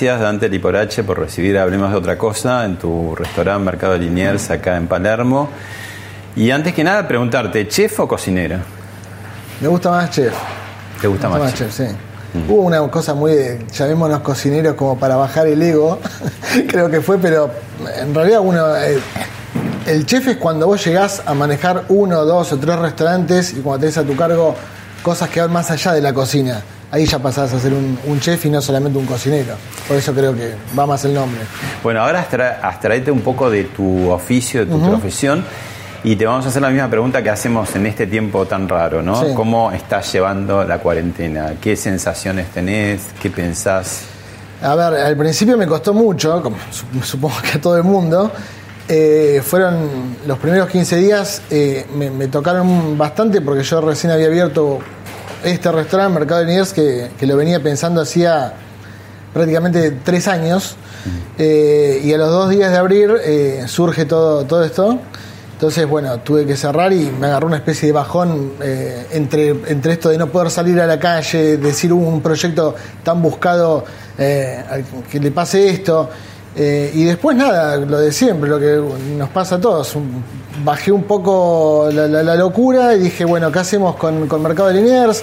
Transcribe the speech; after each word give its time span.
Gracias 0.00 0.20
Dante 0.20 0.48
Liporache 0.48 1.02
por 1.02 1.18
recibir 1.18 1.58
Hablemos 1.58 1.90
de 1.90 1.96
otra 1.96 2.16
cosa 2.16 2.64
en 2.64 2.78
tu 2.78 3.16
restaurante 3.16 3.64
Mercado 3.64 3.98
Liniers 3.98 4.48
acá 4.48 4.76
en 4.76 4.86
Palermo. 4.86 5.48
Y 6.36 6.52
antes 6.52 6.72
que 6.72 6.84
nada 6.84 7.08
preguntarte, 7.08 7.66
¿chef 7.66 7.98
o 7.98 8.06
cocinera? 8.06 8.60
Me 9.60 9.66
gusta 9.66 9.90
más 9.90 10.08
chef. 10.10 10.32
¿Te 11.00 11.08
gusta 11.08 11.28
Me 11.28 11.40
más, 11.40 11.52
chef? 11.52 11.74
sí. 11.74 11.86
Hubo 12.48 12.62
una 12.62 12.78
cosa 12.88 13.14
muy 13.14 13.32
de, 13.32 13.66
llamémonos 13.72 14.20
cocineros 14.20 14.76
como 14.76 14.96
para 14.96 15.16
bajar 15.16 15.48
el 15.48 15.60
ego, 15.60 15.98
creo 16.68 16.88
que 16.88 17.00
fue, 17.00 17.18
pero 17.18 17.50
en 18.00 18.14
realidad 18.14 18.38
uno, 18.40 18.76
eh, 18.76 19.00
el 19.86 20.06
chef 20.06 20.28
es 20.28 20.36
cuando 20.36 20.68
vos 20.68 20.84
llegás 20.84 21.22
a 21.26 21.34
manejar 21.34 21.86
uno, 21.88 22.24
dos 22.24 22.52
o 22.52 22.58
tres 22.58 22.78
restaurantes 22.78 23.52
y 23.52 23.62
cuando 23.62 23.80
tenés 23.80 23.98
a 23.98 24.04
tu 24.04 24.14
cargo 24.14 24.54
cosas 25.02 25.28
que 25.28 25.40
van 25.40 25.52
más 25.52 25.72
allá 25.72 25.92
de 25.92 26.02
la 26.02 26.12
cocina. 26.12 26.62
Ahí 26.90 27.04
ya 27.04 27.18
pasás 27.18 27.52
a 27.52 27.60
ser 27.60 27.74
un, 27.74 27.98
un 28.06 28.18
chef 28.20 28.46
y 28.46 28.50
no 28.50 28.62
solamente 28.62 28.98
un 28.98 29.04
cocinero. 29.04 29.54
Por 29.86 29.96
eso 29.98 30.14
creo 30.14 30.34
que 30.34 30.54
va 30.78 30.86
más 30.86 31.04
el 31.04 31.12
nombre. 31.12 31.40
Bueno, 31.82 32.00
ahora 32.02 32.20
abstra- 32.26 32.60
abstraete 32.62 33.10
un 33.10 33.20
poco 33.20 33.50
de 33.50 33.64
tu 33.64 34.08
oficio, 34.10 34.64
de 34.64 34.72
tu 34.72 34.88
profesión, 34.88 35.44
y 36.02 36.16
te 36.16 36.24
vamos 36.24 36.46
a 36.46 36.48
hacer 36.48 36.62
la 36.62 36.70
misma 36.70 36.88
pregunta 36.88 37.22
que 37.22 37.28
hacemos 37.28 37.74
en 37.76 37.86
este 37.86 38.06
tiempo 38.06 38.46
tan 38.46 38.68
raro, 38.68 39.02
¿no? 39.02 39.22
Sí. 39.22 39.34
¿Cómo 39.34 39.70
estás 39.72 40.10
llevando 40.12 40.64
la 40.64 40.78
cuarentena? 40.78 41.54
¿Qué 41.60 41.76
sensaciones 41.76 42.46
tenés? 42.52 43.02
¿Qué 43.20 43.28
pensás? 43.28 44.02
A 44.62 44.74
ver, 44.74 44.94
al 44.94 45.16
principio 45.16 45.58
me 45.58 45.66
costó 45.66 45.92
mucho, 45.92 46.42
como 46.42 46.56
sup- 46.56 47.02
supongo 47.04 47.36
que 47.42 47.58
a 47.58 47.60
todo 47.60 47.76
el 47.76 47.84
mundo. 47.84 48.32
Eh, 48.88 49.42
fueron 49.44 50.16
los 50.26 50.38
primeros 50.38 50.70
15 50.70 50.96
días, 50.96 51.42
eh, 51.50 51.84
me, 51.94 52.10
me 52.10 52.28
tocaron 52.28 52.96
bastante 52.96 53.42
porque 53.42 53.62
yo 53.62 53.82
recién 53.82 54.10
había 54.10 54.28
abierto 54.28 54.78
este 55.44 55.72
restaurante, 55.72 56.18
Mercado 56.18 56.40
de 56.40 56.46
Liniers, 56.46 56.72
que, 56.72 57.10
que 57.18 57.26
lo 57.26 57.36
venía 57.36 57.62
pensando 57.62 58.00
hacía 58.00 58.54
prácticamente 59.32 59.92
tres 60.04 60.28
años. 60.28 60.76
Eh, 61.38 62.00
y 62.04 62.12
a 62.12 62.18
los 62.18 62.30
dos 62.30 62.50
días 62.50 62.70
de 62.70 62.76
abrir 62.76 63.12
eh, 63.24 63.64
surge 63.66 64.04
todo, 64.04 64.44
todo 64.44 64.64
esto. 64.64 64.98
Entonces, 65.52 65.88
bueno, 65.88 66.18
tuve 66.20 66.46
que 66.46 66.56
cerrar 66.56 66.92
y 66.92 67.10
me 67.10 67.26
agarró 67.26 67.46
una 67.48 67.56
especie 67.56 67.88
de 67.88 67.92
bajón 67.92 68.52
eh, 68.62 69.06
entre, 69.12 69.48
entre 69.48 69.92
esto 69.94 70.08
de 70.08 70.18
no 70.18 70.28
poder 70.28 70.50
salir 70.50 70.80
a 70.80 70.86
la 70.86 71.00
calle, 71.00 71.56
decir 71.56 71.92
un 71.92 72.20
proyecto 72.20 72.74
tan 73.02 73.20
buscado 73.22 73.84
que 74.16 75.20
le 75.20 75.30
pase 75.30 75.70
esto. 75.70 76.10
Eh, 76.60 76.90
y 76.92 77.04
después 77.04 77.36
nada, 77.36 77.76
lo 77.76 78.00
de 78.00 78.10
siempre, 78.10 78.50
lo 78.50 78.58
que 78.58 78.82
nos 79.16 79.28
pasa 79.28 79.54
a 79.56 79.60
todos. 79.60 79.94
Bajé 80.64 80.90
un 80.90 81.04
poco 81.04 81.88
la, 81.92 82.08
la- 82.08 82.22
la 82.24 82.34
locura 82.34 82.94
y 82.96 82.98
dije, 82.98 83.24
bueno, 83.24 83.52
¿qué 83.52 83.60
hacemos 83.60 83.94
con, 83.94 84.26
con 84.26 84.42
Mercado 84.42 84.68
de 84.68 84.74
Liniers? 84.74 85.22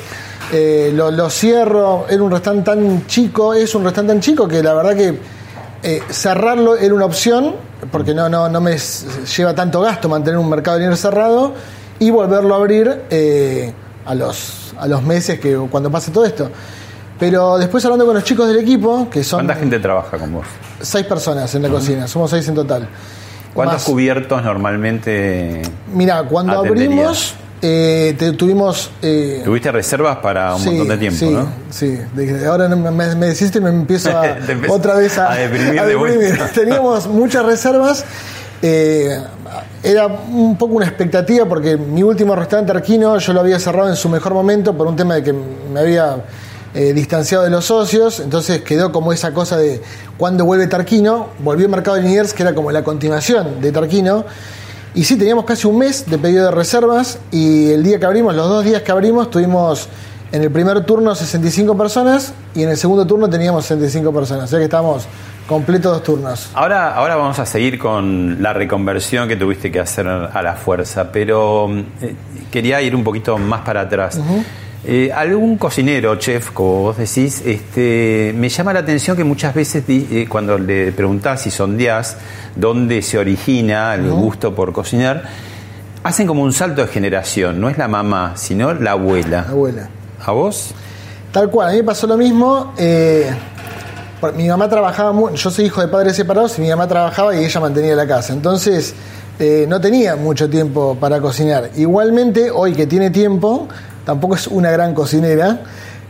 Eh, 0.54 0.92
lo, 0.96 1.12
lo 1.12 1.30
cierro, 1.30 2.06
era 2.10 2.24
un 2.24 2.32
restaurante 2.32 2.72
tan 2.72 3.06
chico, 3.08 3.54
es 3.54 3.76
un 3.76 3.84
restaurante 3.84 4.14
tan 4.14 4.22
chico 4.22 4.48
que 4.48 4.64
la 4.64 4.74
verdad 4.76 4.96
que 4.96 5.20
eh, 5.84 6.02
cerrarlo 6.10 6.78
era 6.78 6.94
una 6.94 7.06
opción, 7.06 7.56
porque 7.92 8.14
no, 8.14 8.30
no, 8.30 8.48
no 8.48 8.62
me 8.62 8.78
lleva 8.78 9.54
tanto 9.54 9.82
gasto 9.82 10.08
mantener 10.08 10.38
un 10.40 10.50
mercado 10.50 10.78
de 10.78 10.84
dinero 10.84 10.96
cerrado, 10.96 11.54
y 12.00 12.12
volverlo 12.12 12.54
a 12.54 12.58
abrir 12.58 13.02
eh, 13.10 13.74
a, 14.06 14.16
los, 14.16 14.74
a 14.80 14.88
los 14.88 15.04
meses 15.04 15.40
que 15.40 15.56
cuando 15.70 15.92
pase 15.92 16.12
todo 16.12 16.26
esto. 16.26 16.50
Pero 17.20 17.58
después 17.58 17.84
hablando 17.86 18.06
con 18.06 18.14
los 18.16 18.24
chicos 18.24 18.48
del 18.48 18.58
equipo, 18.60 19.08
que 19.10 19.24
son 19.24 19.40
¿Cuánta 19.40 19.56
gente 19.56 19.80
trabaja 19.80 20.18
con 20.18 20.34
vos? 20.34 20.46
seis 20.82 21.06
personas 21.06 21.54
en 21.56 21.62
la 21.64 21.70
cocina, 21.70 22.08
somos 22.08 22.30
seis 22.32 22.48
en 22.50 22.56
total. 22.56 22.88
¿Cuántos 23.54 23.76
Más- 23.78 23.84
cubiertos 23.86 24.44
normalmente 24.44 25.62
Mira, 25.94 26.24
cuando 26.24 26.60
atenderías? 26.60 26.90
abrimos, 26.92 27.36
eh, 27.62 28.16
te- 28.20 28.34
tuvimos... 28.34 28.92
eh, 29.02 29.42
tuviste 29.46 29.72
reservas 29.72 30.18
para 30.18 30.56
un 30.56 30.62
sí, 30.62 30.70
montón 30.72 30.90
de 30.90 30.98
tiempo, 30.98 31.18
sí, 31.20 31.30
no? 31.30 31.48
Sí, 31.70 31.98
ahora 32.46 32.68
me, 32.68 32.92
me, 32.92 33.28
decís 33.28 33.50
y 33.56 33.60
me 33.62 33.70
empiezo 33.70 34.10
a, 34.12 34.36
otra 34.70 34.96
vez 34.96 35.18
a, 35.18 35.32
a 35.32 35.36
deprimir 35.38 35.82
de 35.82 35.96
vuelta. 35.96 36.50
Teníamos 36.54 37.08
muchas 37.08 37.46
reservas. 37.46 38.04
eh, 38.62 39.18
era 39.84 40.08
un 40.08 40.58
poco 40.58 40.74
una 40.74 40.86
expectativa 40.88 41.46
porque 41.46 41.78
mi 41.78 42.04
último 42.04 42.36
restaurante 42.36 42.72
arquino 42.74 43.18
yo 43.20 43.32
lo 43.34 43.40
había 43.40 43.58
cerrado 43.60 43.88
en 43.88 43.96
su 43.96 44.10
mejor 44.10 44.34
momento 44.34 44.76
por 44.76 44.88
un 44.88 44.96
tema 44.98 45.16
de 45.16 45.24
que 45.24 45.32
me 45.34 45.80
había 45.80 46.18
eh, 46.76 46.94
distanciado 46.94 47.44
de 47.46 47.50
los 47.50 47.66
socios, 47.66 48.20
entonces 48.20 48.62
quedó 48.62 48.92
como 48.92 49.14
esa 49.14 49.34
cosa 49.34 49.56
de 49.58 49.82
cuando 50.18 50.44
vuelve 50.44 50.68
Tarquino, 50.68 51.30
volvió 51.40 51.70
Mercado 51.70 51.96
de 51.96 52.04
Liniers, 52.04 52.34
que 52.34 52.44
era 52.44 52.54
como 52.54 52.70
la 52.70 52.84
continuación 52.84 53.62
de 53.62 53.72
Tarquino, 53.72 54.26
y 54.94 55.06
sí, 55.06 55.18
teníamos 55.18 55.46
casi 55.46 55.68
un 55.68 55.78
mes 55.78 56.06
de 56.10 56.18
pedido 56.18 56.46
de 56.46 56.52
reservas 56.52 57.20
y 57.32 57.72
el 57.72 57.82
día 57.82 57.98
que 57.98 58.06
abrimos, 58.06 58.36
los 58.36 58.50
dos 58.50 58.66
días 58.66 58.82
que 58.82 58.92
abrimos, 58.92 59.30
tuvimos 59.32 59.88
en 60.34 60.42
el 60.42 60.52
primer 60.52 60.86
turno 60.86 61.16
65 61.16 61.78
personas 61.78 62.34
y 62.54 62.64
en 62.64 62.70
el 62.70 62.78
segundo 62.78 63.08
turno 63.08 63.30
teníamos 63.30 63.66
65 63.66 64.14
personas, 64.14 64.44
o 64.44 64.48
sea 64.48 64.60
que 64.60 64.66
estábamos 64.66 65.08
completos 65.48 65.94
dos 65.94 66.04
turnos. 66.04 66.50
Ahora, 66.54 66.94
ahora 66.94 67.16
vamos 67.16 67.40
a 67.40 67.46
seguir 67.46 67.80
con 67.80 68.42
la 68.42 68.52
reconversión 68.52 69.28
que 69.28 69.36
tuviste 69.36 69.72
que 69.72 69.80
hacer 69.80 70.08
a 70.08 70.42
la 70.42 70.56
fuerza, 70.56 71.12
pero 71.12 71.70
eh, 72.02 72.16
quería 72.52 72.82
ir 72.82 72.96
un 72.96 73.04
poquito 73.04 73.38
más 73.38 73.62
para 73.62 73.82
atrás. 73.82 74.20
Eh, 74.88 75.12
algún 75.12 75.58
cocinero, 75.58 76.16
chef, 76.18 76.52
como 76.52 76.82
vos 76.84 76.98
decís, 76.98 77.42
este, 77.44 78.34
me 78.38 78.50
llama 78.50 78.72
la 78.72 78.82
atención 78.82 79.18
que 79.18 79.24
muchas 79.24 79.54
veces 79.56 79.88
di- 79.88 80.08
eh, 80.12 80.28
cuando 80.30 80.60
le 80.60 80.92
preguntás 80.92 81.48
y 81.48 81.52
sondeás 81.52 82.18
dónde 82.56 83.02
se 83.02 83.18
origina 83.18 83.96
el 83.96 84.12
gusto 84.12 84.54
por 84.54 84.74
cocinar, 84.74 85.24
hacen 86.04 86.28
como 86.28 86.44
un 86.44 86.54
salto 86.54 86.82
de 86.84 86.88
generación, 86.88 87.60
no 87.60 87.68
es 87.70 87.80
la 87.80 87.88
mamá, 87.88 88.34
sino 88.36 88.74
la 88.76 88.92
abuela. 88.92 89.46
Abuela. 89.50 89.90
¿A 90.24 90.32
vos? 90.32 90.72
Tal 91.32 91.50
cual, 91.50 91.70
a 91.70 91.72
mí 91.72 91.78
me 91.78 91.84
pasó 91.84 92.06
lo 92.06 92.16
mismo. 92.18 92.74
eh, 92.78 93.32
mi 94.36 94.48
mamá 94.48 94.70
trabajaba, 94.70 95.14
yo 95.34 95.50
soy 95.52 95.66
hijo 95.66 95.82
de 95.82 95.88
padres 95.88 96.16
separados 96.16 96.58
y 96.58 96.62
mi 96.62 96.70
mamá 96.70 96.88
trabajaba 96.88 97.36
y 97.36 97.44
ella 97.44 97.60
mantenía 97.60 97.96
la 97.96 98.08
casa. 98.08 98.34
Entonces, 98.34 98.94
eh, 99.40 99.66
no 99.68 99.82
tenía 99.82 100.16
mucho 100.16 100.48
tiempo 100.50 100.96
para 101.00 101.20
cocinar. 101.20 101.72
Igualmente, 101.76 102.50
hoy 102.52 102.74
que 102.74 102.88
tiene 102.88 103.10
tiempo, 103.10 103.68
tampoco 104.06 104.36
es 104.36 104.48
una 104.48 104.72
gran 104.72 104.94
cocinera, 104.94 105.62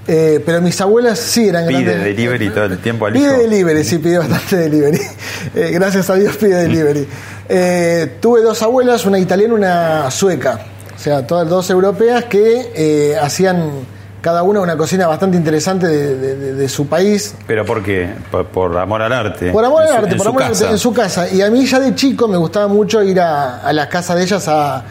eh, 0.07 0.41
pero 0.45 0.61
mis 0.61 0.79
abuelas 0.81 1.17
sí 1.17 1.47
eran 1.49 1.65
Pide 1.67 1.83
grandes. 1.83 2.03
delivery 2.05 2.49
todo 2.49 2.65
el 2.65 2.77
tiempo 2.79 3.05
al 3.07 3.13
Pide 3.13 3.25
hijo. 3.25 3.37
delivery, 3.37 3.83
sí, 3.83 3.97
pide 3.97 4.17
bastante 4.19 4.57
delivery. 4.57 4.99
Eh, 5.55 5.71
gracias 5.71 6.09
a 6.09 6.15
Dios 6.15 6.35
pide 6.37 6.55
delivery. 6.63 7.07
Eh, 7.47 8.17
tuve 8.19 8.41
dos 8.41 8.61
abuelas, 8.63 9.05
una 9.05 9.19
italiana 9.19 9.53
y 9.53 9.57
una 9.57 10.11
sueca. 10.11 10.59
O 10.95 10.99
sea, 10.99 11.25
todas 11.25 11.47
dos 11.47 11.69
europeas 11.69 12.25
que 12.25 12.71
eh, 12.75 13.15
hacían 13.21 13.69
cada 14.21 14.41
una 14.41 14.59
una 14.61 14.75
cocina 14.75 15.05
bastante 15.05 15.37
interesante 15.37 15.85
de, 15.87 16.15
de- 16.17 16.35
de- 16.35 16.53
de 16.55 16.67
su 16.69 16.87
país. 16.87 17.35
¿Pero 17.45 17.63
por 17.63 17.83
qué? 17.83 18.09
Por, 18.31 18.47
por 18.47 18.75
amor 18.77 19.01
al 19.03 19.13
arte. 19.13 19.51
Por 19.51 19.63
amor 19.63 19.83
al 19.83 19.93
arte, 19.93 20.11
en 20.13 20.17
por 20.17 20.27
amor 20.27 20.43
al 20.43 20.51
arte, 20.51 20.65
en 20.67 20.77
su 20.79 20.91
casa. 20.93 21.29
Y 21.29 21.41
a 21.43 21.49
mí 21.51 21.63
ya 21.65 21.79
de 21.79 21.93
chico 21.93 22.27
me 22.27 22.37
gustaba 22.37 22.67
mucho 22.67 23.03
ir 23.03 23.19
a, 23.19 23.59
a 23.61 23.71
las 23.71 23.85
casas 23.87 24.17
de 24.17 24.23
ellas 24.23 24.47
a, 24.47 24.83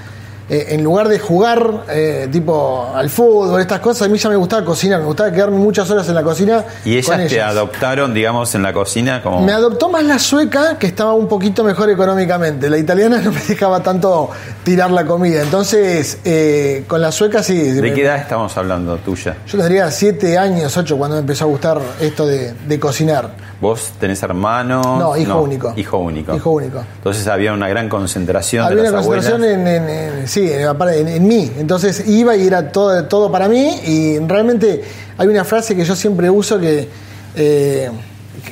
eh, 0.49 0.67
en 0.71 0.85
lugar 0.85 1.09
de 1.09 1.19
jugar 1.19 1.85
eh, 1.89 2.29
tipo 2.31 2.93
al 2.95 3.09
fútbol, 3.09 3.61
estas 3.61 3.81
cosas, 3.81 4.09
a 4.09 4.11
mí 4.11 4.19
ya 4.19 4.29
me 4.29 4.37
gustaba 4.37 4.65
cocinar, 4.65 5.01
me 5.01 5.07
gustaba 5.07 5.33
quedarme 5.33 5.57
muchas 5.59 5.91
horas 5.91 6.09
en 6.09 6.15
la 6.15 6.23
cocina. 6.23 6.65
¿Y 6.85 7.01
con 7.03 7.19
ellas 7.21 7.31
te 7.31 7.41
adoptaron, 7.41 8.13
digamos, 8.13 8.55
en 8.55 8.63
la 8.63 8.73
cocina? 8.73 9.23
Como... 9.23 9.41
Me 9.41 9.53
adoptó 9.53 9.89
más 9.89 10.05
la 10.05 10.19
sueca, 10.19 10.79
que 10.79 10.87
estaba 10.87 11.15
un 11.15 11.29
poquito 11.29 11.65
mejor 11.65 11.89
económicamente. 11.91 12.69
La 12.69 12.77
italiana 12.79 13.19
no 13.25 13.33
me 13.33 13.41
dejaba 13.41 13.83
tanto 13.83 14.31
tirar 14.65 14.91
la 14.91 15.05
comida. 15.07 15.43
Entonces, 15.43 16.19
eh, 16.25 16.85
con 16.87 17.01
la 17.01 17.11
sueca 17.11 17.43
sí. 17.43 17.57
¿De 17.73 17.81
me- 17.83 17.95
qué 17.95 18.03
edad 18.03 18.17
estamos 18.17 18.57
hablando 18.57 18.97
tuya? 18.99 19.37
Yo 19.47 19.59
tendría 19.59 19.91
7 19.91 20.37
años, 20.37 20.77
8 20.77 20.97
cuando 20.99 21.17
me 21.17 21.21
empezó 21.21 21.45
a 21.45 21.49
gustar 21.49 21.81
esto 22.01 22.27
de, 22.27 22.53
de 22.53 22.79
cocinar. 22.81 23.54
¿Vos 23.61 23.93
tenés 23.99 24.23
hermanos? 24.23 24.85
No, 24.85 25.17
hijo 25.17 25.41
único. 25.41 25.73
Hijo 25.77 25.99
único. 25.99 26.35
Hijo 26.35 26.51
único. 26.51 26.83
Entonces 26.97 27.27
había 27.29 27.53
una 27.53 27.69
gran 27.69 27.89
concentración 27.89 28.65
Había 28.67 28.83
de 28.83 28.89
una 28.91 29.03
concentración 29.03 29.45
en, 29.45 29.67
en- 29.67 29.89
en- 29.89 30.29
sí, 30.29 30.51
en, 30.53 30.69
en- 30.69 31.09
en 31.09 31.29
mí. 31.29 31.51
Entonces 31.59 32.07
iba 32.09 32.37
y 32.37 32.47
era 32.47 32.71
todo, 32.73 33.05
todo 33.07 33.31
para 33.33 33.49
mí. 33.49 33.81
Y 33.87 34.19
realmente 34.19 34.83
hay 35.17 35.29
una 35.29 35.45
frase 35.45 35.75
que 35.77 35.85
yo 35.85 35.95
siempre 35.97 36.29
uso 36.29 36.59
que, 36.59 36.89
eh, 37.37 37.91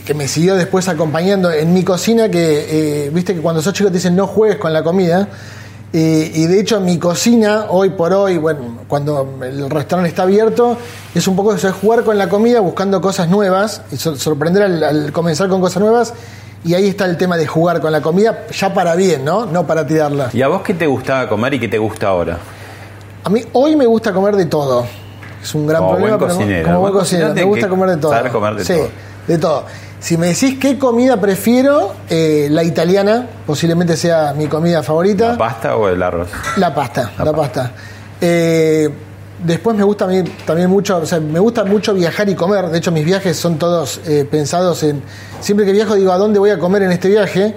que 0.06 0.14
me 0.14 0.28
siguió 0.28 0.54
después 0.54 0.88
acompañando 0.88 1.50
en 1.50 1.74
mi 1.74 1.82
cocina, 1.84 2.28
que 2.30 3.06
eh, 3.06 3.10
viste 3.10 3.34
que 3.34 3.40
cuando 3.40 3.60
sos 3.60 3.74
chico 3.74 3.88
te 3.90 3.96
dicen 3.96 4.16
no 4.16 4.26
juegues 4.26 4.56
con 4.58 4.72
la 4.72 4.82
comida. 4.82 5.28
Y, 5.92 5.98
y 6.42 6.46
de 6.46 6.58
hecho 6.58 6.80
mi 6.80 6.98
cocina, 6.98 7.66
hoy 7.68 7.90
por 7.90 8.14
hoy, 8.14 8.38
bueno, 8.38 8.78
cuando 8.92 9.38
el 9.42 9.70
restaurante 9.70 10.10
está 10.10 10.24
abierto, 10.24 10.76
es 11.14 11.26
un 11.26 11.34
poco 11.34 11.54
eso, 11.54 11.66
es 11.66 11.72
jugar 11.74 12.04
con 12.04 12.18
la 12.18 12.28
comida 12.28 12.60
buscando 12.60 13.00
cosas 13.00 13.26
nuevas, 13.26 13.80
y 13.90 13.96
sor- 13.96 14.18
sorprender 14.18 14.64
al, 14.64 14.84
al 14.84 15.12
comenzar 15.12 15.48
con 15.48 15.62
cosas 15.62 15.80
nuevas. 15.80 16.12
Y 16.62 16.74
ahí 16.74 16.88
está 16.88 17.06
el 17.06 17.16
tema 17.16 17.38
de 17.38 17.46
jugar 17.46 17.80
con 17.80 17.90
la 17.90 18.02
comida, 18.02 18.44
ya 18.52 18.74
para 18.74 18.94
bien, 18.94 19.24
¿no? 19.24 19.46
No 19.46 19.66
para 19.66 19.86
tirarla. 19.86 20.28
¿Y 20.34 20.42
a 20.42 20.48
vos 20.48 20.60
qué 20.60 20.74
te 20.74 20.86
gustaba 20.86 21.26
comer 21.26 21.54
y 21.54 21.58
qué 21.60 21.68
te 21.68 21.78
gusta 21.78 22.08
ahora? 22.08 22.36
A 23.24 23.30
mí 23.30 23.42
hoy 23.54 23.76
me 23.76 23.86
gusta 23.86 24.12
comer 24.12 24.36
de 24.36 24.44
todo. 24.44 24.84
Es 25.42 25.54
un 25.54 25.66
gran 25.66 25.80
Como 25.80 25.94
problema, 25.94 26.16
buen 26.18 26.30
cocinero. 26.30 26.66
como 26.68 26.80
buen 26.80 26.92
cocinero, 26.92 27.32
me 27.34 27.44
gusta 27.44 27.68
comer 27.70 27.88
de 27.92 27.96
todo. 27.96 28.12
saber 28.12 28.30
comer 28.30 28.54
de 28.56 28.64
sí, 28.66 28.74
todo. 28.74 28.88
de 29.26 29.38
todo. 29.38 29.64
Si 30.00 30.18
me 30.18 30.26
decís 30.26 30.58
qué 30.60 30.78
comida 30.78 31.16
prefiero, 31.18 31.94
eh, 32.10 32.48
la 32.50 32.62
italiana, 32.62 33.26
posiblemente 33.46 33.96
sea 33.96 34.34
mi 34.36 34.48
comida 34.48 34.82
favorita. 34.82 35.28
¿La 35.32 35.38
pasta 35.38 35.76
o 35.76 35.88
el 35.88 36.02
arroz? 36.02 36.28
La 36.58 36.74
pasta, 36.74 37.10
la, 37.18 37.32
pasta. 37.32 37.70
Eh, 38.22 38.88
después 39.44 39.76
me 39.76 39.82
gusta 39.82 40.04
a 40.04 40.08
mí 40.08 40.22
también 40.46 40.70
mucho, 40.70 40.98
o 40.98 41.06
sea, 41.06 41.20
me 41.20 41.40
gusta 41.40 41.64
mucho 41.64 41.92
viajar 41.92 42.28
y 42.28 42.34
comer. 42.34 42.68
De 42.68 42.78
hecho, 42.78 42.92
mis 42.92 43.04
viajes 43.04 43.36
son 43.36 43.58
todos 43.58 44.00
eh, 44.06 44.26
pensados 44.30 44.82
en. 44.84 45.02
Siempre 45.40 45.66
que 45.66 45.72
viajo 45.72 45.96
digo 45.96 46.12
a 46.12 46.18
dónde 46.18 46.38
voy 46.38 46.50
a 46.50 46.58
comer 46.58 46.82
en 46.82 46.92
este 46.92 47.08
viaje. 47.08 47.54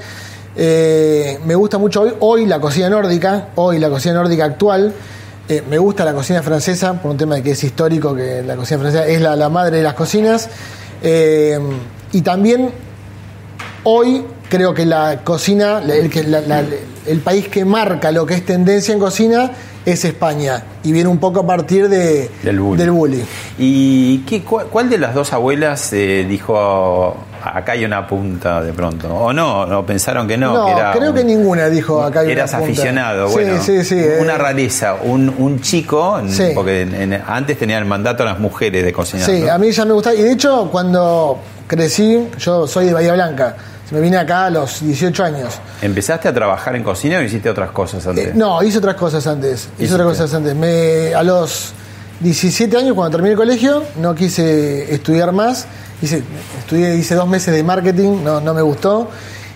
Eh, 0.57 1.39
me 1.45 1.53
gusta 1.55 1.77
mucho 1.77 2.01
hoy, 2.01 2.13
hoy 2.19 2.45
la 2.45 2.59
cocina 2.59 2.89
nórdica, 2.89 3.49
hoy 3.55 3.77
la 3.79 3.89
cocina 3.89 4.15
nórdica 4.15 4.45
actual. 4.45 4.93
Me 5.69 5.77
gusta 5.77 6.03
la 6.03 6.13
cocina 6.13 6.41
francesa, 6.41 6.99
por 6.99 7.11
un 7.11 7.17
tema 7.17 7.35
de 7.35 7.43
que 7.43 7.51
es 7.51 7.63
histórico, 7.63 8.15
que 8.15 8.41
la 8.41 8.55
cocina 8.55 8.79
francesa 8.79 9.05
es 9.05 9.21
la, 9.21 9.47
madre 9.47 9.77
de 9.77 9.83
las 9.83 9.93
cocinas. 9.93 10.49
Y 12.11 12.21
también 12.23 12.71
Hoy 13.87 14.25
creo 14.49 14.73
que 14.73 14.83
la 14.83 15.21
cocina, 15.23 15.79
el 17.05 17.19
país 17.19 17.47
que 17.49 17.65
marca 17.65 18.11
lo 18.11 18.25
que 18.25 18.33
es 18.33 18.43
tendencia 18.43 18.95
en 18.95 18.99
cocina 18.99 19.51
es 19.85 20.03
España. 20.05 20.63
Y 20.83 20.91
viene 20.91 21.09
un 21.09 21.19
poco 21.19 21.41
a 21.41 21.45
partir 21.47 21.87
de, 21.89 22.29
Del 22.43 22.59
bully. 22.59 22.77
del 22.81 22.91
bully. 22.91 23.23
¿Y 23.57 24.19
qué, 24.19 24.41
cuál, 24.43 24.67
cuál 24.67 24.89
de 24.89 24.97
las 24.97 25.13
dos 25.13 25.31
abuelas 25.33 25.91
eh, 25.93 26.25
dijo 26.27 27.15
acá 27.43 27.73
hay 27.73 27.85
una 27.85 28.07
punta 28.07 28.61
de 28.63 28.73
pronto? 28.73 29.13
¿O 29.13 29.31
no? 29.31 29.61
¿O 29.79 29.85
pensaron 29.85 30.27
que 30.27 30.37
no? 30.37 30.53
No, 30.53 30.65
que 30.65 30.71
era 30.71 30.91
creo 30.93 31.11
un- 31.11 31.15
que 31.15 31.23
ninguna 31.23 31.69
dijo 31.69 32.01
acá 32.01 32.21
hay 32.21 32.25
una 32.27 32.33
Eras 32.33 32.51
punta. 32.51 32.65
aficionado, 32.65 33.27
Sí, 33.27 33.33
bueno. 33.33 33.63
sí, 33.63 33.83
sí, 33.83 33.99
eh. 33.99 34.17
Una 34.21 34.37
rareza, 34.37 34.95
un, 35.03 35.33
un 35.37 35.61
chico, 35.61 36.19
porque 36.55 36.81
en- 36.81 37.13
en- 37.13 37.21
antes 37.27 37.57
tenía 37.59 37.77
el 37.77 37.85
mandato 37.85 38.23
a 38.23 38.25
las 38.25 38.39
mujeres 38.39 38.83
de 38.83 38.91
cocinar. 38.91 39.27
Sí, 39.29 39.41
¿no? 39.41 39.53
a 39.53 39.57
mí 39.59 39.71
ya 39.71 39.85
me 39.85 39.93
gusta. 39.93 40.13
Y 40.15 40.21
de 40.23 40.31
hecho, 40.31 40.69
cuando 40.71 41.37
crecí, 41.67 42.27
yo 42.39 42.65
soy 42.67 42.87
de 42.87 42.93
Bahía 42.93 43.13
Blanca. 43.13 43.55
Me 43.91 44.01
vine 44.01 44.17
acá 44.17 44.47
a 44.47 44.49
los 44.49 44.81
18 44.81 45.23
años. 45.23 45.53
¿Empezaste 45.81 46.27
a 46.27 46.33
trabajar 46.33 46.75
en 46.75 46.83
cocina 46.83 47.19
o 47.19 47.21
hiciste 47.21 47.49
otras 47.49 47.69
cosas 47.69 48.05
antes? 48.07 48.27
Eh, 48.27 48.31
no, 48.33 48.61
hice 48.63 48.79
otras 48.79 48.95
cosas 48.95 49.25
antes. 49.27 49.69
Hice 49.77 49.93
otras 49.93 50.09
cosas 50.09 50.33
antes. 50.33 50.55
Me, 50.55 51.13
a 51.13 51.21
los 51.21 51.73
17 52.19 52.75
años, 52.77 52.95
cuando 52.95 53.11
terminé 53.15 53.33
el 53.33 53.37
colegio, 53.37 53.83
no 53.97 54.15
quise 54.15 54.91
estudiar 54.91 55.31
más. 55.31 55.67
Hice, 56.01 56.23
estudié, 56.59 56.95
hice 56.95 57.13
dos 57.13 57.27
meses 57.27 57.53
de 57.53 57.63
marketing, 57.63 58.23
no, 58.23 58.41
no 58.41 58.53
me 58.53 58.61
gustó. 58.63 59.09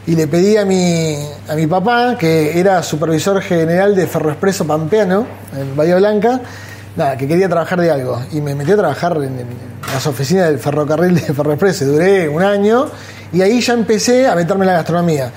Y 0.06 0.16
le 0.16 0.28
pedí 0.28 0.58
a 0.58 0.66
mi, 0.66 1.16
a 1.48 1.56
mi 1.56 1.66
papá, 1.66 2.16
que 2.18 2.60
era 2.60 2.84
supervisor 2.84 3.42
general 3.42 3.96
de 3.96 4.06
Ferroexpreso 4.08 4.66
Pampeano, 4.66 5.25
en 5.58 5.75
Bahía 5.75 5.98
Blanca, 5.98 6.40
nada, 6.96 7.18
que 7.18 7.28
quería 7.28 7.50
trabajar 7.50 7.82
de 7.82 7.90
algo. 7.90 8.22
Y 8.32 8.42
me 8.42 8.54
metí 8.54 8.72
a 8.72 8.78
trabajar 8.78 9.18
en, 9.18 9.40
en 9.40 9.48
las 9.92 10.06
oficinas 10.06 10.48
del 10.50 10.60
ferrocarril 10.60 11.16
de 11.16 11.34
Ferroexpreso. 11.34 11.86
Duré 11.86 12.30
un 12.30 12.44
año 12.44 12.88
y 13.34 13.42
ahí 13.42 13.62
ya 13.62 13.74
empecé 13.74 14.28
a 14.28 14.36
meterme 14.36 14.64
en 14.66 14.68
la 14.68 14.74
gastronomía. 14.74 15.31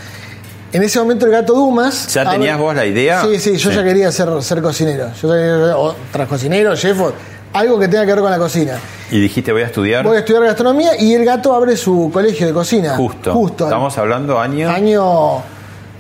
En 0.73 0.83
ese 0.83 0.99
momento 0.99 1.27
el 1.27 1.33
gato 1.33 1.53
Dumas. 1.55 2.09
¿Ya 2.15 2.31
tenías 2.31 2.59
vos 2.59 2.75
la 2.75 2.87
idea? 2.87 3.23
Sí, 3.23 3.39
sí, 3.39 3.56
yo 3.59 3.71
Sí. 3.71 3.77
ya 3.77 3.85
quería 3.85 4.11
ser, 4.11 4.29
ser 4.43 4.62
cocinero. 4.62 5.11
Yo 5.21 5.29
ya 5.29 5.35
quería- 5.35 5.77
o 5.77 5.94
tras 6.11 6.27
cocinero, 6.29 6.75
chef, 6.77 6.99
o 7.00 7.12
algo 7.53 7.79
que 7.79 7.89
tenga 7.89 8.06
que 8.06 8.12
ver 8.12 8.21
con 8.23 8.31
la 8.31 8.39
cocina. 8.39 8.79
Y 9.11 9.21
dijiste 9.21 9.53
voy 9.53 9.62
a 9.62 9.67
estudiar. 9.67 10.03
Voy 10.05 10.17
a 10.17 10.21
estudiar 10.21 10.43
gastronomía 10.44 10.99
y 10.99 11.12
el 11.12 11.27
gato 11.27 11.55
abre 11.55 11.77
su 11.77 12.11
colegio 12.11 12.47
de 12.47 12.55
cocina. 12.55 12.97
Justo. 12.97 13.35
Justo. 13.35 13.65
Estamos 13.65 13.97
hablando 13.99 14.41
año. 14.41 14.71
Año 14.71 15.43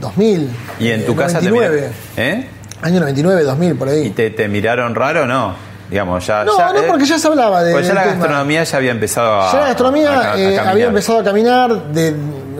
2000. 0.00 0.48
y 0.80 0.88
en 0.88 1.04
tu 1.04 1.12
eh, 1.12 1.16
casa 1.16 1.40
99. 1.42 1.90
te 2.16 2.22
mira- 2.22 2.32
¿Eh? 2.34 2.48
Año 2.80 2.98
99, 3.00 3.42
2000, 3.44 3.74
por 3.76 3.88
ahí. 3.88 4.06
¿Y 4.06 4.10
te, 4.10 4.30
te 4.30 4.48
miraron 4.48 4.94
raro 4.94 5.22
o 5.24 5.26
no? 5.26 5.54
Digamos, 5.92 6.26
ya. 6.26 6.42
No, 6.44 6.56
ya, 6.56 6.72
no, 6.72 6.78
eh, 6.80 6.84
porque 6.88 7.04
ya 7.04 7.18
se 7.18 7.28
hablaba 7.28 7.62
de. 7.62 7.72
Pues 7.72 7.86
ya 7.86 7.92
la 7.92 8.02
tema. 8.04 8.14
gastronomía 8.14 8.64
ya 8.64 8.76
había 8.78 8.90
empezado 8.92 9.40
a. 9.42 9.52
Ya 9.52 9.58
la 9.60 9.66
gastronomía 9.68 10.10
a- 10.10 10.22
a- 10.22 10.32
a 10.32 10.38
eh, 10.40 10.58
había 10.58 10.86
empezado 10.86 11.18
a 11.18 11.24
caminar, 11.24 11.88
de, 11.92 12.14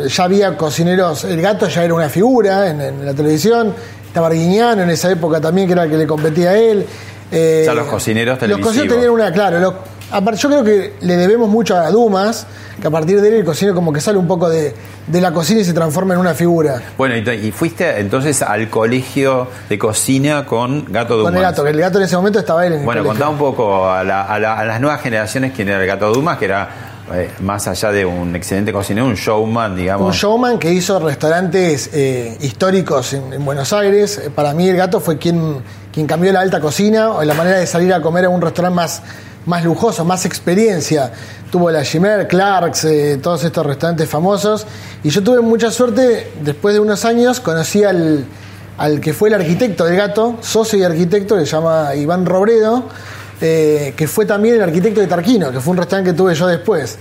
ya 0.07 0.25
había 0.25 0.55
cocineros, 0.57 1.25
el 1.25 1.41
gato 1.41 1.67
ya 1.67 1.83
era 1.83 1.95
una 1.95 2.11
figura 2.11 2.69
en, 2.69 2.81
en 2.83 3.07
la 3.07 3.15
televisión, 3.15 3.75
estaba 4.07 4.27
Arguiñano 4.27 4.83
en 4.83 4.91
esa 4.91 5.11
época 5.11 5.41
también, 5.41 5.67
que 5.67 5.73
era 5.73 5.85
el 5.85 5.91
que 5.91 5.97
le 5.97 6.07
competía 6.07 6.51
a 6.51 6.59
él. 6.59 6.87
eh, 7.31 7.63
Ya 7.65 7.73
los 7.73 7.87
cocineros 7.87 8.33
Los 8.35 8.39
televisivos. 8.41 8.69
cocineros 8.69 8.95
tenían 8.97 9.11
una, 9.15 9.33
claro, 9.33 9.59
los- 9.59 9.75
yo 10.39 10.49
creo 10.51 10.63
que 10.63 10.93
le 11.01 11.17
debemos 11.17 11.49
mucho 11.49 11.75
a 11.75 11.91
Dumas, 11.91 12.47
que 12.79 12.87
a 12.87 12.91
partir 12.91 13.19
de 13.23 13.29
él 13.29 13.35
el 13.37 13.45
cocinero 13.47 13.75
como 13.75 13.91
que 13.95 14.01
sale 14.03 14.19
un 14.19 14.27
poco 14.29 14.51
de, 14.51 14.75
de 15.07 15.21
la 15.21 15.33
cocina 15.33 15.61
y 15.61 15.65
se 15.65 15.73
transforma 15.73 16.15
en 16.15 16.21
una 16.21 16.35
figura. 16.35 16.81
Bueno, 16.97 17.17
y, 17.17 17.29
y 17.47 17.51
fuiste 17.53 17.99
entonces 18.01 18.41
al 18.43 18.69
colegio 18.71 19.49
de 19.69 19.79
cocina 19.79 20.47
con 20.47 20.85
Gato 20.93 21.17
Dumas. 21.17 21.31
Con 21.33 21.37
el 21.37 21.43
gato, 21.43 21.65
que 21.65 21.71
el 21.71 21.81
gato 21.81 21.99
en 21.99 22.05
ese 22.05 22.17
momento 22.17 22.39
estaba 22.39 22.67
él 22.67 22.75
en 22.75 22.79
el 22.81 22.85
Bueno, 22.85 23.05
contá 23.05 23.29
un 23.29 23.39
poco 23.39 23.89
a, 23.91 24.05
la- 24.05 24.23
a 24.23 24.39
la- 24.39 24.59
a 24.59 24.65
las 24.65 24.81
nuevas 24.81 25.01
generaciones 25.01 25.53
quién 25.55 25.69
era 25.69 25.81
el 25.81 25.87
Gato 25.87 26.13
Dumas, 26.13 26.39
que 26.39 26.45
era 26.45 26.69
eh, 27.15 27.31
más 27.41 27.67
allá 27.67 27.91
de 27.91 28.07
un 28.07 28.35
excelente 28.37 28.73
cocinero, 28.73 29.07
un 29.07 29.15
showman, 29.17 29.75
digamos. 29.77 30.07
Un 30.07 30.13
showman 30.13 30.59
que 30.59 30.71
hizo 30.73 30.99
restaurantes 31.01 31.91
eh, 31.93 32.39
históricos 32.41 33.13
en, 33.13 33.33
en 33.33 33.45
Buenos 33.45 33.73
Aires. 33.73 34.19
Eh, 34.25 34.31
Para 34.31 34.55
mí 34.55 34.69
el 34.69 34.77
gato 34.77 35.01
fue 35.01 35.19
quien, 35.19 35.57
quien 35.93 36.07
cambió 36.07 36.33
la 36.33 36.41
alta 36.41 36.61
cocina 36.61 37.11
o 37.11 37.23
la 37.25 37.35
manera 37.35 37.59
de 37.59 37.67
salir 37.67 37.93
a 37.93 38.01
comer 38.01 38.27
a 38.27 38.29
un 38.29 38.41
restaurante 38.41 38.77
más, 38.77 39.03
más 39.47 39.65
lujoso, 39.65 40.05
más 40.05 40.25
experiencia. 40.27 41.13
Tuvo 41.51 41.71
la 41.71 41.85
Gimer, 41.85 42.27
Clarks, 42.29 42.85
eh, 42.85 43.19
todos 43.23 43.45
estos 43.45 43.67
restaurantes 43.67 44.09
famosos. 44.09 44.67
Y 45.03 45.11
yo 45.11 45.23
tuve 45.23 45.41
mucha 45.41 45.71
suerte, 45.71 46.33
después 46.43 46.75
de 46.75 46.81
unos 46.81 47.05
años 47.05 47.41
conocí 47.41 47.85
al, 47.85 48.25
al 48.79 49.01
que 49.01 49.13
fue 49.13 49.29
el 49.29 49.35
arquitecto 49.35 49.85
del 49.85 49.97
gato, 49.97 50.37
socio 50.41 50.79
y 50.79 50.85
arquitecto, 50.85 51.37
que 51.37 51.45
se 51.45 51.53
llama 51.53 51.95
Iván 51.95 52.25
Robredo. 52.25 52.85
eh, 53.45 53.93
que 53.97 54.07
fue 54.07 54.25
también 54.25 54.55
el 54.55 54.63
arquitecto 54.63 55.01
de 55.01 55.09
Tarquino, 55.09 55.51
que 55.51 55.61
fue 55.61 55.73
un 55.73 55.77
restaurante 55.79 56.13
que 56.13 56.17
tuve 56.17 56.33
yo 56.35 56.47
después. 56.47 56.97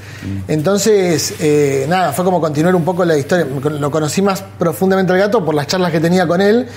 Entonces, 0.48 1.36
eh, 1.40 1.86
nada, 1.88 2.14
fue 2.14 2.26
como 2.26 2.42
continuar 2.42 2.76
un 2.76 2.84
poco 2.84 3.06
la 3.06 3.16
historia. 3.16 3.46
Lo 3.80 3.92
conocí 3.92 4.24
más 4.24 4.44
profundamente 4.58 5.14
al 5.14 5.20
gato 5.20 5.46
por 5.46 5.54
las 5.54 5.68
charlas 5.68 5.92
que 5.92 6.00
tenía 6.00 6.26
con 6.28 6.42
él. 6.42 6.68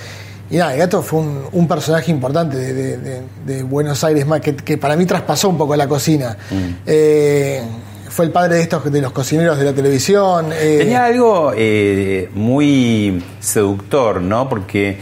Y 0.49 0.57
nada, 0.57 0.73
el 0.73 0.79
gato 0.79 1.01
fue 1.01 1.19
un, 1.21 1.41
un 1.51 1.67
personaje 1.67 2.11
importante 2.11 2.55
de, 2.57 2.73
de- 2.73 2.97
de- 2.97 3.21
de 3.45 3.63
Buenos 3.63 4.03
Aires, 4.03 4.25
que, 4.41 4.55
que 4.55 4.77
para 4.77 4.95
mí 4.95 5.05
traspasó 5.05 5.49
un 5.49 5.57
poco 5.57 5.75
la 5.75 5.87
cocina. 5.87 6.37
Eh, 6.85 7.61
fue 8.09 8.25
el 8.25 8.31
padre 8.31 8.55
de 8.57 8.61
estos 8.61 8.89
de 8.91 9.01
los 9.01 9.11
cocineros 9.11 9.57
de 9.57 9.65
la 9.65 9.73
televisión. 9.73 10.51
eh, 10.53 10.77
Tenía 10.79 11.05
algo 11.05 11.51
eh, 11.55 12.29
muy 12.33 13.23
seductor, 13.39 14.21
¿no? 14.21 14.47
Porque 14.47 14.97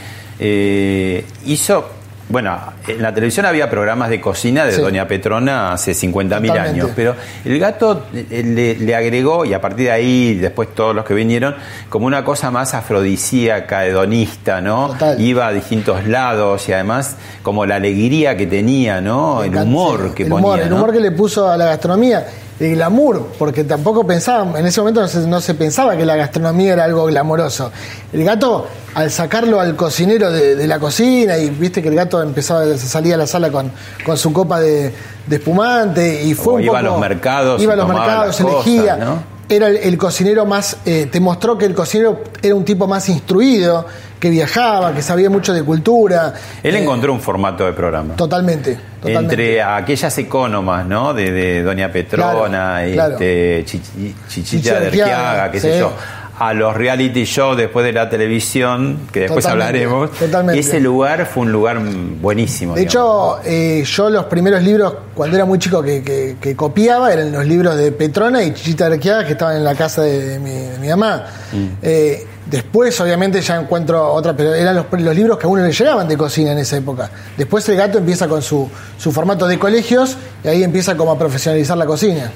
hizo. 1.46 1.86
Bueno, 2.34 2.58
en 2.88 3.00
la 3.00 3.14
televisión 3.14 3.46
había 3.46 3.70
programas 3.70 4.10
de 4.10 4.20
cocina 4.20 4.66
de 4.66 4.72
Sí. 4.72 4.82
Doña 4.82 5.08
Petrona 5.08 5.72
hace 5.74 5.92
50.000 5.92 6.48
Totalmente. 6.48 6.60
años, 6.60 6.90
pero 6.96 7.16
el 7.46 7.60
gato 7.60 8.08
eh, 8.12 8.42
le, 8.44 8.74
le 8.84 8.96
agregó, 8.96 9.46
y 9.46 9.54
a 9.54 9.62
partir 9.62 9.86
de 9.86 9.92
ahí, 9.92 10.34
después 10.34 10.74
todos 10.74 10.96
los 10.96 11.06
que 11.06 11.14
vinieron, 11.14 11.54
como 11.90 12.08
una 12.08 12.24
cosa 12.26 12.50
más 12.50 12.74
afrodisíaca, 12.74 13.86
hedonista, 13.86 14.62
¿no? 14.62 14.88
Total. 14.88 15.22
Iba 15.22 15.46
a 15.46 15.54
distintos 15.54 16.08
lados 16.08 16.68
y 16.70 16.74
además 16.74 17.18
como 17.44 17.68
la 17.68 17.76
alegría 17.76 18.36
que 18.36 18.48
tenía, 18.48 19.00
¿no? 19.00 19.44
El 19.44 19.56
humor 19.56 20.16
que 20.16 20.24
el 20.24 20.30
ponía. 20.30 20.44
humor, 20.44 20.60
el 20.60 20.70
¿no? 20.72 20.78
humor 20.78 20.92
que 20.92 21.00
le 21.02 21.12
puso 21.12 21.48
a 21.48 21.56
la 21.56 21.66
gastronomía. 21.66 22.26
El 22.60 22.76
glamour, 22.76 23.28
porque 23.40 23.64
tampoco 23.64 24.06
pensábamos, 24.06 24.60
en 24.60 24.66
ese 24.66 24.80
momento 24.80 25.02
no 25.02 25.08
se, 25.08 25.20
no 25.28 25.42
se 25.42 25.54
pensaba 25.56 25.98
que 25.98 26.06
la 26.06 26.16
gastronomía 26.16 26.74
era 26.74 26.84
algo 26.84 27.06
glamoroso. 27.06 27.72
El 28.12 28.24
gato, 28.24 28.68
al 28.94 29.10
sacarlo 29.12 29.60
al 29.60 29.76
cocinero 29.76 30.32
de, 30.32 30.56
de 30.56 30.68
la 30.68 30.80
cocina, 30.80 31.38
y 31.38 31.50
viste 31.50 31.82
que 31.82 31.90
el 31.90 31.96
gato 31.96 32.22
empezaba, 32.22 32.66
salía 32.78 33.16
a 33.16 33.18
la 33.18 33.28
sala 33.28 33.52
con, 33.52 33.72
con 34.06 34.18
su 34.18 34.32
copa 34.32 34.60
de, 34.60 34.94
de 35.28 35.36
espumante, 35.36 36.24
y 36.24 36.34
fue 36.36 36.54
O 36.54 36.56
un 36.58 36.64
iba 36.64 36.80
a 36.80 36.82
los 36.84 37.00
mercados 37.00 37.62
Iba 37.62 37.74
a 37.74 37.76
los 37.76 37.88
mercados, 37.88 38.36
se 38.36 38.44
cosas, 38.44 38.68
elegía. 38.68 38.96
¿no? 38.98 39.34
Era 39.50 39.68
el, 39.68 39.78
el 39.78 39.98
cocinero 39.98 40.46
más, 40.46 40.78
eh, 40.86 41.08
te 41.12 41.20
mostró 41.20 41.58
que 41.58 41.66
el 41.66 41.74
cocinero 41.74 42.22
era 42.42 42.56
un 42.56 42.64
tipo 42.64 42.88
más 42.88 43.10
instruido, 43.10 43.86
que 44.24 44.30
viajaba, 44.30 44.94
que 44.94 45.02
sabía 45.02 45.30
mucho 45.30 45.54
de 45.54 45.64
cultura. 45.64 46.34
Él 46.64 46.76
Eh, 46.76 46.82
encontró 46.82 47.12
un 47.12 47.20
formato 47.20 47.66
de 47.66 47.74
programa. 47.74 48.16
Totalmente, 48.16 48.78
totalmente. 49.02 49.34
Entre 49.36 49.62
aquellas 49.62 50.18
economas, 50.18 50.86
¿no? 50.86 51.14
De, 51.14 51.30
de 51.30 51.62
Doña 51.62 51.92
Petrona, 51.92 52.80
Claro, 52.86 52.94
claro. 52.94 53.14
este, 53.16 53.66
Chichi- 53.66 54.14
Chichita 54.30 54.80
de 54.80 54.88
Arquiaga, 54.88 55.52
qué 55.52 55.60
sé 55.60 55.74
sí. 55.74 55.80
yo. 55.80 55.92
A 56.40 56.54
los 56.54 56.74
reality 56.76 57.26
shows 57.26 57.58
después 57.58 57.86
de 57.86 57.92
la 57.92 58.10
televisión, 58.10 59.00
que 59.12 59.20
después 59.22 59.44
Totalmente, 59.44 59.84
hablaremos. 59.84 60.12
totalmente. 60.18 60.60
Ese 60.62 60.80
lugar 60.80 61.26
fue 61.26 61.44
un 61.44 61.52
lugar 61.52 61.80
buenísimo. 62.22 62.74
De 62.76 62.82
digamos. 62.86 63.40
hecho, 63.46 63.50
eh, 63.50 63.84
yo 63.86 64.10
los 64.10 64.26
primeros 64.26 64.64
libros, 64.64 64.94
cuando 65.14 65.36
era 65.36 65.46
muy 65.46 65.60
chico, 65.60 65.84
que, 65.84 66.02
que- 66.02 66.38
que 66.42 66.56
copiaba, 66.56 67.12
eran 67.14 67.32
los 67.34 67.46
libros 67.46 67.76
de 67.78 67.92
Petrona 67.92 68.42
y 68.42 68.54
Chichita 68.54 68.86
Arqueada, 68.88 69.26
que 69.26 69.34
estaban 69.34 69.58
en 69.58 69.64
la 69.66 69.76
casa 69.76 70.02
de, 70.02 70.28
de 70.30 70.40
mi, 70.40 70.50
de 70.52 70.78
mi 70.80 70.88
mamá. 70.88 71.26
Mm. 71.52 71.66
Eh, 71.82 72.26
después, 72.46 73.00
obviamente, 73.02 73.42
ya 73.42 73.60
encuentro 73.60 74.12
otra, 74.14 74.36
pero 74.36 74.54
eran 74.54 74.76
los, 74.76 74.86
los 74.92 75.16
libros 75.16 75.38
que 75.38 75.46
a 75.46 75.50
uno 75.50 75.64
le 75.64 75.72
llegaban 75.72 76.08
de 76.08 76.18
cocina 76.18 76.52
en 76.52 76.60
esa 76.60 76.78
época. 76.78 77.10
Después 77.38 77.68
el 77.70 77.78
gato 77.78 77.98
empieza 77.98 78.28
con 78.28 78.42
su, 78.42 78.70
su 78.98 79.12
formato 79.12 79.48
de 79.48 79.58
colegios 79.60 80.18
y 80.44 80.48
ahí 80.48 80.64
empieza 80.64 80.96
como 80.96 81.12
a 81.12 81.18
profesionalizar 81.18 81.78
la 81.78 81.86
cocina. 81.86 82.32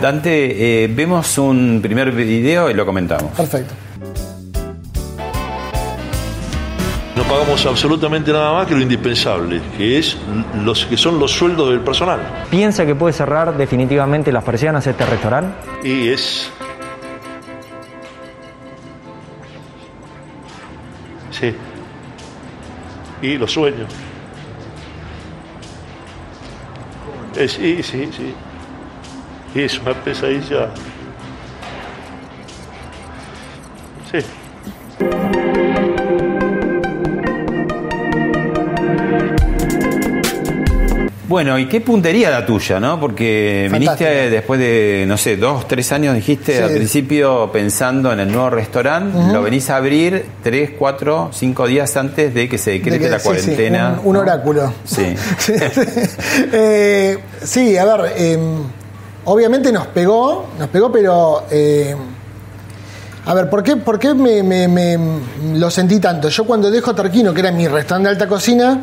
Dante, 0.00 0.84
eh, 0.84 0.88
vemos 0.88 1.38
un 1.38 1.80
primer 1.82 2.12
video 2.12 2.70
y 2.70 2.74
lo 2.74 2.86
comentamos. 2.86 3.32
Perfecto. 3.32 3.74
No 7.16 7.24
pagamos 7.24 7.66
absolutamente 7.66 8.32
nada 8.32 8.52
más 8.52 8.68
que 8.68 8.76
lo 8.76 8.80
indispensable, 8.80 9.60
que 9.76 9.98
es 9.98 10.16
los 10.62 10.86
que 10.86 10.96
son 10.96 11.18
los 11.18 11.32
sueldos 11.32 11.70
del 11.70 11.80
personal. 11.80 12.20
¿Piensa 12.48 12.86
que 12.86 12.94
puede 12.94 13.12
cerrar 13.12 13.56
definitivamente 13.56 14.30
las 14.30 14.44
persianas 14.44 14.86
este 14.86 15.04
restaurante? 15.04 15.52
Y 15.82 16.10
es 16.10 16.48
Sí. 21.38 21.54
Y 23.22 23.36
los 23.36 23.52
sueños. 23.52 23.88
Eh, 27.36 27.48
sí, 27.48 27.82
sí, 27.82 28.10
sí. 28.12 28.34
Es 29.54 29.78
una 29.78 29.94
pesadilla. 29.94 30.70
Sí. 34.10 34.18
Bueno, 41.28 41.58
¿y 41.58 41.68
qué 41.68 41.82
puntería 41.82 42.30
la 42.30 42.46
tuya, 42.46 42.80
no? 42.80 42.98
Porque 42.98 43.68
Fantástica. 43.70 44.08
viniste 44.10 44.30
después 44.30 44.58
de, 44.58 45.04
no 45.06 45.18
sé, 45.18 45.36
dos, 45.36 45.68
tres 45.68 45.92
años, 45.92 46.14
dijiste 46.14 46.56
Sí. 46.56 46.62
al 46.62 46.70
principio 46.70 47.52
pensando 47.52 48.10
en 48.12 48.20
el 48.20 48.32
nuevo 48.32 48.48
restaurante, 48.48 49.30
lo 49.30 49.42
venís 49.42 49.68
a 49.68 49.76
abrir 49.76 50.24
tres, 50.42 50.70
cuatro, 50.78 51.28
cinco 51.34 51.66
días 51.66 51.94
antes 51.98 52.32
de 52.32 52.48
que 52.48 52.56
se 52.56 52.70
decrete 52.70 52.98
De 52.98 53.04
que- 53.04 53.10
la 53.10 53.18
sí, 53.18 53.28
sí, 53.28 53.28
cuarentena. 53.28 54.00
un, 54.04 54.16
oráculo. 54.16 54.72
Sí. 54.84 55.14
sí, 55.38 55.52
Eh, 56.50 57.18
sí, 57.44 57.76
a 57.76 57.84
ver, 57.84 58.12
eh, 58.16 58.38
obviamente 59.26 59.70
nos 59.70 59.86
pegó, 59.88 60.46
nos 60.58 60.68
pegó, 60.68 60.90
pero... 60.90 61.44
eh, 61.50 61.94
a 63.26 63.34
ver, 63.34 63.50
¿por 63.50 63.62
qué, 63.62 63.76
por 63.76 63.98
qué 63.98 64.14
me, 64.14 64.42
me- 64.42 64.66
me- 64.66 64.98
lo 65.58 65.70
sentí 65.70 66.00
tanto? 66.00 66.30
Yo 66.30 66.44
cuando 66.46 66.70
dejo 66.70 66.94
Tarquino, 66.94 67.34
que 67.34 67.40
era 67.40 67.52
mi 67.52 67.68
restaurante 67.68 68.08
de 68.08 68.12
alta 68.14 68.26
cocina, 68.26 68.80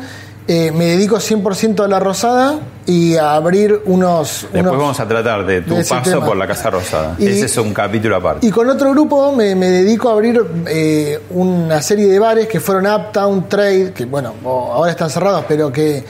eh, 0.48 0.70
me 0.72 0.84
dedico 0.86 1.16
100% 1.16 1.84
a 1.84 1.88
la 1.88 1.98
rosada 1.98 2.58
y 2.86 3.16
a 3.16 3.34
abrir 3.34 3.82
unos... 3.86 4.42
Después 4.42 4.62
unos- 4.62 4.76
vamos 4.78 5.00
a 5.00 5.08
tratar 5.08 5.44
de 5.44 5.62
tu 5.62 5.74
de 5.74 5.84
paso 5.84 6.10
tema. 6.12 6.24
por 6.26 6.36
la 6.36 6.46
Casa 6.46 6.70
Rosada. 6.70 7.16
Y- 7.18 7.26
Ese 7.26 7.46
es 7.46 7.56
un 7.56 7.74
capítulo 7.74 8.14
aparte. 8.16 8.46
Y 8.46 8.50
con 8.50 8.68
otro 8.70 8.90
grupo 8.92 9.32
me, 9.32 9.54
me 9.56 9.68
dedico 9.68 10.08
a 10.08 10.12
abrir 10.12 10.40
eh, 10.68 11.20
una 11.30 11.82
serie 11.82 12.06
de 12.06 12.18
bares 12.18 12.46
que 12.46 12.60
fueron 12.60 12.86
Uptown, 12.86 13.48
Trade, 13.48 13.92
que 13.92 14.04
bueno, 14.04 14.34
ahora 14.44 14.92
están 14.92 15.10
cerrados, 15.10 15.44
pero 15.48 15.72
que 15.72 16.04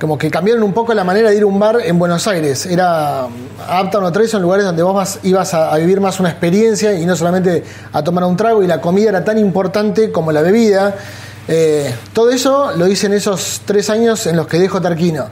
como 0.00 0.18
que 0.18 0.28
cambiaron 0.32 0.64
un 0.64 0.72
poco 0.72 0.92
la 0.94 1.04
manera 1.04 1.30
de 1.30 1.36
ir 1.36 1.42
a 1.44 1.46
un 1.46 1.58
bar 1.60 1.78
en 1.84 1.96
Buenos 1.98 2.26
Aires. 2.26 2.66
Era 2.66 3.26
Uptown 3.82 4.04
o 4.04 4.10
Trade 4.12 4.26
son 4.28 4.42
lugares 4.42 4.64
donde 4.64 4.82
vos 4.82 4.94
vas- 4.94 5.20
ibas 5.22 5.54
a, 5.54 5.72
a 5.72 5.76
vivir 5.78 6.00
más 6.00 6.18
una 6.20 6.28
experiencia 6.28 6.92
y 6.94 7.06
no 7.06 7.14
solamente 7.16 7.62
a 7.92 8.02
tomar 8.02 8.24
un 8.24 8.36
trago 8.36 8.62
y 8.64 8.66
la 8.66 8.80
comida 8.80 9.10
era 9.10 9.24
tan 9.24 9.38
importante 9.38 10.10
como 10.12 10.30
la 10.32 10.42
bebida. 10.42 10.94
Eh, 11.48 11.94
todo 12.12 12.30
eso 12.30 12.72
lo 12.76 12.86
hice 12.86 13.06
en 13.06 13.14
esos 13.14 13.62
tres 13.64 13.90
años 13.90 14.26
en 14.26 14.36
los 14.36 14.46
que 14.46 14.58
dejo 14.58 14.80
Tarquino. 14.80 15.26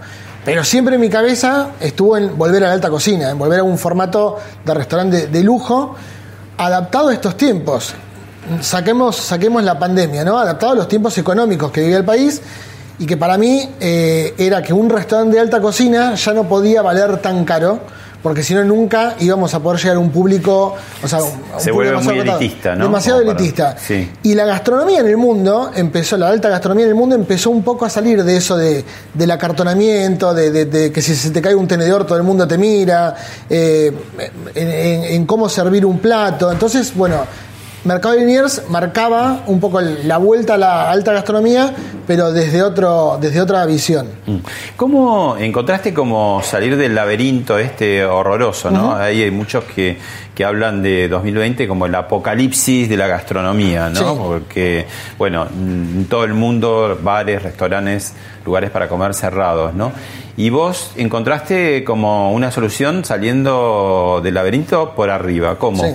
Pero 0.44 0.64
siempre 0.64 0.94
en 0.94 1.00
mi 1.00 1.10
cabeza 1.10 1.70
estuvo 1.80 2.16
en 2.16 2.36
volver 2.36 2.64
a 2.64 2.68
la 2.68 2.72
alta 2.72 2.88
cocina, 2.88 3.30
en 3.30 3.38
volver 3.38 3.60
a 3.60 3.62
un 3.62 3.76
formato 3.76 4.38
de 4.64 4.74
restaurante 4.74 5.26
de, 5.26 5.42
lujo 5.42 5.94
adaptado 6.56 7.08
a 7.08 7.12
estos 7.12 7.36
tiempos. 7.36 7.94
Saquemos, 8.60 9.16
saquemos 9.16 9.62
la 9.62 9.78
pandemia, 9.78 10.24
¿no? 10.24 10.38
Adaptado 10.38 10.72
a 10.72 10.74
los 10.76 10.88
tiempos 10.88 11.16
económicos 11.18 11.70
que 11.70 11.82
vivía 11.82 11.98
el 11.98 12.04
país 12.04 12.40
y 12.98 13.06
que 13.06 13.18
para 13.18 13.36
mí 13.36 13.68
eh, 13.80 14.34
era 14.38 14.62
que 14.62 14.72
un 14.72 14.88
restaurante 14.88 15.34
de 15.34 15.40
alta 15.40 15.60
cocina 15.60 16.14
ya 16.14 16.32
no 16.32 16.48
podía 16.48 16.80
valer 16.80 17.18
tan 17.18 17.44
caro. 17.44 17.80
Porque 18.22 18.42
si 18.42 18.52
no, 18.54 18.62
nunca 18.64 19.14
íbamos 19.20 19.54
a 19.54 19.60
poder 19.60 19.80
llegar 19.80 19.96
a 19.96 19.98
un 20.00 20.10
público. 20.10 20.74
O 21.02 21.08
sea, 21.08 21.22
un 21.22 21.32
Se 21.58 21.70
vuelve 21.70 21.96
muy 22.02 22.18
elitista, 22.18 22.74
¿no? 22.76 22.84
Demasiado 22.84 23.20
Como 23.20 23.30
para- 23.32 23.38
elitista. 23.40 23.76
Sí. 23.78 24.10
Y 24.24 24.34
la 24.34 24.44
gastronomía 24.44 25.00
en 25.00 25.06
el 25.06 25.16
mundo 25.16 25.70
empezó, 25.74 26.16
la 26.18 26.28
alta 26.28 26.48
gastronomía 26.50 26.84
en 26.84 26.90
el 26.90 26.96
mundo 26.96 27.14
empezó 27.14 27.48
un 27.50 27.62
poco 27.62 27.86
a 27.86 27.90
salir 27.90 28.22
de 28.22 28.36
eso 28.36 28.56
de, 28.58 28.84
del 29.14 29.30
acartonamiento, 29.30 30.34
de, 30.34 30.50
de- 30.50 30.66
de 30.66 30.92
que 30.92 31.00
si 31.00 31.14
se 31.16 31.30
te 31.30 31.40
cae 31.40 31.54
un 31.54 31.66
tenedor 31.66 32.04
todo 32.06 32.18
el 32.18 32.24
mundo 32.24 32.46
te 32.46 32.58
mira, 32.58 33.14
eh, 33.48 33.90
en, 34.54 34.68
en- 34.70 35.04
en 35.04 35.26
cómo 35.26 35.48
servir 35.48 35.86
un 35.86 35.98
plato. 35.98 36.52
Entonces, 36.52 36.94
bueno, 36.94 37.24
Mercado 37.82 38.14
de 38.14 38.20
Liniers 38.20 38.64
marcaba 38.68 39.42
un 39.46 39.58
poco 39.58 39.80
la 39.80 40.18
vuelta 40.18 40.54
a 40.54 40.58
la 40.58 40.90
alta 40.90 41.14
gastronomía, 41.14 41.74
pero 42.06 42.30
desde, 42.30 42.62
otro, 42.62 43.16
desde 43.18 43.40
otra 43.40 43.64
visión. 43.64 44.06
Mm. 44.26 44.36
¿Cómo 44.76 45.36
encontraste 45.38 45.94
como 45.94 46.42
salir 46.42 46.76
del 46.76 46.94
laberinto 46.94 47.58
este 47.58 48.04
horroroso, 48.04 48.70
no? 48.70 48.94
Ahí 48.94 49.22
hay 49.22 49.30
muchos 49.30 49.64
que, 49.64 49.96
que 50.34 50.44
hablan 50.44 50.82
de 50.82 51.08
2020 51.08 51.66
como 51.66 51.86
el 51.86 51.94
apocalipsis 51.94 52.86
de 52.86 52.96
la 52.98 53.06
gastronomía, 53.06 53.88
¿no? 53.88 54.14
Sí. 54.14 54.20
Porque, 54.22 54.86
bueno, 55.16 55.46
en 55.50 56.06
todo 56.06 56.24
el 56.24 56.34
mundo, 56.34 56.98
bares, 57.02 57.42
restaurantes, 57.42 58.12
lugares 58.44 58.70
para 58.70 58.88
comer 58.88 59.14
cerrados, 59.14 59.72
¿no? 59.72 59.92
Y 60.36 60.50
vos 60.50 60.92
encontraste 60.96 61.82
como 61.84 62.32
una 62.32 62.50
solución 62.50 63.06
saliendo 63.06 64.20
del 64.22 64.34
laberinto 64.34 64.94
por 64.94 65.08
arriba, 65.08 65.56
¿cómo? 65.58 65.82
Sí. 65.82 65.94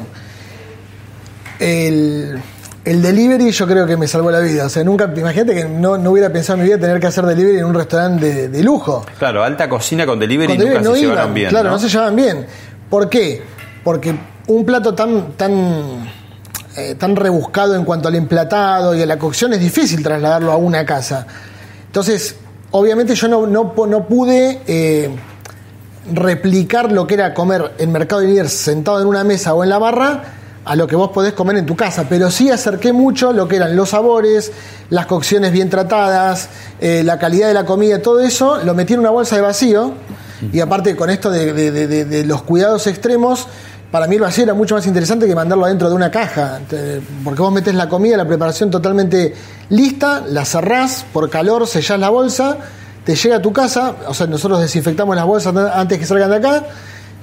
El, 1.60 2.42
el 2.84 3.02
delivery 3.02 3.52
yo 3.52 3.68
creo 3.68 3.88
que 3.88 3.98
me 3.98 4.08
salvó 4.08 4.30
la 4.32 4.40
vida. 4.40 4.66
O 4.66 4.70
sea, 4.70 4.84
nunca, 4.84 5.12
imagínate 5.16 5.56
que 5.56 5.66
no, 5.66 5.98
no 5.98 6.12
hubiera 6.12 6.32
pensado 6.32 6.58
en 6.58 6.64
mi 6.64 6.70
vida 6.70 6.80
tener 6.80 7.00
que 7.00 7.08
hacer 7.08 7.26
delivery 7.26 7.60
en 7.60 7.66
un 7.66 7.74
restaurante 7.74 8.34
de, 8.34 8.48
de 8.50 8.64
lujo. 8.64 9.06
Claro, 9.18 9.44
alta 9.44 9.68
cocina 9.68 10.06
con 10.06 10.20
delivery 10.20 10.56
Con 10.56 10.58
nunca 10.58 10.80
delivery 10.80 10.84
se 10.84 10.90
no 10.90 10.96
llevaron 10.96 11.24
iban, 11.24 11.34
bien, 11.34 11.50
Claro, 11.50 11.70
¿no? 11.70 11.76
no 11.76 11.80
se 11.80 11.90
llevaban 11.90 12.16
bien. 12.16 12.46
¿Por 12.90 13.10
qué? 13.10 13.42
Porque 13.84 14.16
un 14.48 14.66
plato 14.66 14.94
tan, 14.94 15.34
tan, 15.34 16.08
eh, 16.78 16.96
tan 16.96 17.16
rebuscado 17.16 17.76
en 17.76 17.84
cuanto 17.84 18.08
al 18.08 18.16
emplatado 18.16 18.94
y 18.96 19.02
a 19.02 19.06
la 19.06 19.18
cocción 19.18 19.54
es 19.54 19.60
difícil 19.60 20.04
trasladarlo 20.04 20.52
a 20.52 20.58
una 20.58 20.86
casa. 20.86 21.26
Entonces, 21.88 22.36
obviamente 22.72 23.16
yo 23.16 23.28
no, 23.28 23.48
no, 23.48 23.74
no 23.88 24.08
pude 24.08 24.62
eh, 24.68 25.10
replicar 26.14 26.92
lo 26.92 27.08
que 27.08 27.16
era 27.16 27.34
comer 27.34 27.72
en 27.80 27.92
Mercado 27.92 28.22
de 28.22 28.28
Liniers 28.28 28.52
sentado 28.52 29.02
en 29.02 29.08
una 29.08 29.24
mesa 29.24 29.54
o 29.54 29.64
en 29.64 29.70
la 29.70 29.80
barra 29.80 30.24
a 30.66 30.76
lo 30.76 30.88
que 30.88 30.96
vos 30.96 31.12
podés 31.12 31.34
comer 31.34 31.58
en 31.58 31.66
tu 31.66 31.76
casa, 31.76 32.06
pero 32.10 32.32
sí 32.32 32.50
acerqué 32.50 32.92
mucho 32.92 33.32
lo 33.32 33.48
que 33.48 33.56
eran 33.58 33.76
los 33.76 33.90
sabores, 33.90 34.52
las 34.90 35.06
cocciones 35.06 35.52
bien 35.52 35.70
tratadas, 35.70 36.50
eh, 36.82 37.04
la 37.06 37.20
calidad 37.20 37.48
de 37.48 37.54
la 37.54 37.66
comida, 37.66 38.02
todo 38.02 38.20
eso, 38.20 38.58
lo 38.64 38.74
metí 38.74 38.94
en 38.94 39.00
una 39.02 39.12
bolsa 39.12 39.36
de 39.36 39.42
vacío 39.44 39.94
y 40.52 40.60
aparte 40.60 40.96
con 40.96 41.10
esto 41.10 41.30
de, 41.30 41.54
de- 41.54 41.72
de- 41.88 42.06
de- 42.06 42.26
los 42.26 42.42
cuidados 42.42 42.88
extremos, 42.88 43.48
para 43.92 44.08
mí 44.08 44.16
el 44.16 44.22
vacío 44.22 44.44
era 44.44 44.54
mucho 44.56 44.76
más 44.76 44.86
interesante 44.88 45.28
que 45.28 45.36
mandarlo 45.36 45.66
adentro 45.66 45.88
de 45.88 45.96
una 45.96 46.10
caja, 46.12 46.60
porque 47.24 47.42
vos 47.42 47.54
metés 47.54 47.76
la 47.76 47.88
comida, 47.88 48.18
la 48.18 48.28
preparación 48.28 48.70
totalmente 48.72 49.34
lista, 49.70 50.24
la 50.28 50.44
cerrás, 50.46 51.06
por 51.14 51.30
calor 51.30 51.68
sellás 51.68 52.00
la 52.00 52.10
bolsa, 52.10 52.58
te 53.06 53.16
llega 53.16 53.36
a 53.38 53.42
tu 53.42 53.54
casa, 53.54 53.94
o 54.08 54.14
sea, 54.16 54.26
nosotros 54.26 54.60
desinfectamos 54.60 55.16
las 55.16 55.26
bolsas 55.26 55.56
antes 55.56 56.00
que 56.00 56.06
salgan 56.08 56.32
de 56.32 56.38
acá, 56.38 56.64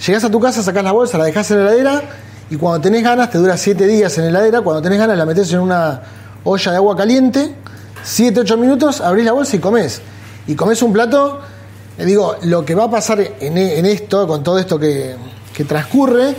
llegás 0.07 0.23
a 0.25 0.31
tu 0.31 0.39
casa, 0.41 0.63
sacás 0.63 0.85
la 0.85 0.93
bolsa, 0.93 1.19
la 1.19 1.25
dejás 1.25 1.51
en 1.51 1.59
la 1.59 1.73
heladera 1.73 2.03
y 2.53 2.57
cuando 2.57 2.81
tenés 2.81 3.03
ganas, 3.03 3.31
te 3.31 3.39
dura 3.39 3.57
7 3.57 3.87
días 3.87 4.17
en 4.19 4.25
la 4.25 4.31
heladera, 4.31 4.61
cuando 4.61 4.83
tenés 4.83 4.99
ganas 4.99 5.17
la 5.17 5.25
metés 5.27 5.53
en 5.53 5.61
una 5.61 6.01
olla 6.45 6.71
de 6.71 6.77
agua 6.77 6.97
caliente, 6.97 7.55
7, 8.03 8.41
8 8.41 8.57
minutos, 8.57 9.01
abrís 9.01 9.25
la 9.25 9.33
bolsa 9.33 9.57
y 9.57 9.59
comés. 9.59 10.01
Y 10.47 10.55
comés 10.55 10.83
un 10.83 10.93
plato, 10.93 11.41
eh, 11.99 12.05
digo, 12.05 12.37
lo 12.43 12.65
que 12.65 12.75
va 12.75 12.85
a 12.85 12.91
pasar 12.91 13.21
en, 13.21 13.57
en 13.59 13.87
esto, 13.87 14.27
con 14.27 14.43
todo 14.43 14.59
esto 14.59 14.79
que, 14.79 15.15
que 15.55 15.65
transcurre 15.65 16.35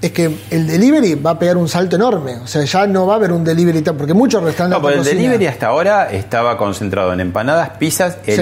es 0.00 0.12
que 0.12 0.30
el 0.50 0.66
delivery 0.68 1.16
va 1.16 1.30
a 1.32 1.38
pegar 1.38 1.56
un 1.56 1.68
salto 1.68 1.96
enorme. 1.96 2.36
O 2.36 2.46
sea, 2.46 2.62
ya 2.64 2.86
no 2.86 3.04
va 3.06 3.14
a 3.14 3.16
haber 3.16 3.32
un 3.32 3.42
delivery, 3.42 3.82
tal- 3.82 3.96
porque 3.96 4.14
muchos 4.14 4.42
restaurantes. 4.42 4.78
No, 4.78 4.82
pero 4.86 4.94
el 4.94 5.00
cocina- 5.00 5.16
delivery 5.22 5.46
hasta 5.48 5.66
ahora 5.66 6.10
estaba 6.12 6.56
concentrado 6.56 7.12
en 7.12 7.18
empanadas, 7.20 7.70
pizzas, 7.78 8.16
Sí. 8.24 8.32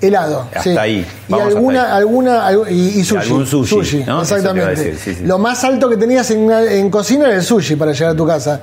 Helado. 0.00 0.42
Hasta 0.54 0.62
sí. 0.62 0.70
ahí. 0.76 1.06
Y 1.28 1.32
hasta 1.32 1.46
alguna, 1.46 1.84
ahí. 1.86 1.98
alguna, 1.98 2.50
algu- 2.50 2.70
y, 2.70 3.00
y 3.00 3.04
sushi. 3.04 3.20
algún 3.22 3.46
sushi, 3.46 4.04
a 4.06 4.20
exactamente. 4.20 4.96
sí, 4.96 5.14
sí. 5.16 5.24
Lo 5.24 5.38
más 5.38 5.62
alto 5.64 5.88
que 5.88 5.96
tenías 5.96 6.30
en, 6.30 6.40
una- 6.40 6.64
en 6.64 6.90
cocina 6.90 7.26
era 7.26 7.34
el 7.36 7.42
sushi 7.42 7.76
para 7.76 7.92
llegar 7.92 8.10
a 8.12 8.16
tu 8.16 8.26
casa. 8.26 8.60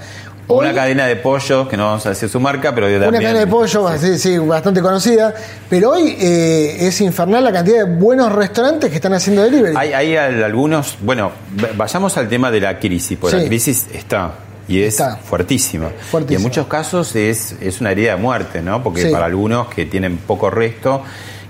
Hoy- 0.47 0.65
una 0.67 0.75
cadena 0.75 1.07
de 1.07 1.15
pollos, 1.15 1.67
que 1.67 1.75
no 1.75 1.85
vamos 1.87 2.05
a 2.05 2.09
decir 2.09 2.29
su 2.29 2.39
marca, 2.39 2.73
pero 2.75 2.87
yo 2.87 2.97
Una 2.97 3.05
también. 3.05 3.23
cadena 3.23 3.39
de 3.39 3.47
pollo, 3.47 3.89
sí, 3.97 4.19
sí, 4.19 4.37
bastante 4.37 4.79
conocida. 4.79 5.33
Pero 5.67 5.89
hoy 5.91 6.15
eh, 6.19 6.77
es 6.87 7.01
infernal 7.01 7.43
la 7.43 7.51
cantidad 7.51 7.77
de 7.87 7.95
buenos 7.95 8.31
restaurantes 8.31 8.91
que 8.91 8.97
están 8.97 9.13
haciendo 9.13 9.41
delivery. 9.41 9.73
Hay, 9.75 9.93
hay 9.93 10.15
al- 10.15 10.43
algunos, 10.43 10.97
bueno, 11.01 11.31
vayamos 11.75 12.15
al 12.17 12.29
tema 12.29 12.51
de 12.51 12.59
la 12.61 12.77
crisis, 12.79 13.17
porque 13.19 13.37
la 13.37 13.45
crisis 13.45 13.87
está 13.91 14.33
y 14.67 14.81
es 14.81 14.93
Está. 14.99 15.17
fuertísima. 15.17 15.89
Y 16.29 16.35
en 16.35 16.41
muchos 16.41 16.67
casos 16.67 17.15
es, 17.15 17.55
es 17.61 17.81
una 17.81 17.91
herida 17.91 18.15
de 18.15 18.21
muerte, 18.21 18.61
¿no? 18.61 18.81
Porque 18.83 19.03
Sí. 19.03 19.09
para 19.09 19.25
algunos 19.25 19.67
que 19.67 19.85
tienen 19.85 20.17
poco 20.17 20.49
resto, 20.49 21.03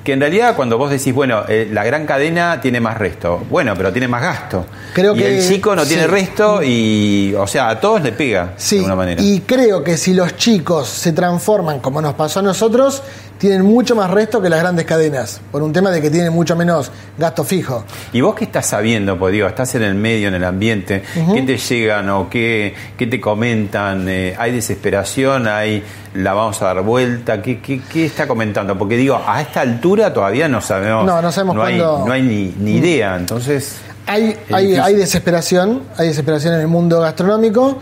que 0.04 0.14
en 0.14 0.20
realidad 0.20 0.56
cuando 0.56 0.78
vos 0.78 0.92
decís, 0.92 1.14
bueno, 1.16 1.44
eh, 1.48 1.68
la 1.72 1.84
gran 1.84 2.06
cadena 2.06 2.62
tiene 2.62 2.80
más 2.80 2.96
resto, 2.98 3.42
bueno, 3.50 3.74
pero 3.76 3.92
tiene 3.92 4.08
más 4.08 4.22
gasto. 4.22 4.66
Creo 4.94 5.16
y 5.16 5.20
que- 5.20 5.40
el 5.40 5.48
chico 5.48 5.76
no 5.76 5.84
tiene 5.84 6.06
resto 6.06 6.62
y, 6.62 7.34
o 7.36 7.48
sea, 7.48 7.70
a 7.70 7.80
todos 7.80 8.04
le 8.04 8.12
pega 8.12 8.54
Sí, 8.56 8.76
de 8.76 8.82
alguna 8.82 8.96
manera. 8.98 9.22
y 9.24 9.40
creo 9.42 9.84
que 9.84 9.98
si 9.98 10.14
los 10.14 10.36
chicos 10.38 10.88
se 10.88 11.12
transforman 11.12 11.80
como 11.80 12.02
nos 12.04 12.14
pasó 12.14 12.42
a 12.42 12.44
nosotros, 12.44 13.02
tienen 13.38 13.64
mucho 13.64 13.96
más 13.96 14.10
resto 14.10 14.42
que 14.42 14.50
las 14.50 14.60
grandes 14.62 14.86
cadenas, 14.86 15.42
por 15.52 15.62
un 15.62 15.74
tema 15.74 15.92
de 15.92 16.02
que 16.02 16.10
tienen 16.10 16.32
mucho 16.34 16.56
menos 16.56 16.92
gasto 17.18 17.44
fijo. 17.44 17.84
¿Y 18.14 18.22
vos 18.22 18.34
qué 18.36 18.46
estás 18.46 18.66
sabiendo? 18.68 19.20
Pues 19.20 19.34
digo, 19.34 19.48
estás 19.48 19.76
en 19.76 19.84
el 19.84 19.96
medio, 19.96 20.30
en 20.30 20.36
el 20.36 20.44
ambiente, 20.44 21.04
¿qué 21.34 21.42
te 21.42 21.58
llegan 21.58 22.10
o 22.10 22.30
qué, 22.30 22.74
qué 22.98 23.08
te 23.08 23.20
comentan? 23.20 24.08
Eh, 24.08 24.36
¿Hay 24.38 24.52
desesperación? 24.54 25.48
¿Hay 25.48 25.84
la 26.14 26.34
vamos 26.34 26.62
a 26.62 26.66
dar 26.66 26.82
vuelta? 26.82 27.42
¿Qué, 27.42 27.60
qué, 27.60 27.82
qué 27.92 28.06
está 28.06 28.26
comentando? 28.28 28.78
Porque 28.78 28.96
digo, 28.96 29.22
a 29.28 29.42
esta 29.42 29.62
altura 29.62 30.14
todavía 30.14 30.48
no 30.48 30.62
sabemos. 30.62 31.06
No, 31.06 31.22
no 31.22 31.32
sabemos 31.32 31.56
hay, 31.58 31.78
cuándo- 31.78 32.06
no 32.08 32.12
hay 32.14 32.22
ni, 32.22 32.54
ni 32.60 32.78
idea, 32.78 33.16
entonces. 33.18 33.78
Hay, 34.08 34.38
hay, 34.52 34.76
hay 34.76 34.96
desesperación, 34.96 35.82
hay 35.98 36.08
desesperación 36.10 36.54
en 36.54 36.60
el 36.62 36.68
mundo 36.68 37.02
gastronómico, 37.02 37.80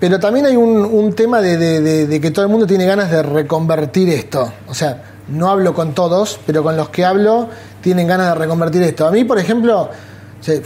pero 0.00 0.18
también 0.20 0.46
hay 0.46 0.56
un, 0.56 0.84
un 0.84 1.12
tema 1.14 1.40
de, 1.40 1.56
de- 1.56 1.80
de- 1.80 2.06
de 2.06 2.20
que 2.20 2.30
todo 2.30 2.44
el 2.44 2.50
mundo 2.50 2.66
tiene 2.66 2.84
ganas 2.86 3.10
de 3.10 3.22
reconvertir 3.22 4.08
esto. 4.10 4.52
O 4.68 4.74
sea, 4.74 5.02
no 5.28 5.48
hablo 5.50 5.74
con 5.74 5.92
todos, 5.94 6.38
pero 6.46 6.62
con 6.62 6.76
los 6.76 6.88
que 6.90 7.04
hablo 7.04 7.48
tienen 7.80 8.06
ganas 8.06 8.28
de 8.28 8.34
reconvertir 8.34 8.82
esto. 8.82 9.06
A 9.06 9.10
mí, 9.10 9.24
por 9.24 9.38
ejemplo, 9.38 9.90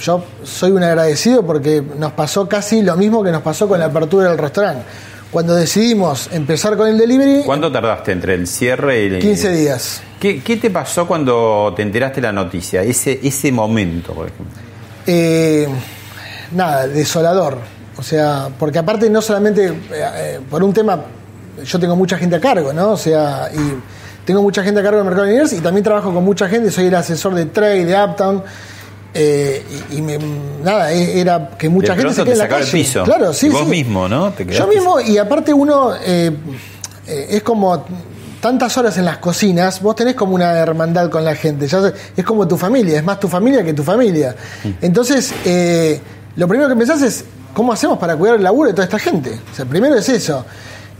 yo 0.02 0.24
soy 0.44 0.72
un 0.72 0.82
agradecido 0.82 1.44
porque 1.46 1.82
nos 1.98 2.12
pasó 2.12 2.48
casi 2.48 2.82
lo 2.82 2.96
mismo 2.96 3.22
que 3.22 3.30
nos 3.30 3.42
pasó 3.42 3.68
con 3.68 3.78
la 3.78 3.86
apertura 3.86 4.28
del 4.28 4.38
restaurante. 4.38 4.82
Cuando 5.30 5.54
decidimos 5.54 6.28
empezar 6.32 6.76
con 6.76 6.88
el 6.88 6.98
delivery, 6.98 7.42
¿Cuánto 7.46 7.70
tardaste 7.70 8.10
entre 8.12 8.34
el 8.34 8.48
cierre 8.48 9.04
y 9.04 9.06
el. 9.14 9.18
15 9.20 9.52
días. 9.52 10.02
¿Qué, 10.18 10.42
qué 10.42 10.56
te 10.56 10.70
pasó 10.70 11.06
cuando 11.06 11.72
te 11.76 11.82
enteraste 11.82 12.20
la 12.20 12.32
noticia? 12.32 12.82
Ese, 12.82 13.20
ese 13.22 13.52
momento, 13.52 14.12
por 14.12 14.26
ejemplo. 14.26 14.56
Eh, 15.06 15.68
nada, 16.52 16.88
desolador. 16.88 17.58
O 18.00 18.02
sea, 18.02 18.48
porque 18.58 18.78
aparte 18.78 19.08
no 19.10 19.20
solamente 19.22 19.66
eh, 19.66 19.72
eh, 19.92 20.40
por 20.50 20.64
un 20.64 20.72
tema, 20.72 20.98
yo 21.62 21.78
tengo 21.78 21.94
mucha 21.94 22.16
gente 22.16 22.34
a 22.36 22.40
cargo, 22.40 22.72
¿no? 22.72 22.92
O 22.92 22.96
sea, 22.96 23.50
y 23.54 24.24
tengo 24.24 24.42
mucha 24.42 24.62
gente 24.64 24.80
a 24.80 24.82
cargo 24.82 24.96
del 24.98 25.04
mercado 25.06 25.26
de 25.26 25.32
Universe 25.32 25.56
y 25.56 25.60
también 25.60 25.84
trabajo 25.84 26.12
con 26.12 26.24
mucha 26.24 26.48
gente, 26.48 26.70
soy 26.70 26.86
el 26.86 26.94
asesor 26.94 27.34
de 27.34 27.46
Trade, 27.46 27.84
de 27.84 28.02
Uptown. 28.02 28.42
eh, 29.12 29.64
y, 29.90 29.96
y 29.96 30.02
me- 30.02 30.18
nada, 30.64 30.92
e- 30.92 31.20
era 31.20 31.50
que 31.58 31.68
mucha 31.68 31.94
De 31.94 31.98
gente 31.98 32.14
se 32.14 32.22
quede 32.22 32.32
en 32.32 32.38
la 32.38 32.44
sacaba 32.44 32.60
el 32.60 32.66
calle. 32.66 32.78
piso. 32.82 33.02
Claro, 33.04 33.32
sí, 33.32 33.46
Y 33.46 33.50
vos 33.50 33.64
sí. 33.64 33.66
mismo, 33.70 34.08
¿no? 34.08 34.30
Te 34.32 34.46
Yo 34.46 34.66
mismo, 34.68 35.00
y 35.00 35.18
aparte 35.18 35.52
uno 35.52 35.92
es 37.06 37.42
como 37.42 37.84
tantas 38.40 38.78
horas 38.78 38.96
en 38.98 39.04
las 39.04 39.18
cocinas, 39.18 39.82
vos 39.82 39.96
tenés 39.96 40.14
como 40.14 40.34
una 40.34 40.52
hermandad 40.56 41.10
con 41.10 41.24
la 41.24 41.34
gente, 41.34 41.66
ya 41.66 41.92
es 42.16 42.24
como 42.24 42.46
tu 42.48 42.56
familia, 42.56 42.96
es 42.98 43.04
más 43.04 43.18
tu 43.20 43.28
familia 43.28 43.62
que 43.64 43.74
tu 43.74 43.82
familia. 43.82 44.34
Entonces, 44.80 45.34
eh, 45.44 46.00
lo 46.36 46.46
primero 46.48 46.68
que 46.68 46.76
pensás 46.76 47.02
es, 47.02 47.24
¿cómo 47.54 47.72
hacemos 47.72 47.98
para 47.98 48.16
cuidar 48.16 48.36
el 48.36 48.42
laburo 48.42 48.68
de 48.68 48.74
toda 48.74 48.84
esta 48.84 48.98
gente? 48.98 49.38
O 49.52 49.54
sea, 49.54 49.64
primero 49.64 49.96
es 49.96 50.08
eso. 50.08 50.44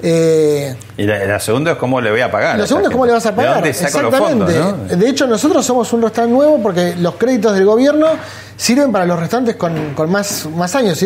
Eh, 0.03 0.75
Y 0.97 1.05
la, 1.05 1.25
la 1.27 1.39
segunda 1.41 1.73
es 1.73 1.77
cómo 1.79 2.01
le 2.01 2.11
voy 2.11 2.23
a 2.23 2.31
pagar. 2.31 2.55
a 2.55 2.57
lo 2.57 2.65
esa 2.65 2.69
segundo 2.69 2.89
es 2.89 2.93
cómo 2.93 3.07
le 3.07 3.13
vas 3.13 3.27
a 3.27 3.35
pagar. 3.35 3.63
¿De 3.63 3.73
dónde 3.73 3.75
saco 3.75 4.03
los 4.03 4.15
fondos? 4.17 4.51
¿no? 4.55 4.97
De 4.97 5.09
hecho, 5.09 5.27
nosotros 5.27 5.65
somos 5.67 5.93
un 5.93 6.03
restaurante 6.03 6.35
nuevo 6.35 6.59
porque 6.63 6.95
los 6.97 7.17
créditos 7.17 7.53
del 7.55 7.67
gobierno 7.67 8.07
sirven 8.57 8.93
para 8.93 9.05
los 9.05 9.19
restaurantes 9.21 9.57
con, 9.57 9.95
con 9.95 10.11
más, 10.11 10.47
más 10.57 10.75
años. 10.75 11.05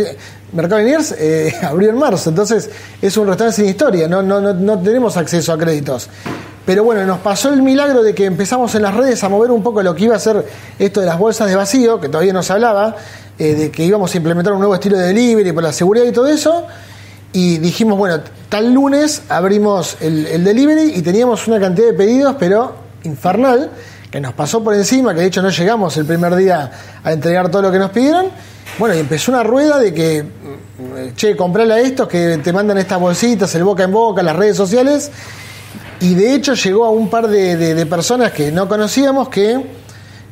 Mercado 0.53 0.81
Liniers 0.81 1.13
eh, 1.19 1.53
abrió 1.63 1.91
en 1.91 1.99
marzo, 1.99 2.31
entonces 2.31 2.71
es 3.03 3.17
un 3.17 3.27
restaurante 3.27 3.63
sin 3.63 3.69
historia, 3.69 4.07
no, 4.07 4.23
no, 4.23 4.41
no, 4.41 4.55
no 4.55 4.79
tenemos 4.79 5.17
acceso 5.17 5.53
a 5.53 5.59
créditos. 5.59 6.09
Pero 6.65 6.83
bueno, 6.85 7.05
nos 7.05 7.19
pasó 7.19 7.53
el 7.53 7.63
milagro 7.63 8.03
de 8.03 8.15
que 8.15 8.25
empezamos 8.25 8.75
en 8.75 8.83
las 8.83 8.95
redes 8.95 9.23
a 9.23 9.29
mover 9.29 9.51
un 9.51 9.63
poco 9.63 9.83
lo 9.83 9.95
que 9.95 10.05
iba 10.05 10.17
a 10.17 10.19
ser 10.21 10.47
esto 10.79 11.01
de 11.01 11.07
las 11.07 11.19
bolsas 11.19 11.49
de 11.49 11.57
vacío, 11.57 12.01
que 12.01 12.09
todavía 12.09 12.33
no 12.33 12.43
se 12.43 12.55
hablaba, 12.55 12.97
eh, 13.39 13.55
de 13.55 13.71
que 13.71 13.85
íbamos 13.85 14.15
a 14.15 14.17
implementar 14.17 14.53
un 14.53 14.61
nuevo 14.61 14.75
estilo 14.75 14.97
de 14.97 15.09
delivery 15.09 15.53
por 15.53 15.63
la 15.63 15.73
seguridad 15.73 16.07
y 16.07 16.13
todo 16.13 16.29
eso. 16.29 16.67
Y 17.33 17.59
dijimos, 17.59 17.99
bueno, 17.99 18.21
tal 18.49 18.73
lunes 18.73 19.23
abrimos 19.29 19.97
el, 20.01 20.27
el 20.27 20.45
delivery 20.45 20.93
y 20.95 21.03
teníamos 21.03 21.49
una 21.49 21.59
cantidad 21.59 21.89
de 21.89 21.95
pedidos, 21.95 22.37
pero 22.39 22.77
infernal, 23.03 23.71
que 24.09 24.21
nos 24.21 24.35
pasó 24.35 24.63
por 24.63 24.75
encima, 24.75 25.15
que 25.15 25.21
de 25.23 25.27
hecho 25.27 25.43
no 25.43 25.51
llegamos 25.51 25.97
el 25.97 26.07
primer 26.07 26.37
día 26.37 26.71
a 27.03 27.13
entregar 27.13 27.51
todo 27.51 27.63
lo 27.63 27.73
que 27.73 27.79
nos 27.81 27.91
pidieron. 27.91 28.27
Bueno, 28.79 28.95
y 28.95 29.01
empezó 29.01 29.33
una 29.33 29.43
rueda 29.43 29.81
de 29.81 29.93
que, 29.93 30.23
mm, 30.23 31.15
che, 31.17 31.37
comprale 31.37 31.75
a 31.75 31.81
estos 31.81 32.07
que 32.07 32.39
te 32.39 32.53
mandan 32.53 32.79
estas 32.79 33.01
bolsitas, 33.01 33.53
el 33.57 33.65
boca 33.65 33.83
en 33.83 33.91
boca, 33.91 34.23
las 34.23 34.37
redes 34.37 34.57
sociales. 34.57 35.11
Y 35.99 36.15
de 36.15 36.35
hecho 36.35 36.55
llegó 36.55 36.85
a 36.85 36.91
un 36.91 37.11
par 37.11 37.27
de 37.27 37.87
personas 37.87 38.31
que 38.31 38.53
no 38.53 38.69
conocíamos 38.69 39.29
que 39.29 39.84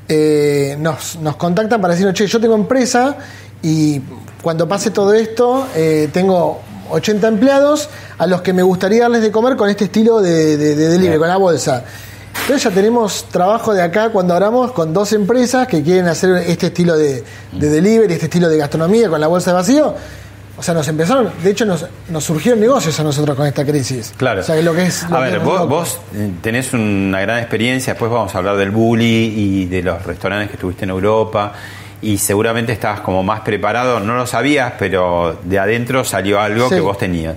eh, 0.09 0.77
nos, 0.79 1.17
nos 1.17 1.37
contactan 1.37 1.81
para 1.81 1.95
decirnos, 1.95 2.15
che, 2.15 2.27
yo 2.27 2.41
tengo 2.41 2.55
empresa 2.55 3.17
y 3.63 4.01
cuando 4.43 4.69
pase 4.69 4.91
todo 4.91 5.13
esto 5.15 5.67
eh, 5.75 6.09
tengo 6.13 6.61
80 6.91 7.29
empleados 7.29 7.89
a 8.19 8.27
los 8.27 8.43
que 8.43 8.53
me 8.53 8.63
gustaría 8.63 9.03
darles 9.03 9.23
de 9.23 9.31
comer 9.31 9.57
con 9.57 9.69
este 9.69 9.85
estilo 9.85 10.21
de, 10.21 10.57
de, 10.57 10.77
de 10.77 10.89
delivery, 10.89 11.19
con 11.19 11.29
la 11.29 11.37
bolsa. 11.37 11.85
Entonces 12.43 12.65
ya 12.65 12.71
tenemos 12.71 13.27
trabajo 13.31 13.73
de 13.73 13.83
acá 13.83 14.11
cuando 14.11 14.35
hablamos 14.35 14.73
con 14.73 14.93
dos 14.93 15.13
empresas 15.13 15.69
que 15.69 15.83
quieren 15.83 16.09
hacer 16.09 16.37
este 16.49 16.69
estilo 16.69 16.97
de, 16.97 17.23
de 17.53 17.69
delivery, 17.69 18.13
este 18.13 18.27
estilo 18.27 18.49
de 18.49 18.59
gastronomía 18.59 19.09
con 19.09 19.21
la 19.21 19.29
bolsa 19.29 19.51
de 19.51 19.55
vacío. 19.55 19.95
O 20.63 20.65
sea, 20.65 20.75
nos 20.75 20.87
empezaron, 20.87 21.29
de 21.43 21.51
hecho 21.51 21.67
nos, 21.67 21.85
nos 22.09 22.23
surgieron 22.23 22.61
negocios 22.61 23.01
a 23.01 23.03
nosotros 23.03 23.37
con 23.37 23.49
esta 23.49 23.65
crisis. 23.67 24.15
Claro. 24.17 24.43
O 24.43 24.45
sea, 24.45 24.55
que 24.55 24.63
lo 24.63 24.73
que 24.73 24.85
es... 24.85 25.11
lo 25.11 25.17
a 25.17 25.25
que 25.25 25.31
ver, 25.33 25.41
vos, 25.41 25.69
vos, 25.69 25.99
eh, 26.15 26.31
tenés 26.41 26.73
una 26.73 27.21
gran 27.21 27.41
experiencia, 27.41 27.95
después 27.95 28.13
vamos 28.13 28.33
a 28.33 28.39
hablar 28.39 28.57
del 28.57 28.71
bully 28.71 29.35
y 29.37 29.65
de 29.67 29.83
los 29.83 30.01
restaurantes 30.07 30.51
que 30.51 30.55
estuviste 30.55 30.85
en 30.85 30.91
Europa 30.91 31.53
y 32.01 32.17
seguramente 32.19 32.71
estabas 32.73 33.01
como 33.01 33.25
más 33.25 33.41
preparado, 33.41 33.99
no 33.99 34.15
lo 34.15 34.25
sabías, 34.25 34.75
pero 34.79 35.37
de 35.43 35.59
adentro 35.59 36.05
salió 36.05 36.39
algo 36.41 36.69
Sí. 36.69 36.77
que 36.77 36.81
vos 36.81 36.97
tenías. 36.97 37.35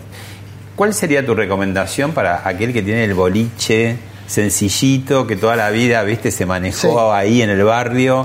¿Cuál 0.76 0.94
sería 0.94 1.26
tu 1.26 1.34
recomendación 1.34 2.12
para 2.12 2.48
aquel 2.48 2.74
que 2.74 2.84
tiene 2.84 3.06
el 3.06 3.16
boliche 3.16 3.98
sencillito, 4.28 5.26
que 5.26 5.36
toda 5.36 5.56
la 5.56 5.72
vida, 5.72 6.04
viste, 6.04 6.30
se 6.30 6.46
manejó 6.46 7.12
Sí. 7.12 7.18
ahí 7.18 7.42
en 7.42 7.50
el 7.50 7.64
barrio? 7.64 8.24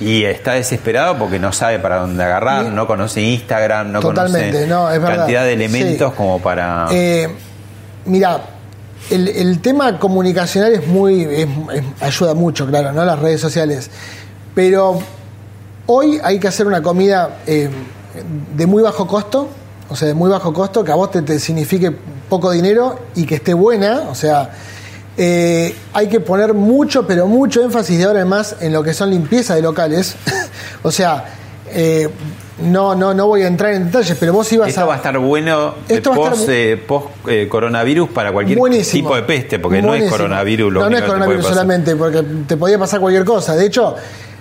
Y 0.00 0.24
está 0.24 0.52
desesperado 0.52 1.18
porque 1.18 1.38
no 1.38 1.52
sabe 1.52 1.78
para 1.80 1.96
dónde 2.00 2.22
agarrar, 2.22 2.66
no 2.66 2.86
conoce 2.86 3.20
Instagram, 3.20 3.90
no 3.92 4.00
Totalmente, 4.00 4.50
conoce 4.50 4.66
no, 4.68 4.90
es 4.90 5.00
verdad. 5.00 5.16
cantidad 5.18 5.42
de 5.44 5.52
elementos 5.54 6.10
Sí. 6.10 6.16
como 6.16 6.40
para... 6.40 6.86
Eh, 6.92 7.28
mira, 8.06 8.40
el, 9.10 9.28
el 9.28 9.60
tema 9.60 9.98
comunicacional 9.98 10.72
es 10.74 10.86
muy. 10.86 11.22
es- 11.24 11.48
es- 11.74 11.84
ayuda 12.02 12.34
mucho, 12.34 12.66
claro, 12.66 12.92
¿no? 12.92 13.04
Las 13.04 13.18
redes 13.18 13.40
sociales. 13.40 13.90
Pero 14.54 14.98
hoy 15.86 16.20
hay 16.22 16.38
que 16.38 16.48
hacer 16.48 16.66
una 16.66 16.82
comida 16.82 17.38
eh, 17.46 17.68
de 18.56 18.66
muy 18.66 18.82
bajo 18.82 19.06
costo, 19.06 19.48
o 19.88 19.96
sea, 19.96 20.08
de 20.08 20.14
muy 20.14 20.28
bajo 20.30 20.52
costo, 20.52 20.84
que 20.84 20.92
a 20.92 20.94
vos 20.94 21.10
te, 21.10 21.22
te 21.22 21.38
signifique 21.40 21.90
poco 22.28 22.50
dinero 22.50 22.98
y 23.14 23.24
que 23.24 23.36
esté 23.36 23.54
buena, 23.54 24.02
o 24.10 24.14
sea. 24.14 24.50
Eh, 25.18 25.74
hay 25.92 26.08
que 26.08 26.20
poner 26.20 26.54
mucho, 26.54 27.06
pero 27.06 27.26
mucho 27.26 27.62
énfasis 27.62 27.98
de 27.98 28.04
ahora 28.04 28.20
en 28.22 28.28
más 28.28 28.56
en 28.60 28.72
lo 28.72 28.82
que 28.82 28.94
son 28.94 29.10
limpieza 29.10 29.54
de 29.56 29.62
locales. 29.62 30.14
o 30.82 30.90
sea, 30.92 31.24
eh, 31.70 32.08
no, 32.62 32.94
no, 32.94 33.12
no 33.14 33.26
voy 33.26 33.42
a 33.42 33.46
entrar 33.48 33.74
en 33.74 33.86
detalles, 33.86 34.16
pero 34.18 34.32
vos 34.32 34.50
ibas 34.52 34.68
Esto 34.68 34.86
va 34.86 34.94
a 34.94 34.96
estar 34.96 35.16
bueno 35.18 35.74
Esto 35.88 36.10
va 36.10 36.16
a 36.16 36.30
post, 36.30 36.42
estar- 36.42 36.54
eh, 36.54 36.76
post, 36.76 37.06
eh, 37.28 37.46
coronavirus 37.48 38.08
para 38.10 38.32
cualquier 38.32 38.58
Buenísimo. 38.58 39.10
tipo 39.10 39.16
de 39.16 39.22
peste, 39.22 39.58
porque 39.58 39.82
no 39.82 39.94
es 39.94 40.10
coronavirus 40.10 40.72
lo 40.72 40.80
No, 40.80 40.90
no 40.90 40.96
es 40.96 41.02
coronavirus 41.04 41.46
solamente, 41.46 41.94
porque 41.96 42.22
te 42.46 42.56
podía 42.56 42.78
pasar 42.78 43.00
cualquier 43.00 43.24
cosa. 43.24 43.54
De 43.54 43.66
hecho, 43.66 43.94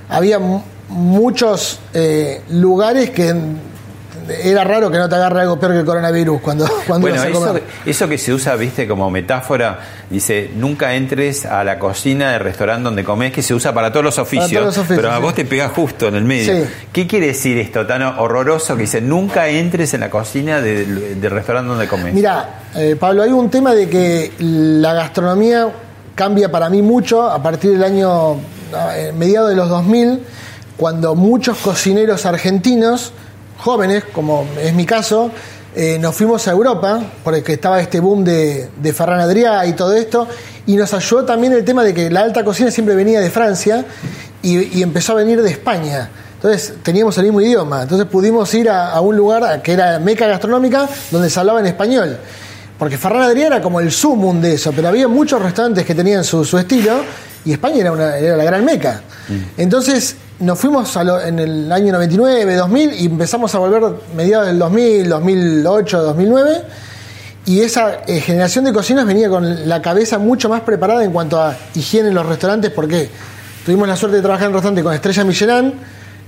había 0.09 0.39
mu- 0.39 0.61
muchos 0.89 1.79
eh, 1.93 2.41
lugares 2.49 3.09
que 3.09 3.35
era 4.29 4.63
raro 4.63 4.89
que 4.91 4.97
no 4.97 5.07
te 5.07 5.15
agarre 5.15 5.41
algo 5.41 5.59
peor 5.59 5.73
que 5.73 5.79
el 5.79 5.85
coronavirus 5.85 6.41
cuando, 6.41 6.65
cuando 6.87 7.07
Bueno, 7.07 7.15
ibas 7.15 7.25
a 7.25 7.29
eso, 7.29 7.47
comer. 7.47 7.63
eso 7.85 8.07
que 8.07 8.17
se 8.17 8.33
usa, 8.33 8.55
viste, 8.55 8.87
como 8.87 9.09
metáfora, 9.09 9.79
dice, 10.09 10.51
nunca 10.55 10.93
entres 10.95 11.45
a 11.45 11.63
la 11.63 11.79
cocina 11.79 12.31
del 12.31 12.41
restaurante 12.41 12.83
donde 12.83 13.03
comes, 13.03 13.31
que 13.31 13.41
se 13.41 13.53
usa 13.53 13.73
para 13.73 13.91
todos 13.91 14.03
los 14.03 14.17
oficios, 14.19 14.51
todos 14.51 14.65
los 14.65 14.77
oficios, 14.77 14.97
pero 14.99 15.11
a 15.11 15.17
sí. 15.17 15.21
vos 15.21 15.33
te 15.35 15.45
pegás 15.45 15.71
justo 15.71 16.07
en 16.07 16.15
el 16.15 16.23
medio. 16.23 16.65
Sí. 16.65 16.69
¿Qué 16.91 17.07
quiere 17.07 17.27
decir 17.27 17.57
esto 17.57 17.85
tan 17.85 18.01
horroroso 18.03 18.75
que 18.75 18.81
dice, 18.81 19.01
nunca 19.01 19.47
entres 19.47 19.93
en 19.93 20.01
la 20.01 20.09
cocina 20.09 20.61
del, 20.61 21.19
del 21.21 21.31
restaurante 21.31 21.69
donde 21.69 21.87
comes? 21.87 22.13
Mira, 22.13 22.61
eh, 22.75 22.95
Pablo, 22.99 23.23
hay 23.23 23.31
un 23.31 23.49
tema 23.49 23.73
de 23.73 23.89
que 23.89 24.31
la 24.39 24.93
gastronomía 24.93 25.69
cambia 26.15 26.51
para 26.51 26.69
mí 26.69 26.81
mucho 26.81 27.23
a 27.29 27.41
partir 27.41 27.71
del 27.71 27.83
año 27.83 28.33
eh, 28.95 29.13
mediado 29.15 29.47
de 29.47 29.55
los 29.55 29.69
2000, 29.69 30.19
cuando 30.75 31.15
muchos 31.15 31.57
cocineros 31.57 32.25
argentinos, 32.25 33.13
jóvenes, 33.57 34.03
como 34.13 34.45
es 34.61 34.73
mi 34.73 34.85
caso, 34.85 35.31
eh, 35.75 35.97
nos 35.99 36.15
fuimos 36.15 36.47
a 36.47 36.51
Europa, 36.51 36.99
porque 37.23 37.53
estaba 37.53 37.79
este 37.79 37.99
boom 37.99 38.23
de, 38.23 38.69
de 38.81 38.93
Ferran 38.93 39.19
Adrià 39.19 39.67
y 39.67 39.73
todo 39.73 39.93
esto, 39.93 40.27
y 40.65 40.75
nos 40.75 40.93
ayudó 40.93 41.25
también 41.25 41.53
el 41.53 41.63
tema 41.63 41.83
de 41.83 41.93
que 41.93 42.09
la 42.09 42.21
alta 42.21 42.43
cocina 42.43 42.71
siempre 42.71 42.95
venía 42.95 43.19
de 43.19 43.29
Francia 43.29 43.85
y, 44.41 44.79
y 44.79 44.83
empezó 44.83 45.13
a 45.13 45.15
venir 45.15 45.41
de 45.41 45.51
España. 45.51 46.09
Entonces 46.35 46.73
teníamos 46.83 47.17
el 47.17 47.25
mismo 47.25 47.41
idioma, 47.41 47.83
entonces 47.83 48.07
pudimos 48.07 48.53
ir 48.53 48.69
a, 48.69 48.91
a 48.91 49.01
un 49.01 49.15
lugar 49.15 49.61
que 49.61 49.73
era 49.73 49.99
meca 49.99 50.27
gastronómica 50.27 50.87
donde 51.09 51.29
se 51.29 51.39
hablaba 51.39 51.59
en 51.59 51.65
español. 51.65 52.17
Porque 52.77 52.97
Ferran 52.97 53.23
Adrià 53.23 53.47
era 53.47 53.61
como 53.61 53.79
el 53.79 53.91
sumum 53.91 54.39
de 54.39 54.53
eso, 54.53 54.71
pero 54.71 54.87
había 54.87 55.07
muchos 55.07 55.41
restaurantes 55.41 55.83
que 55.83 55.95
tenían 55.95 56.23
su, 56.23 56.45
su 56.45 56.59
estilo 56.59 57.01
y 57.43 57.53
España 57.53 57.77
era, 57.77 57.91
una, 57.91 58.17
era 58.17 58.37
la 58.37 58.43
gran 58.43 58.63
meca. 58.63 59.01
Entonces 59.57 60.15
nos 60.39 60.59
fuimos 60.59 60.95
a 60.97 61.03
lo- 61.03 61.21
en 61.21 61.39
el 61.39 61.71
año 61.71 61.91
99, 61.93 62.55
2000 62.55 62.93
y 62.93 63.05
empezamos 63.05 63.53
a 63.55 63.59
volver 63.59 63.83
mediados 64.15 64.47
del 64.47 64.59
2000, 64.59 65.09
2008, 65.09 66.01
2009 66.03 66.61
y 67.45 67.61
esa 67.61 68.01
eh, 68.07 68.19
generación 68.21 68.65
de 68.65 68.73
cocineros 68.73 69.07
venía 69.07 69.29
con 69.29 69.67
la 69.67 69.81
cabeza 69.81 70.17
mucho 70.19 70.47
más 70.49 70.61
preparada 70.61 71.03
en 71.03 71.11
cuanto 71.11 71.41
a 71.41 71.55
higiene 71.75 72.09
en 72.09 72.15
los 72.15 72.25
restaurantes 72.25 72.71
porque 72.71 73.09
tuvimos 73.65 73.87
la 73.87 73.95
suerte 73.95 74.17
de 74.17 74.21
trabajar 74.23 74.47
en 74.47 74.53
restaurantes 74.53 74.83
con 74.83 74.93
estrella 74.93 75.23
Michelin 75.23 75.73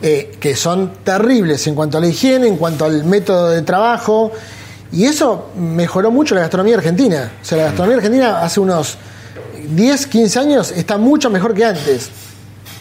eh, 0.02 0.32
que 0.40 0.56
son 0.56 0.94
terribles 1.04 1.68
en 1.68 1.76
cuanto 1.76 1.98
a 1.98 2.02
la 2.02 2.08
higiene, 2.08 2.48
en 2.48 2.56
cuanto 2.58 2.86
al 2.86 3.04
método 3.04 3.50
de 3.50 3.62
trabajo 3.64 4.32
y 4.92 5.06
eso 5.06 5.50
mejoró 5.56 6.10
mucho 6.10 6.34
la 6.34 6.42
gastronomía 6.42 6.78
argentina. 6.78 7.30
O 7.42 7.46
sea, 7.46 7.58
la 7.60 7.64
gastronomía 7.66 7.98
argentina 7.98 8.42
hace 8.42 8.60
unos 8.60 8.98
10, 9.76 10.08
15 10.08 10.40
años 10.40 10.72
está 10.72 10.98
mucho 10.98 11.30
mejor 11.30 11.54
que 11.54 11.64
antes. 11.66 12.10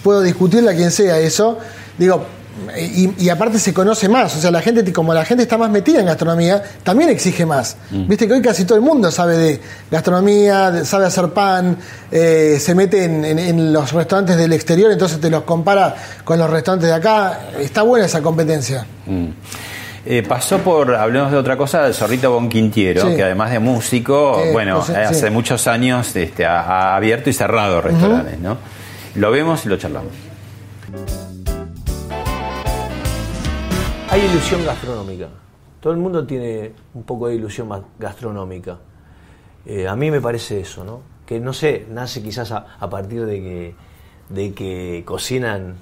Puedo 0.09 0.23
discutirle 0.23 0.71
a 0.71 0.75
quien 0.75 0.91
sea 0.91 1.19
eso. 1.19 1.59
Digo, 1.99 2.25
y, 2.81 3.13
y 3.23 3.29
aparte 3.29 3.59
se 3.59 3.75
conoce 3.75 4.09
más. 4.09 4.35
O 4.35 4.41
sea, 4.41 4.51
la 4.51 4.63
gente, 4.63 4.91
como 4.91 5.13
la 5.13 5.23
gente 5.27 5.43
está 5.43 5.59
más 5.59 5.69
metida 5.71 6.01
en 6.01 6.07
gastronomía, 6.07 6.63
también 6.83 7.11
exige 7.11 7.45
más. 7.45 7.77
Viste 7.91 8.27
que 8.27 8.33
hoy 8.33 8.41
casi 8.41 8.65
todo 8.65 8.79
el 8.79 8.83
mundo 8.85 9.11
sabe 9.11 9.37
de 9.37 9.61
gastronomía, 9.91 10.83
sabe 10.87 11.05
hacer 11.05 11.29
pan, 11.29 11.77
eh, 12.11 12.57
se 12.59 12.75
mete 12.75 13.05
en, 13.05 13.23
en- 13.27 13.39
en 13.39 13.71
los 13.71 13.93
restaurantes 13.93 14.39
del 14.39 14.55
exterior, 14.55 14.91
entonces 14.91 15.21
te 15.21 15.29
los 15.29 15.43
compara 15.43 15.95
con 16.25 16.39
los 16.39 16.49
restaurantes 16.49 16.89
de 16.89 16.95
acá. 16.95 17.39
Está 17.61 17.83
buena 17.83 18.07
esa 18.07 18.23
competencia. 18.23 18.87
Mm. 19.05 19.27
Eh, 20.07 20.23
pasó 20.27 20.57
por, 20.61 20.95
hablemos 20.95 21.31
de 21.31 21.37
otra 21.37 21.55
cosa, 21.59 21.87
el 21.87 21.93
Zorrito 21.93 22.33
Bonquintiero, 22.33 23.03
Sí. 23.11 23.15
que 23.15 23.25
además 23.25 23.51
de 23.51 23.59
músico, 23.59 24.41
Eh, 24.43 24.53
bueno, 24.53 24.77
pues, 24.77 24.87
sí. 24.87 24.95
hace 24.95 25.29
muchos 25.31 25.67
años 25.67 26.17
este, 26.17 26.47
ha, 26.47 26.61
ha 26.63 26.97
abierto 26.97 27.29
y 27.29 27.35
cerrado 27.35 27.83
restaurantes, 27.83 28.39
¿no? 28.39 28.57
Lo 29.15 29.31
vemos 29.31 29.65
y 29.67 29.69
lo 29.69 29.77
charlamos. 29.77 30.13
Hay 34.11 34.21
ilusión 34.25 34.65
gastronómica. 34.65 35.29
Todo 35.81 35.93
el 35.93 35.99
mundo 35.99 36.27
tiene 36.27 36.73
un 36.95 37.03
poco 37.05 37.29
de 37.29 37.35
ilusión 37.37 37.69
gastronómica. 37.99 38.79
Eh, 39.67 39.87
a 39.87 39.95
mí 39.97 40.11
me 40.11 40.21
parece 40.21 40.61
eso, 40.61 40.85
¿no? 40.85 41.03
Que 41.27 41.41
no 41.41 41.53
sé, 41.53 41.87
nace 41.91 42.23
quizás 42.23 42.51
a, 42.53 42.67
a 42.81 42.89
partir 42.89 43.27
de 43.27 43.41
que, 43.41 43.75
de 44.31 44.55
que 44.55 45.03
cocinan, 45.05 45.77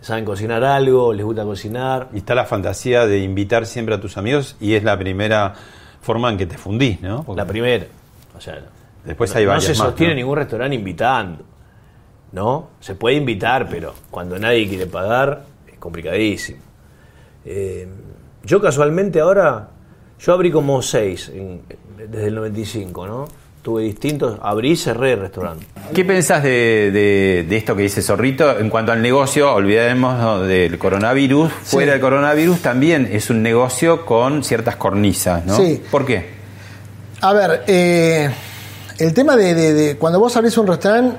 saben 0.00 0.24
cocinar 0.24 0.64
algo, 0.64 1.12
les 1.12 1.24
gusta 1.24 1.44
cocinar. 1.44 2.08
Y 2.14 2.18
está 2.18 2.34
la 2.34 2.46
fantasía 2.46 3.06
de 3.06 3.18
invitar 3.18 3.66
siempre 3.66 3.94
a 3.94 4.00
tus 4.00 4.16
amigos 4.16 4.56
y 4.60 4.74
es 4.74 4.82
la 4.82 4.98
primera 4.98 5.54
forma 6.00 6.30
en 6.30 6.38
que 6.38 6.46
te 6.46 6.56
fundís, 6.56 7.00
¿no? 7.02 7.22
Porque 7.22 7.40
La 7.40 7.46
primera. 7.46 7.86
O 8.36 8.40
sea, 8.40 8.60
Después 9.04 9.30
no, 9.32 9.38
hay 9.38 9.44
no 9.44 9.50
varias 9.50 9.64
se 9.64 9.70
más, 9.72 9.78
sostiene 9.88 10.14
¿no? 10.14 10.16
ningún 10.20 10.36
restaurante 10.38 10.74
invitando. 10.76 11.44
¿No? 12.32 12.70
Se 12.80 12.94
puede 12.94 13.16
invitar, 13.16 13.68
pero 13.68 13.94
cuando 14.10 14.38
nadie 14.38 14.66
quiere 14.68 14.86
pagar, 14.86 15.44
es 15.70 15.78
complicadísimo. 15.78 16.58
Eh, 17.44 17.86
yo 18.44 18.60
casualmente 18.60 19.20
ahora, 19.20 19.68
yo 20.18 20.32
abrí 20.32 20.50
como 20.50 20.80
seis 20.82 21.30
en- 21.34 21.60
desde 22.10 22.28
el 22.28 22.34
95, 22.34 23.06
¿no? 23.06 23.28
Tuve 23.62 23.82
distintos, 23.84 24.38
abrí 24.42 24.72
y 24.72 24.76
cerré 24.76 25.14
restaurantes. 25.14 25.68
¿Qué 25.94 26.04
pensás 26.04 26.42
de, 26.42 26.90
de- 26.90 27.46
de 27.48 27.56
esto 27.56 27.76
que 27.76 27.82
dice 27.82 28.02
Zorrito 28.02 28.58
en 28.58 28.70
cuanto 28.70 28.90
al 28.92 29.00
negocio? 29.02 29.52
Olvidemos 29.54 30.18
¿no? 30.18 30.40
del 30.40 30.78
coronavirus. 30.78 31.52
Fuera 31.64 31.92
del 31.92 32.00
coronavirus 32.00 32.60
también 32.60 33.08
es 33.12 33.30
un 33.30 33.42
negocio 33.42 34.04
con 34.04 34.42
ciertas 34.42 34.76
cornisas, 34.76 35.44
¿no? 35.46 35.56
Sí. 35.56 35.80
¿Por 35.90 36.04
qué? 36.06 36.30
A 37.20 37.32
ver, 37.34 37.62
eh, 37.68 38.30
el 38.98 39.14
tema 39.14 39.36
de, 39.36 39.54
de- 39.54 39.74
de 39.74 39.96
cuando 39.96 40.18
vos 40.18 40.36
abrís 40.36 40.56
un 40.58 40.66
restaurante, 40.66 41.16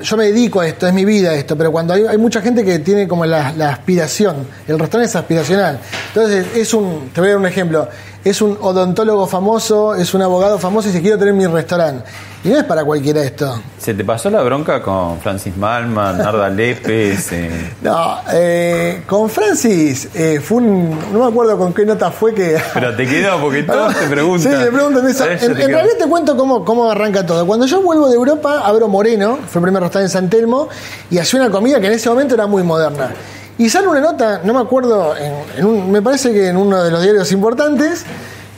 yo 0.00 0.16
me 0.16 0.24
dedico 0.24 0.60
a 0.60 0.66
esto, 0.66 0.86
es 0.86 0.92
mi 0.92 1.04
vida 1.04 1.34
esto, 1.34 1.56
pero 1.56 1.70
cuando 1.70 1.94
hay, 1.94 2.04
hay 2.06 2.18
mucha 2.18 2.40
gente 2.40 2.64
que 2.64 2.80
tiene 2.80 3.06
como 3.06 3.24
la, 3.24 3.52
la 3.52 3.70
aspiración, 3.70 4.46
el 4.66 4.78
restaurante 4.78 5.10
es 5.10 5.16
aspiracional. 5.16 5.78
Entonces, 6.08 6.46
es 6.54 6.74
un, 6.74 7.10
te 7.12 7.20
voy 7.20 7.28
a 7.28 7.32
dar 7.32 7.40
un 7.40 7.46
ejemplo, 7.46 7.88
es 8.28 8.42
un 8.42 8.58
odontólogo 8.60 9.28
famoso, 9.28 9.94
es 9.94 10.12
un 10.12 10.20
abogado 10.20 10.58
famoso 10.58 10.88
y 10.88 10.90
dice, 10.90 11.00
quiero 11.00 11.16
tener 11.16 11.32
mi 11.32 11.46
restaurante. 11.46 12.04
Y 12.42 12.48
no 12.48 12.58
es 12.58 12.64
para 12.64 12.84
cualquiera 12.84 13.22
esto. 13.22 13.60
¿Se 13.78 13.94
te 13.94 14.04
pasó 14.04 14.30
la 14.30 14.42
bronca 14.42 14.82
con 14.82 15.20
Francis 15.20 15.56
Malman, 15.56 16.18
Narda 16.18 16.48
Lépez? 16.48 17.28
eh? 17.32 17.74
No, 17.82 18.18
eh, 18.32 19.04
con 19.06 19.30
Francis 19.30 20.08
eh, 20.12 20.40
fue 20.42 20.58
un. 20.58 20.90
No 21.12 21.20
me 21.20 21.26
acuerdo 21.26 21.56
con 21.56 21.72
qué 21.72 21.86
nota 21.86 22.10
fue 22.10 22.34
que. 22.34 22.58
Pero 22.74 22.96
te 22.96 23.06
quedó 23.06 23.40
porque 23.40 23.62
todos 23.62 23.96
te 23.96 24.06
preguntan. 24.08 24.52
Sí, 24.52 24.58
me 24.58 24.72
preguntan 24.72 25.08
eso. 25.08 25.24
En, 25.24 25.42
en 25.42 25.56
realidad 25.56 25.94
te 25.96 26.06
cuento 26.06 26.36
cómo, 26.36 26.64
cómo 26.64 26.90
arranca 26.90 27.24
todo. 27.24 27.46
Cuando 27.46 27.66
yo 27.66 27.80
vuelvo 27.80 28.08
de 28.08 28.16
Europa, 28.16 28.62
abro 28.64 28.88
Moreno, 28.88 29.38
fue 29.48 29.60
el 29.60 29.64
primer 29.64 29.82
restaurante 29.82 30.06
en 30.06 30.10
San 30.10 30.28
Telmo, 30.28 30.68
y 31.10 31.18
hacía 31.18 31.40
una 31.40 31.50
comida 31.50 31.80
que 31.80 31.86
en 31.86 31.92
ese 31.92 32.08
momento 32.08 32.34
era 32.34 32.48
muy 32.48 32.64
moderna. 32.64 33.10
Y 33.58 33.70
sale 33.70 33.88
una 33.88 34.00
nota, 34.00 34.40
no 34.44 34.52
me 34.54 34.60
acuerdo, 34.60 35.16
en, 35.16 35.32
en 35.58 35.64
un- 35.64 35.90
me 35.90 36.02
parece 36.02 36.32
que 36.32 36.48
en 36.48 36.56
uno 36.56 36.82
de 36.84 36.90
los 36.90 37.02
diarios 37.02 37.32
importantes, 37.32 38.04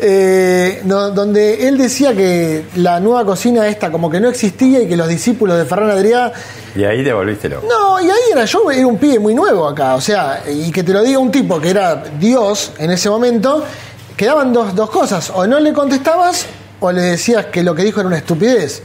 eh, 0.01 0.81
no- 0.85 1.11
donde 1.11 1.67
él 1.69 1.77
decía 1.79 2.15
que 2.15 2.65
la 2.77 3.01
nueva 3.01 3.25
cocina 3.25 3.67
esta 3.69 3.91
como 3.91 4.11
que 4.11 4.21
no 4.21 4.29
existía 4.29 4.81
y 4.81 4.89
que 4.89 4.97
los 4.97 5.09
discípulos 5.09 5.57
de 5.59 5.65
Ferran 5.65 5.91
Adrià 5.91 6.33
Y 6.77 6.85
ahí 6.85 7.03
te 7.03 7.13
volviste 7.13 7.49
loco. 7.49 7.67
no, 7.69 8.01
y 8.01 8.05
ahí 8.05 8.21
era 8.33 8.45
yo, 8.45 8.71
era 8.71 8.87
un 8.87 8.99
pibe 8.99 9.19
muy 9.19 9.35
nuevo 9.35 9.67
acá, 9.67 9.95
o 9.97 10.01
sea, 10.01 10.43
y 10.49 10.71
que 10.71 10.83
te 10.85 10.93
lo 10.93 11.03
diga 11.03 11.19
un 11.19 11.31
tipo 11.33 11.61
que 11.61 11.71
era 11.71 12.03
Dios 12.19 12.73
en 12.79 12.91
ese 12.93 13.11
momento, 13.11 13.65
quedaban 14.17 14.53
dos, 14.53 14.75
dos 14.75 14.91
cosas, 14.91 15.31
o 15.35 15.47
no 15.47 15.59
le 15.61 15.73
contestabas 15.73 16.47
o 16.81 16.93
le 16.93 17.01
decías 17.03 17.47
que 17.47 17.63
lo 17.65 17.75
que 17.75 17.83
dijo 17.83 17.99
era 18.01 18.07
una 18.09 18.19
estupidez. 18.19 18.83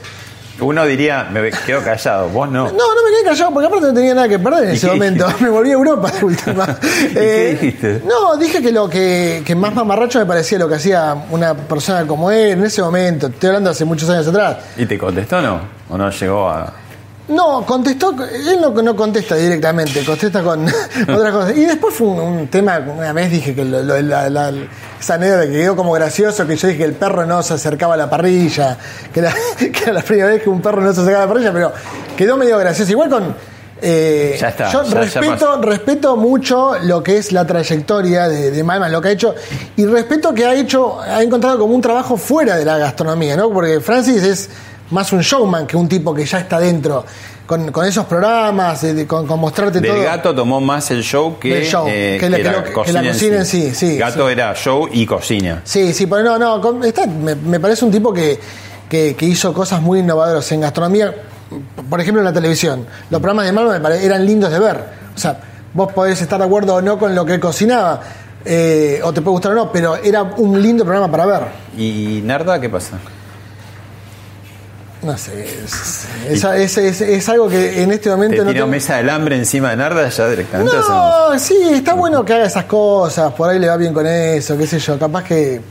Uno 0.59 0.85
diría, 0.85 1.27
me 1.31 1.49
quedo 1.49 1.83
callado, 1.83 2.29
vos 2.29 2.47
no. 2.49 2.65
No, 2.65 2.71
no 2.71 3.03
me 3.03 3.09
quedé 3.11 3.23
callado 3.25 3.51
porque 3.51 3.67
aparte 3.67 3.87
no 3.87 3.93
tenía 3.93 4.13
nada 4.13 4.29
que 4.29 4.37
perder 4.37 4.65
en 4.65 4.71
¿Y 4.71 4.75
ese 4.75 4.87
momento. 4.87 5.25
dijiste? 5.25 5.43
Me 5.45 5.49
volví 5.49 5.69
a 5.71 5.73
Europa 5.73 6.11
de 6.11 6.25
última. 6.25 6.77
qué 7.13 7.57
dijiste? 7.59 8.01
No, 8.07 8.37
dije 8.37 8.61
que 8.61 8.71
lo 8.71 8.87
que, 8.87 9.41
que 9.45 9.55
más 9.55 9.73
mamarracho 9.73 10.19
me 10.19 10.25
parecía 10.27 10.59
lo 10.59 10.69
que 10.69 10.75
hacía 10.75 11.15
una 11.31 11.55
persona 11.55 12.05
como 12.05 12.29
él 12.29 12.51
en 12.51 12.63
ese 12.65 12.81
momento. 12.83 13.27
Estoy 13.27 13.47
hablando 13.47 13.71
hace 13.71 13.83
muchos 13.83 14.07
años 14.09 14.27
atrás. 14.27 14.57
¿Y 14.77 14.85
te 14.85 14.97
contestó 14.97 15.41
no? 15.41 15.59
¿O 15.89 15.97
no 15.97 16.09
llegó 16.11 16.47
a.? 16.49 16.71
No, 17.29 17.65
contestó, 17.65 18.13
él 18.31 18.59
no, 18.61 18.69
no 18.81 18.95
contesta 18.97 19.35
directamente, 19.35 20.03
contesta 20.05 20.43
con 20.43 20.65
otras 21.07 21.31
cosas. 21.33 21.57
Y 21.57 21.65
después 21.65 21.95
fue 21.95 22.07
un, 22.07 22.19
un 22.19 22.47
tema, 22.47 22.79
una 22.79 23.13
vez 23.13 23.31
dije 23.31 23.55
que 23.55 23.63
lo- 23.63 23.81
lo- 23.81 24.01
la, 24.01 24.29
la- 24.29 24.51
esa 25.03 25.15
anécdota 25.15 25.45
que 25.47 25.51
quedó 25.51 25.75
como 25.75 25.91
gracioso, 25.91 26.47
que 26.47 26.55
yo 26.55 26.67
dije 26.67 26.79
que 26.79 26.85
el 26.85 26.93
perro 26.93 27.25
no 27.25 27.43
se 27.43 27.53
acercaba 27.55 27.93
a 27.95 27.97
la 27.97 28.09
parrilla, 28.09 28.77
que 29.13 29.19
era, 29.19 29.33
que 29.57 29.71
era 29.83 29.93
la 29.93 30.01
primera 30.01 30.27
vez 30.29 30.41
que 30.41 30.49
un 30.49 30.61
perro 30.61 30.81
no 30.81 30.93
se 30.93 31.01
acercaba 31.01 31.23
a 31.23 31.27
la 31.27 31.33
parrilla, 31.33 31.51
pero 31.53 31.73
quedó 32.17 32.37
medio 32.37 32.57
gracioso. 32.57 32.89
Igual 32.91 33.09
con... 33.09 33.35
eh, 33.81 34.37
Ya 34.39 34.49
está, 34.49 34.71
yo 34.71 34.83
ya- 34.83 34.99
respeto, 35.01 35.61
respeto 35.61 36.15
mucho 36.15 36.75
lo 36.83 37.03
que 37.03 37.17
es 37.17 37.31
la 37.33 37.45
trayectoria 37.45 38.27
de, 38.29 38.51
de 38.51 38.63
Malman, 38.63 38.91
lo 38.91 39.01
que 39.01 39.09
ha 39.09 39.11
hecho, 39.11 39.35
y 39.75 39.85
respeto 39.85 40.33
que 40.33 40.45
ha 40.45 40.55
hecho, 40.55 41.01
ha 41.01 41.21
encontrado 41.21 41.59
como 41.59 41.75
un 41.75 41.81
trabajo 41.81 42.15
fuera 42.17 42.55
de 42.55 42.63
la 42.65 42.77
gastronomía, 42.77 43.35
¿no? 43.35 43.49
Porque 43.51 43.81
Francis 43.81 44.23
es 44.23 44.49
más 44.91 45.11
un 45.11 45.19
showman 45.21 45.65
que 45.67 45.75
un 45.75 45.89
tipo 45.89 46.13
que 46.13 46.25
ya 46.25 46.39
está 46.39 46.59
dentro, 46.59 47.03
con, 47.45 47.71
con 47.71 47.85
esos 47.85 48.05
programas, 48.05 48.81
de- 48.81 48.93
de- 48.93 49.07
con, 49.07 49.27
con 49.27 49.39
mostrarte 49.39 49.79
Del 49.81 49.91
todo. 49.91 50.03
gato 50.03 50.33
tomó 50.35 50.61
más 50.61 50.89
el 50.91 51.03
show 51.03 51.37
que, 51.39 51.65
show, 51.65 51.85
eh, 51.89 52.17
que 52.19 52.29
la- 52.29 52.37
que 52.37 52.43
la, 52.43 52.51
lo- 52.53 52.63
que 52.63 52.71
cocina, 52.73 53.01
la 53.01 53.11
cocina 53.11 53.35
en 53.37 53.45
sí, 53.45 53.73
sí, 53.75 53.97
Gato 53.97 54.27
sí. 54.27 54.31
era 54.31 54.53
show 54.55 54.87
y 54.91 55.05
cocina. 55.05 55.61
Sí, 55.63 55.93
sí, 55.93 56.07
pero 56.07 56.23
no, 56.23 56.39
no, 56.39 56.61
con- 56.61 56.83
está- 56.83 57.05
me, 57.05 57.35
me 57.35 57.59
parece 57.59 57.83
un 57.85 57.91
tipo 57.91 58.13
que, 58.13 58.39
que, 58.89 59.15
hizo 59.21 59.53
cosas 59.53 59.81
muy 59.81 59.99
innovadoras 59.99 60.49
en 60.51 60.61
gastronomía, 60.61 61.13
por 61.89 61.99
ejemplo 61.99 62.21
en 62.21 62.25
la 62.25 62.33
televisión. 62.33 62.85
Los 63.09 63.19
programas 63.19 63.45
de 63.45 63.51
Malman 63.51 63.73
me 63.73 63.79
pare- 63.81 64.05
eran 64.05 64.25
lindos 64.25 64.51
de 64.51 64.59
ver. 64.59 64.77
O 65.15 65.17
sea, 65.19 65.37
vos 65.73 65.91
podés 65.91 66.21
estar 66.21 66.39
de 66.39 66.45
acuerdo 66.45 66.75
o 66.75 66.81
no 66.81 66.97
con 66.97 67.13
lo 67.13 67.25
que 67.25 67.39
cocinaba. 67.39 68.01
Eh, 68.45 68.99
o 69.03 69.13
te 69.13 69.21
puede 69.21 69.33
gustar 69.35 69.51
o 69.53 69.55
no, 69.55 69.71
pero 69.71 69.95
era 69.95 70.21
un 70.23 70.61
lindo 70.61 70.83
programa 70.83 71.09
para 71.09 71.25
ver. 71.25 71.41
¿Y 71.77 72.21
Narda 72.23 72.59
qué 72.59 72.69
pasa? 72.69 72.97
No 75.03 75.17
sé, 75.17 75.45
es, 76.29 76.43
es- 76.43 76.77
es- 76.77 77.01
es- 77.01 77.29
algo 77.29 77.49
que 77.49 77.83
en 77.83 77.91
este 77.91 78.05
¿Te 78.05 78.09
momento 78.11 78.37
no 78.37 78.43
tiene 78.45 78.59
tengo- 78.61 78.67
mesa 78.71 78.97
del 78.97 79.09
hambre 79.09 79.35
encima 79.35 79.71
de 79.71 79.75
Narda 79.77 80.07
ya 80.07 80.29
directamente? 80.29 80.77
hacemos- 80.77 81.31
No, 81.33 81.39
sí, 81.39 81.57
está 81.73 81.93
bueno 81.93 82.23
que 82.23 82.33
haga 82.33 82.45
esas 82.45 82.65
cosas, 82.65 83.33
por 83.33 83.49
ahí 83.49 83.59
le 83.59 83.67
va 83.67 83.75
bien 83.77 83.93
con 83.93 84.07
eso, 84.07 84.57
qué 84.57 84.65
sé 84.65 84.79
yo, 84.79 84.97
capaz 84.97 85.23
que... 85.25 85.55
Eh, 85.55 85.61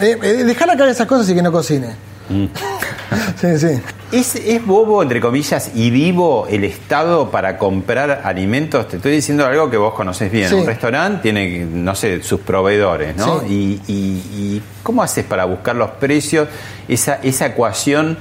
eh, 0.00 0.18
eh, 0.22 0.44
dejala 0.44 0.76
que 0.76 0.82
haga 0.82 0.92
esas 0.92 1.06
cosas 1.06 1.28
y 1.30 1.34
que 1.34 1.42
no 1.42 1.50
cocine. 1.50 1.88
Mm. 2.28 2.44
sí, 3.40 3.58
sí. 3.58 3.80
¿Es, 4.12 4.34
¿Es 4.36 4.64
bobo, 4.66 5.02
entre 5.02 5.20
comillas, 5.20 5.70
y 5.74 5.90
vivo 5.90 6.46
el 6.48 6.64
Estado 6.64 7.30
para 7.30 7.56
comprar 7.56 8.20
alimentos? 8.24 8.86
Te 8.86 8.96
estoy 8.98 9.12
diciendo 9.12 9.46
algo 9.46 9.70
que 9.70 9.78
vos 9.78 9.94
conocés 9.94 10.30
bien. 10.30 10.48
Sí. 10.50 10.54
Un 10.54 10.66
restaurante 10.66 11.22
tiene, 11.22 11.64
no 11.64 11.94
sé, 11.94 12.22
sus 12.22 12.40
proveedores, 12.40 13.16
¿no? 13.16 13.40
Sí. 13.40 13.80
Y, 13.88 13.92
y- 13.92 14.22
y 14.56 14.62
¿cómo 14.82 15.02
haces 15.02 15.24
para 15.24 15.46
buscar 15.46 15.74
los 15.76 15.90
precios? 15.92 16.46
Esa, 16.88 17.20
esa 17.22 17.46
ecuación 17.46 18.18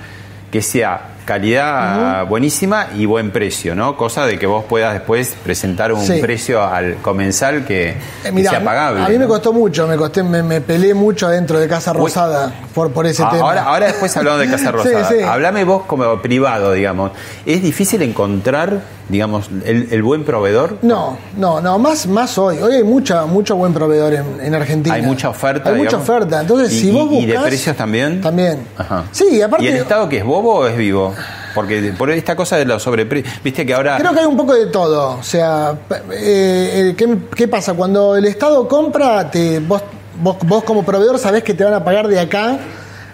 que 0.52 0.62
sea 0.62 1.21
calidad 1.26 2.26
buenísima 2.28 2.88
y 2.98 3.06
buen 3.06 3.32
precio, 3.32 3.76
¿no? 3.76 3.96
Cosa 3.98 4.26
de 4.26 4.38
que 4.40 4.46
vos 4.48 4.64
puedas 4.66 4.94
después 4.94 5.34
presentar 5.44 5.92
un 5.94 6.02
Sí. 6.06 6.20
precio 6.22 6.64
al 6.64 6.96
comensal 6.98 7.66
que, 7.66 7.90
Eh, 7.90 8.32
que 8.36 8.44
sea 8.44 8.64
pagable. 8.64 9.04
a 9.04 9.10
mí 9.10 9.18
me 9.18 9.28
costó 9.28 9.54
mucho, 9.54 9.88
me 9.88 9.98
costé, 9.98 10.24
me, 10.24 10.44
me 10.44 10.62
peleé 10.62 10.94
mucho 10.94 11.28
adentro 11.28 11.60
de 11.60 11.68
Casa 11.68 11.94
Rosada 11.94 12.52
por, 12.74 12.92
por 12.92 13.06
ese 13.06 13.24
Ah, 13.24 13.30
tema. 13.32 13.44
Ahora, 13.44 13.64
ahora 13.64 13.86
después 13.88 14.16
hablamos 14.18 14.40
de 14.42 14.50
Casa 14.50 14.66
Sí, 14.66 14.72
Rosada. 14.72 15.10
sí. 15.10 15.22
Hablame 15.22 15.64
vos 15.64 15.84
como 15.86 16.22
privado, 16.22 16.74
digamos. 16.74 17.12
¿Es 17.46 17.62
difícil 17.62 18.02
encontrar, 18.02 18.82
digamos, 19.10 19.50
el, 19.66 19.88
el 19.92 20.04
buen 20.04 20.24
proveedor? 20.24 20.78
No, 20.82 21.18
no, 21.38 21.62
no, 21.62 21.78
más, 21.80 22.08
más 22.08 22.38
hoy. 22.38 22.58
Hoy 22.60 22.76
hay 22.76 22.84
mucha, 22.84 23.26
mucho 23.26 23.56
buen 23.56 23.74
proveedor 23.74 24.14
en, 24.14 24.26
en 24.42 24.56
Argentina. 24.56 24.96
Hay 24.96 25.02
mucha 25.02 25.30
oferta. 25.30 25.70
Hay 25.70 25.76
mucha 25.76 25.98
oferta. 25.98 26.42
Entonces, 26.42 26.72
¿Y, 26.74 26.82
si 26.82 26.92
vos 26.92 27.08
y- 27.12 27.20
y 27.20 27.26
de 27.26 27.40
precios 27.40 27.76
también? 27.76 28.22
También. 28.22 28.60
Ajá. 28.78 29.04
Sí, 29.12 29.42
aparte. 29.42 29.66
¿Y 29.66 29.70
el 29.70 29.78
Estado 29.78 30.08
que 30.10 30.18
es 30.18 30.24
bobo 30.26 30.56
o 30.60 30.68
es 30.68 30.78
vivo? 30.78 31.14
Porque 31.56 31.94
por 31.98 32.10
esta 32.12 32.36
cosa 32.36 32.58
de 32.58 32.66
los 32.66 32.82
sobreprecios. 32.84 33.34
Viste 33.44 33.66
que 33.66 33.74
ahora. 33.74 33.98
Creo 33.98 34.14
que 34.14 34.20
hay 34.20 34.26
un 34.26 34.38
poco 34.38 34.54
de 34.54 34.68
todo. 34.68 35.18
O 35.20 35.24
sea, 35.24 35.76
eh, 36.12 36.94
¿qué, 36.98 37.18
qué 37.36 37.48
pasa? 37.48 37.74
Cuando 37.74 38.16
el 38.16 38.26
Estado 38.26 38.68
compra, 38.68 39.30
te, 39.30 39.60
vos, 39.60 39.82
vos, 40.22 40.38
vos 40.46 40.64
como 40.64 40.84
proveedor 40.84 41.18
sabés 41.20 41.44
que 41.44 41.54
te 41.54 41.64
van 41.64 41.74
a 41.74 41.84
pagar 41.84 42.08
de 42.08 42.20
acá 42.20 42.58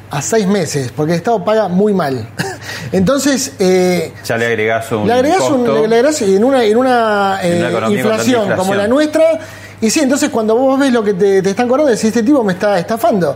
a 0.10 0.22
seis 0.22 0.48
meses, 0.48 0.92
porque 0.96 1.14
el 1.14 1.18
Estado 1.18 1.44
paga 1.44 1.68
muy 1.68 1.94
mal. 1.94 2.28
Entonces, 2.92 3.54
eh, 3.60 4.14
Ya 4.24 4.38
le 4.38 4.46
agregás 4.46 4.92
un. 4.92 5.08
le 5.08 5.14
agregás, 5.14 5.42
un- 5.50 5.66
le 5.90 5.96
agregás 5.98 6.22
en 6.22 6.44
una, 6.44 6.64
en 6.64 6.78
una, 6.78 7.40
En 7.42 7.54
eh, 7.54 7.60
una 7.60 7.80
tanta 7.80 7.92
inflación, 7.94 8.42
como 8.42 8.52
inflación. 8.52 8.78
la 8.78 8.88
nuestra. 8.88 9.40
Y 9.82 9.90
sí, 9.90 10.00
entonces 10.00 10.30
cuando 10.30 10.56
vos 10.56 10.80
ves 10.80 10.92
lo 10.92 11.04
que 11.04 11.14
te, 11.14 11.42
te 11.42 11.50
están 11.52 11.68
cobrando, 11.68 11.92
decís, 11.92 12.06
este 12.06 12.24
tipo 12.24 12.44
me 12.44 12.54
está 12.54 12.80
estafando. 12.80 13.36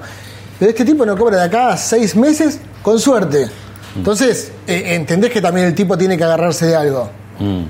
Pero 0.58 0.70
este 0.72 0.86
tipo 0.86 1.06
no 1.06 1.18
cobra 1.18 1.38
de 1.38 1.44
acá 1.44 1.70
a 1.74 1.78
seis 1.78 2.16
meses, 2.16 2.60
con 2.82 3.00
suerte. 3.00 3.48
Entonces, 3.96 4.52
eh, 4.68 4.96
entendés 4.96 5.32
que 5.32 5.42
también 5.42 5.68
el 5.68 5.76
tipo 5.76 5.98
tiene 5.98 6.18
que 6.18 6.24
agarrarse 6.24 6.68
de 6.68 6.76
algo. 6.76 7.10
Mm, 7.40 7.60
mm. 7.60 7.66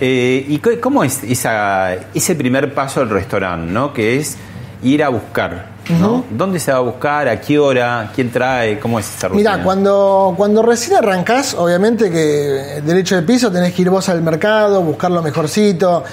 Eh, 0.00 0.46
¿Y 0.48 0.58
cómo 0.78 1.02
es 1.02 1.24
esa, 1.24 1.94
ese 2.14 2.34
primer 2.34 2.72
paso 2.72 3.00
al 3.00 3.10
restaurante, 3.10 3.72
¿no? 3.72 3.92
Que 3.92 4.18
es 4.18 4.36
ir 4.82 5.02
a 5.02 5.08
buscar, 5.08 5.70
¿no? 6.00 6.24
¿Dónde 6.30 6.60
se 6.60 6.70
va 6.70 6.78
a 6.78 6.82
buscar? 6.82 7.28
¿A 7.28 7.40
qué 7.40 7.58
hora? 7.58 8.12
¿Quién 8.14 8.30
trae? 8.30 8.78
¿Cómo 8.78 9.00
es 9.00 9.08
esa 9.16 9.28
rutina? 9.28 9.52
Mira, 9.52 9.64
cuando, 9.64 10.34
cuando 10.36 10.62
recién 10.62 10.96
arrancás, 10.98 11.54
obviamente 11.54 12.10
que 12.10 12.80
derecho 12.84 13.16
de 13.16 13.22
piso 13.22 13.50
tenés 13.50 13.74
que 13.74 13.82
ir 13.82 13.90
vos 13.90 14.08
al 14.08 14.22
mercado, 14.22 14.82
buscar 14.82 15.10
lo 15.10 15.20
mejorcito. 15.20 16.04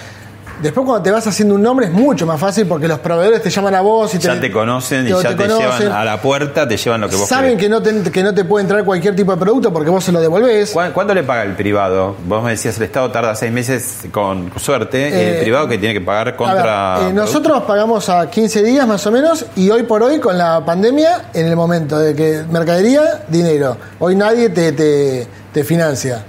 Después 0.62 0.86
cuando 0.86 1.04
te 1.04 1.12
vas 1.12 1.28
haciendo 1.28 1.56
un 1.56 1.62
nombre 1.62 1.88
es 1.88 1.92
mucho 1.92 2.26
más 2.26 2.40
fácil 2.40 2.66
porque 2.66 2.88
los 2.88 3.00
proveedores 3.00 3.42
te 3.42 3.50
llaman 3.50 3.76
a 3.76 3.82
vos 3.82 4.14
y 4.16 4.20
te, 4.20 4.28
Ya 4.28 4.40
te 4.40 4.52
conocen 4.52 5.02
y 5.06 5.12
te- 5.12 5.22
ya 5.24 5.30
te 5.30 5.36
te, 5.36 5.48
conocen. 5.48 5.80
llevan 5.80 5.92
a 5.98 6.06
la 6.06 6.22
puerta, 6.22 6.68
te 6.68 6.78
llevan 6.78 7.02
lo 7.02 7.10
que 7.10 7.16
vos 7.18 7.28
Saben 7.28 7.58
querés. 7.58 7.64
que 7.64 7.70
no, 7.70 7.82
te, 8.04 8.12
que 8.12 8.24
no 8.24 8.34
te 8.34 8.46
puede 8.46 8.64
entrar 8.64 8.84
cualquier 8.86 9.16
tipo 9.16 9.32
de 9.32 9.38
producto 9.38 9.72
porque 9.74 9.90
vos 9.90 10.04
se 10.04 10.12
lo 10.12 10.22
devolvés. 10.22 10.72
¿Cuá- 10.72 10.92
¿Cuándo 10.92 11.14
le 11.14 11.24
paga 11.24 11.44
el 11.44 11.54
privado? 11.56 12.16
Vos 12.26 12.44
me 12.44 12.52
decías, 12.52 12.78
el 12.78 12.84
Estado 12.84 13.12
tarda 13.12 13.36
seis 13.36 13.52
meses 13.52 14.06
con 14.12 14.52
suerte. 14.60 15.08
Eh, 15.10 15.38
el 15.38 15.42
privado 15.44 15.68
que 15.68 15.78
tiene 15.78 15.94
que 15.94 16.02
pagar 16.02 16.36
contra. 16.36 17.00
ver, 17.00 17.10
eh, 17.10 17.14
nosotros 17.14 17.64
pagamos 17.64 18.08
a 18.10 18.30
15 18.30 18.64
días 18.64 18.88
más 18.88 19.06
o 19.06 19.12
menos 19.12 19.46
y 19.56 19.70
hoy 19.70 19.84
por 19.84 20.02
hoy 20.04 20.20
con 20.20 20.38
la 20.38 20.64
pandemia, 20.66 21.26
en 21.34 21.48
el 21.48 21.56
momento 21.56 22.00
de 22.00 22.16
que 22.16 22.44
mercadería, 22.50 23.24
dinero. 23.28 23.78
Hoy 24.00 24.16
nadie 24.16 24.50
te, 24.50 25.28
te, 25.56 25.64
financia. 25.64 26.26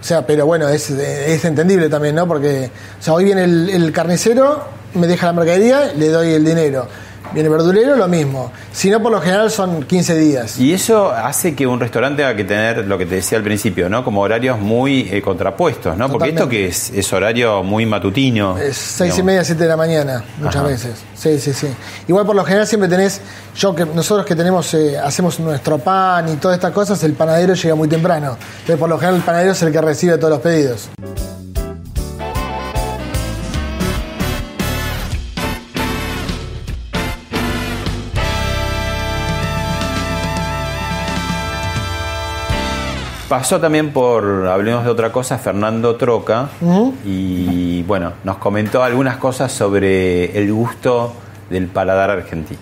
O 0.00 0.02
sea, 0.02 0.26
pero 0.26 0.46
bueno, 0.46 0.68
es, 0.68 0.90
es 0.90 1.44
entendible 1.44 1.88
también, 1.88 2.14
¿no? 2.14 2.26
Porque 2.26 2.70
o 2.98 3.02
sea, 3.02 3.12
hoy 3.12 3.24
viene 3.24 3.44
el, 3.44 3.68
el 3.68 3.92
carnicero, 3.92 4.64
me 4.94 5.06
deja 5.06 5.26
la 5.26 5.32
mercadería, 5.34 5.92
le 5.96 6.08
doy 6.08 6.32
el 6.32 6.44
dinero. 6.44 6.88
Viene 7.32 7.48
el 7.48 7.52
verdulero, 7.52 7.96
lo 7.96 8.08
mismo. 8.08 8.50
Si 8.72 8.90
no, 8.90 9.00
por 9.00 9.12
lo 9.12 9.20
general 9.20 9.50
son 9.50 9.84
15 9.84 10.18
días. 10.18 10.58
Y 10.58 10.72
eso 10.72 11.10
hace 11.10 11.54
que 11.54 11.66
un 11.66 11.78
restaurante 11.80 12.22
tenga 12.22 12.34
que 12.36 12.44
tener 12.44 12.86
lo 12.86 12.98
que 12.98 13.06
te 13.06 13.16
decía 13.16 13.38
al 13.38 13.44
principio, 13.44 13.88
¿no? 13.88 14.04
Como 14.04 14.20
horarios 14.20 14.58
muy 14.58 15.08
eh, 15.10 15.22
contrapuestos, 15.22 15.96
¿no? 15.96 16.08
Porque 16.10 16.30
esto 16.30 16.48
que 16.48 16.66
es, 16.66 16.90
es 16.90 17.12
horario 17.12 17.62
muy 17.62 17.86
matutino. 17.86 18.58
Es 18.58 18.76
seis 18.76 18.98
y 18.98 19.16
digamos. 19.16 19.24
media, 19.24 19.44
siete 19.44 19.62
de 19.62 19.68
la 19.68 19.76
mañana, 19.76 20.24
muchas 20.38 20.56
Ajá. 20.56 20.66
veces. 20.66 20.92
Sí, 21.14 21.38
sí, 21.38 21.52
sí. 21.52 21.68
Igual 22.08 22.26
por 22.26 22.34
lo 22.34 22.44
general 22.44 22.66
siempre 22.66 22.88
tenés, 22.88 23.20
yo 23.56 23.74
que 23.74 23.84
nosotros 23.86 24.26
que 24.26 24.34
tenemos, 24.34 24.72
eh, 24.74 24.98
hacemos 24.98 25.38
nuestro 25.40 25.78
pan 25.78 26.28
y 26.28 26.36
todas 26.36 26.56
estas 26.56 26.72
cosas, 26.72 27.02
el 27.04 27.12
panadero 27.12 27.54
llega 27.54 27.74
muy 27.74 27.88
temprano. 27.88 28.36
Entonces 28.60 28.78
por 28.78 28.88
lo 28.88 28.96
general 28.98 29.16
el 29.16 29.22
panadero 29.22 29.52
es 29.52 29.62
el 29.62 29.72
que 29.72 29.80
recibe 29.80 30.18
todos 30.18 30.30
los 30.30 30.40
pedidos. 30.40 30.88
Pasó 43.30 43.60
también 43.60 43.92
por, 43.92 44.48
hablemos 44.48 44.82
de 44.84 44.90
otra 44.90 45.12
cosa, 45.12 45.38
Fernando 45.38 45.94
Troca. 45.94 46.48
Y 47.04 47.84
bueno, 47.84 48.12
nos 48.24 48.38
comentó 48.38 48.82
algunas 48.82 49.18
cosas 49.18 49.52
sobre 49.52 50.36
el 50.36 50.52
gusto 50.52 51.12
del 51.48 51.68
paladar 51.68 52.10
argentino. 52.10 52.58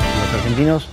Los 0.00 0.34
argentinos, 0.42 0.88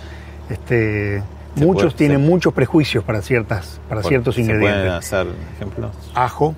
este, 0.51 1.23
muchos 1.55 1.93
puede- 1.93 1.95
tienen 1.97 2.21
se- 2.21 2.29
muchos 2.29 2.53
prejuicios 2.53 3.03
para 3.03 3.23
ciertas, 3.23 3.79
para 3.89 4.03
ciertos 4.03 4.35
¿Se 4.35 4.41
pueden 4.43 4.61
ingredientes. 4.61 4.93
hacer 4.93 5.27
ejemplos? 5.55 5.91
Ajo, 6.13 6.53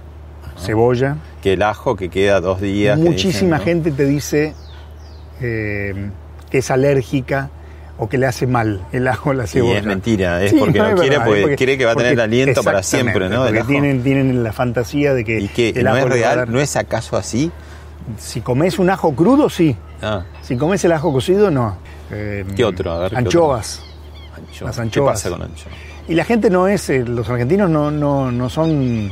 cebolla. 0.59 1.15
Que 1.41 1.53
el 1.53 1.61
ajo 1.63 1.95
que 1.95 2.09
queda 2.09 2.41
dos 2.41 2.59
días. 2.59 2.99
Muchísima 2.99 3.31
dicen, 3.31 3.49
¿no? 3.51 3.59
gente 3.59 3.91
te 3.91 4.03
dice 4.03 4.53
eh, 5.39 6.09
que 6.51 6.57
es 6.57 6.69
alérgica 6.71 7.51
o 7.99 8.07
que 8.07 8.17
le 8.17 8.25
hace 8.27 8.45
mal 8.47 8.81
el 8.91 9.07
ajo 9.07 9.31
o 9.31 9.33
la 9.33 9.45
Y 9.45 9.47
cebolla. 9.47 9.79
es 9.79 9.85
mentira, 9.85 10.43
es 10.43 10.53
porque 10.53 10.77
no 10.79 10.93
quiere, 10.95 11.09
verdad, 11.17 11.25
porque 11.25 11.53
es 11.53 11.57
cree 11.57 11.77
que 11.77 11.85
va 11.85 11.91
a 11.91 11.95
tener 11.95 12.11
porque- 12.13 12.21
aliento 12.23 12.63
para 12.63 12.83
siempre, 12.83 13.27
¿no? 13.29 13.43
Porque 13.45 13.63
tienen, 13.63 14.03
tienen 14.03 14.43
la 14.43 14.53
fantasía 14.53 15.13
de 15.13 15.23
que, 15.25 15.39
¿Y 15.39 15.47
que 15.47 15.69
el 15.69 15.83
no 15.83 15.89
ajo 15.91 15.97
es 15.99 16.05
real? 16.13 16.37
dar- 16.37 16.49
¿No 16.49 16.59
es 16.59 16.75
acaso 16.75 17.17
así? 17.17 17.51
Si 18.19 18.41
comes 18.41 18.77
un 18.79 18.89
ajo 18.89 19.13
crudo, 19.15 19.49
sí. 19.49 19.75
Ah, 20.01 20.23
Si 20.41 20.55
comes 20.57 20.83
el 20.85 20.91
ajo 20.91 21.11
cocido, 21.11 21.49
no. 21.51 21.77
Eh, 22.11 22.45
¿Qué 22.55 22.63
otro? 22.63 22.91
A 22.91 22.99
ver, 22.99 23.09
¿qué 23.11 23.17
anchoas. 23.17 23.81
ancho. 24.35 24.65
Las 24.65 24.75
¿Qué 24.75 24.81
anchoas. 24.83 25.13
pasa 25.23 25.29
con 25.31 25.41
ancho? 25.41 25.65
Y 26.07 26.13
la 26.15 26.23
gente 26.23 26.49
no 26.49 26.67
es, 26.67 26.89
eh, 26.89 27.03
los 27.05 27.27
argentinos 27.29 27.69
no, 27.69 27.91
no, 27.91 28.31
no 28.31 28.47
son, 28.49 29.11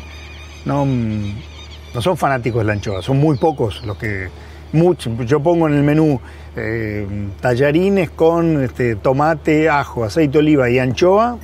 no, 0.64 0.86
no 0.86 2.02
son 2.02 2.16
fanáticos 2.16 2.62
de 2.62 2.66
la 2.68 2.74
anchoa, 2.74 3.02
son 3.02 3.18
muy 3.18 3.36
pocos 3.38 3.84
los 3.86 3.98
que, 3.98 4.30
mucho, 4.76 5.12
yo 5.26 5.40
pongo 5.42 5.68
en 5.68 5.74
el 5.76 5.84
menú 5.84 6.20
eh, 6.56 7.06
tallarines 7.42 8.10
con 8.12 8.64
este, 8.64 8.96
tomate, 8.98 9.70
ajo, 9.70 10.04
aceite 10.06 10.34
de 10.34 10.40
oliva 10.40 10.70
y 10.70 10.80
anchoa, 10.80 11.38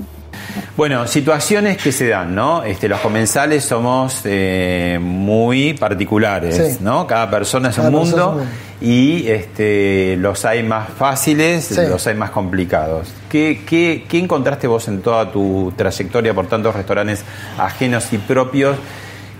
Bueno, 0.75 1.05
situaciones 1.07 1.77
que 1.77 1.91
se 1.91 2.07
dan, 2.07 2.33
¿no? 2.33 2.63
Este, 2.63 2.87
los 2.89 2.99
comensales 2.99 3.63
somos 3.63 4.21
eh, 4.25 4.97
muy 5.01 5.73
particulares, 5.73 6.55
Sí. 6.55 6.77
¿no? 6.83 7.05
Cada 7.07 7.29
persona 7.29 7.69
es 7.69 7.75
Cada 7.75 7.89
un 7.89 7.93
mundo 7.95 8.17
es 8.17 8.23
un 8.23 8.33
mundo. 8.37 8.45
y 8.81 9.27
este, 9.27 10.15
los 10.17 10.43
hay 10.45 10.63
más 10.63 10.89
fáciles, 10.89 11.65
Sí. 11.65 11.75
los 11.89 12.05
hay 12.07 12.15
más 12.15 12.31
complicados. 12.31 13.13
¿Qué, 13.29 13.61
qué, 13.67 14.05
qué 14.09 14.17
encontraste 14.19 14.67
vos 14.67 14.87
en 14.87 15.01
toda 15.01 15.31
tu 15.31 15.71
trayectoria 15.75 16.33
por 16.33 16.47
tantos 16.47 16.73
restaurantes 16.75 17.23
ajenos 17.57 18.11
y 18.13 18.17
propios? 18.17 18.77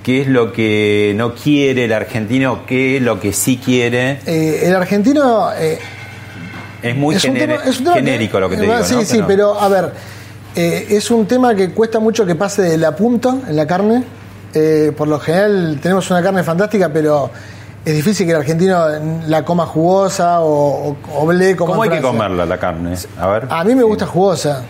¿Qué 0.04 0.22
es 0.22 0.28
lo 0.28 0.52
que 0.52 1.14
no 1.16 1.36
quiere 1.36 1.86
el 1.86 1.94
argentino? 1.94 2.66
¿Qué 2.66 2.98
es 2.98 3.04
lo 3.04 3.20
que 3.20 3.34
sí 3.34 3.58
quiere? 3.64 4.20
Eh, 4.26 4.64
el 4.66 4.76
argentino 4.76 5.52
eh, 5.54 5.78
Es 6.82 6.96
muy 6.96 7.16
es 7.16 7.24
un 7.26 7.34
genere- 7.36 7.58
tema- 7.60 7.70
es 7.70 7.78
un 7.78 7.84
tema 7.84 7.96
genérico 7.98 8.38
que- 8.38 8.42
lo 8.42 8.50
que 8.50 8.56
te 8.58 8.64
eh, 8.64 8.66
digo, 8.66 8.84
Sí, 8.84 8.96
¿no? 8.96 9.02
sí, 9.04 9.22
pero 9.28 9.60
a 9.60 9.68
ver, 9.70 9.92
eh, 10.56 10.88
es 10.90 11.12
un 11.12 11.28
tema 11.28 11.54
que 11.56 11.70
cuesta 11.72 12.00
mucho 12.00 12.26
que 12.26 12.34
pase 12.36 12.64
de 12.64 12.78
la 12.78 12.96
punta 12.96 13.36
en 13.48 13.56
la 13.56 13.68
carne. 13.68 14.04
Por 14.98 15.08
lo 15.08 15.18
general 15.20 15.80
tenemos 15.82 16.10
una 16.12 16.22
carne 16.22 16.44
fantástica, 16.44 16.90
pero 16.90 17.30
es 17.86 17.96
difícil 17.96 18.26
que 18.26 18.34
el 18.34 18.40
argentino 18.40 18.86
la 19.28 19.46
coma 19.46 19.66
jugosa 19.66 20.42
o, 20.42 20.90
o, 20.90 20.98
o 21.16 21.26
blé 21.26 21.56
como 21.56 21.72
¿Cómo 21.74 21.84
hay 21.84 21.90
que 21.90 22.02
comerla 22.02 22.46
la 22.46 22.58
carne? 22.58 22.96
A 23.18 23.28
ver. 23.28 23.48
A 23.50 23.64
mí 23.64 23.76
me 23.76 23.84
gusta 23.84 24.06
jugosa. 24.08 24.64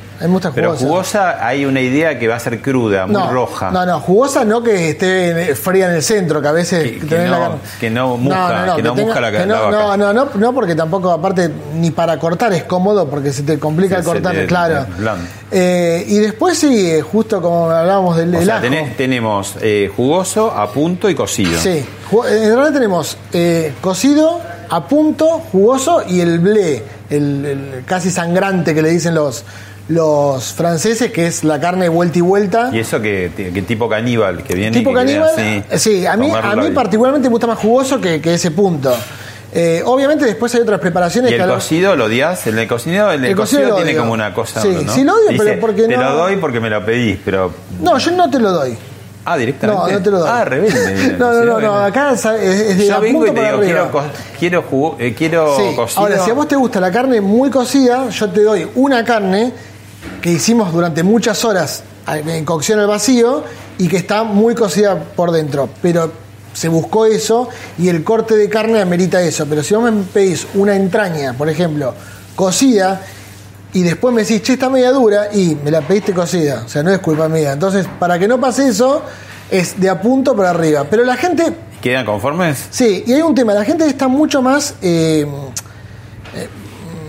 Pero 0.53 0.75
jugosa. 0.75 1.45
hay 1.45 1.65
una 1.65 1.81
idea 1.81 2.17
que 2.19 2.27
va 2.27 2.36
a 2.36 2.39
ser 2.39 2.62
cruda, 2.62 3.05
muy 3.07 3.15
no, 3.15 3.31
roja. 3.31 3.71
No, 3.71 3.86
no, 3.86 3.99
jugosa 3.99 4.45
no 4.45 4.62
que 4.62 4.91
esté 4.91 5.55
fría 5.55 5.88
en 5.89 5.95
el 5.95 6.03
centro, 6.03 6.41
que 6.41 6.47
a 6.47 6.51
veces 6.51 7.03
Que- 7.07 7.25
no- 7.25 7.39
la 7.39 7.51
que 7.79 7.89
no 7.89 8.17
muzca, 8.17 8.75
que 8.75 8.84
no 8.84 8.95
muzca 8.95 9.19
la- 9.21 9.31
no, 9.45 9.53
vaca. 9.53 9.75
no, 9.75 9.97
no, 9.97 10.13
no, 10.13 10.29
no, 10.36 10.53
porque 10.53 10.75
tampoco, 10.75 11.12
aparte, 11.12 11.49
ni 11.75 11.91
para 11.91 12.17
cortar 12.19 12.53
es 12.53 12.63
cómodo 12.65 13.10
porque 13.10 13.34
se 13.34 13.43
te 13.43 13.57
complica 13.60 13.95
Sí, 13.95 13.99
el 14.01 14.05
cortar, 14.05 14.45
claro. 14.47 14.86
Eh, 15.51 16.05
y 16.07 16.17
después 16.19 16.57
sí, 16.57 16.89
eh, 16.91 17.01
justo 17.01 17.41
como 17.41 17.69
hablábamos 17.69 18.15
del, 18.17 18.29
O 18.36 18.38
del 18.38 18.45
sea, 18.45 18.57
ajo. 18.57 18.65
tenés- 18.65 18.95
tenemos 18.95 19.55
eh, 19.62 19.91
jugoso, 19.95 20.51
a 20.51 20.71
punto 20.71 21.10
y 21.10 21.15
cocido. 21.15 21.60
Sí, 21.60 21.84
en 22.12 22.55
realidad 22.55 22.73
tenemos 22.73 23.17
eh, 23.34 23.73
cocido, 23.81 24.39
a 24.69 24.88
punto, 24.88 25.39
jugoso 25.51 26.03
y 26.07 26.21
el 26.21 26.39
blé, 26.39 26.84
el, 27.10 27.45
el 27.45 27.84
casi 27.86 28.10
sangrante 28.10 28.73
que 28.73 28.81
le 28.81 28.89
dicen 28.89 29.13
los, 29.13 29.43
los 29.91 30.54
franceses, 30.54 31.12
que 31.12 31.27
es 31.27 31.43
la 31.43 31.60
carne 31.60 31.89
vuelta 31.89 32.17
y 32.17 32.21
vuelta. 32.21 32.69
Y 32.73 32.80
eso 32.80 33.01
que, 33.01 33.32
que 33.36 33.62
tipo 33.63 33.89
caníbal, 33.89 34.43
que 34.43 34.56
viene 34.56 34.71
tipo 34.77 34.91
y 34.91 34.93
que 34.95 35.06
queda 35.06 35.25
caníbal, 35.27 35.63
así, 35.69 35.89
sí, 35.99 36.06
a 36.06 36.15
mí, 36.17 36.32
a 36.32 36.56
mí 36.56 36.69
particularmente 36.71 37.27
me 37.27 37.34
gusta 37.34 37.47
más 37.47 37.58
jugoso 37.60 37.99
que, 37.99 38.21
que 38.21 38.34
ese 38.36 38.51
punto. 38.51 38.93
Eh, 39.54 39.82
obviamente 39.86 40.23
después 40.25 40.56
hay 40.56 40.62
otras 40.62 40.80
preparaciones 40.80 41.30
¿Y 41.30 41.36
el 41.36 41.45
cocido 41.45 41.97
lo 41.97 42.06
odias? 42.06 42.47
El, 42.47 42.65
cocinado, 42.69 43.12
el, 43.12 43.25
El 43.25 43.36
cocido 43.36 43.63
cocido 43.63 43.75
tiene 43.84 43.97
como 43.99 44.13
una 44.13 44.34
cosa, 44.34 44.62
Sí, 44.62 44.69
¿no? 44.86 44.93
sí 44.93 45.04
lo 45.04 45.13
odio, 45.13 45.27
Dice, 45.32 45.43
pero 45.43 45.60
porque 45.60 45.84
Te 45.88 45.97
no- 45.97 46.04
lo 46.04 46.15
doy 46.15 46.38
porque 46.38 46.62
me 46.62 46.69
lo 46.69 46.86
pedís, 46.86 47.19
pero... 47.25 47.51
No, 47.82 47.97
yo 47.97 48.12
no 48.12 48.30
te 48.30 48.39
lo 48.39 48.49
doy. 48.51 48.77
Ah, 49.25 49.38
directamente. 49.38 49.84
No, 49.91 49.91
no 49.99 50.04
te 50.04 50.10
lo 50.10 50.19
doy. 50.19 50.30
Ah, 50.32 50.45
rebelde. 50.45 51.15
no, 51.19 51.34
no, 51.34 51.43
no, 51.43 51.60
no, 51.60 51.75
acá 51.84 52.13
es, 52.13 52.23
es 52.25 52.77
de 52.77 52.88
Yo 52.88 53.01
vengo 53.01 53.27
y 53.27 53.32
te 53.32 53.41
digo, 53.45 53.60
quiero, 53.60 53.91
co- 53.91 54.04
quiero, 54.39 54.63
jugo- 54.63 54.95
eh, 54.99 55.13
quiero 55.15 55.56
Sí, 55.58 55.75
cocido. 55.75 56.01
Ahora, 56.01 56.23
si 56.23 56.32
a 56.32 56.34
vos 56.34 56.47
te 56.47 56.56
gusta 56.56 56.80
la 56.80 56.89
carne 56.91 57.19
muy 57.19 57.49
cocida, 57.49 58.08
yo 58.10 58.30
te 58.30 58.41
doy 58.43 58.67
una 58.75 59.04
carne 59.04 59.51
que 60.22 60.32
hicimos 60.32 60.72
durante 60.72 61.04
muchas 61.04 61.44
horas 61.46 61.84
en 62.08 62.46
cocción 62.46 62.80
al 62.80 62.88
vacío 62.88 63.44
y 63.78 63.88
que 63.88 63.98
está 63.98 64.24
muy 64.24 64.56
cocida 64.56 64.98
por 64.98 65.32
dentro. 65.32 65.70
Pero 65.82 66.12
se 66.54 66.68
buscó 66.68 67.06
eso 67.06 67.50
y 67.78 67.90
el 67.90 68.04
corte 68.04 68.36
de 68.36 68.50
carne 68.50 68.82
amerita 68.82 69.22
eso. 69.22 69.46
Pero 69.48 69.64
si 69.64 69.74
vos 69.74 69.92
me 69.92 70.04
pedís 70.04 70.48
una 70.56 70.76
entraña, 70.76 71.34
por 71.34 71.50
ejemplo, 71.50 71.94
cocida, 72.36 73.02
y 73.74 73.84
después 73.84 74.14
me 74.14 74.24
decís, 74.24 74.42
che, 74.42 74.54
está 74.54 74.70
media 74.70 74.92
dura, 74.92 75.30
y 75.34 75.58
me 75.64 75.72
la 75.72 75.82
pediste 75.82 76.14
cocida. 76.14 76.64
O 76.66 76.70
sea, 76.70 76.84
no 76.84 76.92
es 76.92 77.00
culpa 77.00 77.30
mía. 77.30 77.54
Entonces, 77.54 77.88
para 78.00 78.20
que 78.20 78.28
no 78.28 78.40
pase 78.40 78.68
eso, 78.68 79.02
es 79.50 79.80
de 79.80 79.90
a 79.90 80.02
punto 80.02 80.36
para 80.36 80.50
arriba. 80.50 80.86
Pero 80.90 81.06
la 81.06 81.16
gente 81.16 81.54
¿Quedan 81.82 82.06
conformes? 82.06 82.68
Sí, 82.70 83.04
y 83.08 83.14
hay 83.14 83.22
un 83.24 83.34
tema, 83.34 83.56
la 83.56 83.66
gente 83.66 83.88
está 83.88 84.08
mucho 84.08 84.44
más 84.44 84.76
eh, 84.84 85.26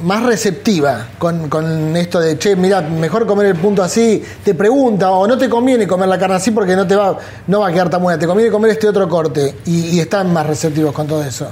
más 0.03 0.23
receptiva 0.25 1.09
con, 1.19 1.49
con 1.49 1.97
esto 1.97 2.21
de, 2.21 2.39
che, 2.39 2.57
mira, 2.57 2.81
mejor 2.81 3.27
comer 3.27 3.47
el 3.47 3.57
punto 3.57 3.83
así, 3.83 4.23
te 4.45 4.55
pregunta, 4.55 5.11
o 5.11 5.27
no 5.27 5.37
te 5.39 5.49
conviene 5.49 5.87
comer 5.87 6.09
la 6.09 6.19
carne 6.19 6.37
así 6.37 6.51
porque 6.51 6.75
no 6.77 6.87
te 6.87 6.97
va, 6.97 7.17
no 7.47 7.61
va 7.61 7.69
a 7.69 7.73
quedar 7.73 7.89
tan 7.91 8.03
buena, 8.03 8.19
te 8.19 8.27
conviene 8.27 8.51
comer 8.51 8.73
este 8.73 8.89
otro 8.89 9.09
corte, 9.09 9.57
y, 9.67 9.97
y 9.97 10.01
están 10.01 10.33
más 10.33 10.47
receptivos 10.47 10.93
con 10.93 11.07
todo 11.07 11.23
eso. 11.25 11.49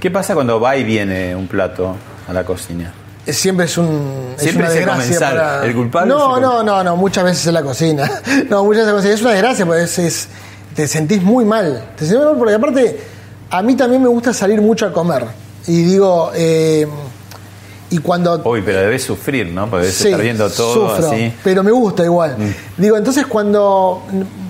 ¿Qué 0.00 0.10
pasa 0.10 0.34
cuando 0.34 0.60
va 0.60 0.76
y 0.76 0.84
viene 0.84 1.34
un 1.34 1.48
plato 1.48 1.96
a 2.28 2.32
la 2.32 2.44
cocina? 2.44 2.92
Siempre 3.26 3.64
es 3.64 3.78
un 3.78 4.34
Siempre 4.36 4.64
una 4.64 4.68
es 4.68 4.74
desgracia 4.74 5.18
para- 5.18 5.64
el 5.64 5.74
culpable 5.74 6.12
No, 6.12 6.38
no, 6.38 6.62
no, 6.62 6.84
no, 6.84 6.94
muchas 6.96 7.24
veces 7.24 7.46
en 7.46 7.54
la 7.54 7.62
cocina. 7.62 8.10
No, 8.50 8.64
muchas 8.64 8.92
veces 8.92 9.12
es 9.14 9.22
una 9.22 9.30
desgracia 9.32 9.64
porque 9.64 9.84
es, 9.84 9.98
es- 9.98 10.28
te 10.76 10.86
sentís 10.86 11.22
muy 11.22 11.44
mal. 11.46 11.82
Te 11.96 12.04
sentís 12.04 12.18
muy 12.18 12.26
mal 12.26 12.36
porque 12.38 12.54
aparte 12.54 13.00
a 13.48 13.62
mí 13.62 13.76
también 13.76 14.02
me 14.02 14.08
gusta 14.08 14.34
salir 14.34 14.60
mucho 14.60 14.84
a 14.86 14.92
comer. 14.92 15.24
Y 15.66 15.82
digo, 15.84 16.32
eh, 16.34 16.86
y 17.94 17.98
cuando 17.98 18.40
Uy, 18.44 18.62
pero 18.64 18.80
debes 18.80 19.02
sufrir, 19.04 19.46
¿no? 19.48 19.68
Porque 19.68 19.82
debes 19.86 19.96
Sí, 19.98 20.08
estar 20.08 20.20
viendo 20.20 20.48
todo 20.50 20.88
sufro, 20.90 21.10
así. 21.10 21.24
Mm. 21.26 21.32
Pero 21.44 21.62
me 21.62 21.70
gusta 21.70 22.04
igual. 22.04 22.36
Digo, 22.76 22.96
entonces 22.96 23.26
cuando 23.26 24.02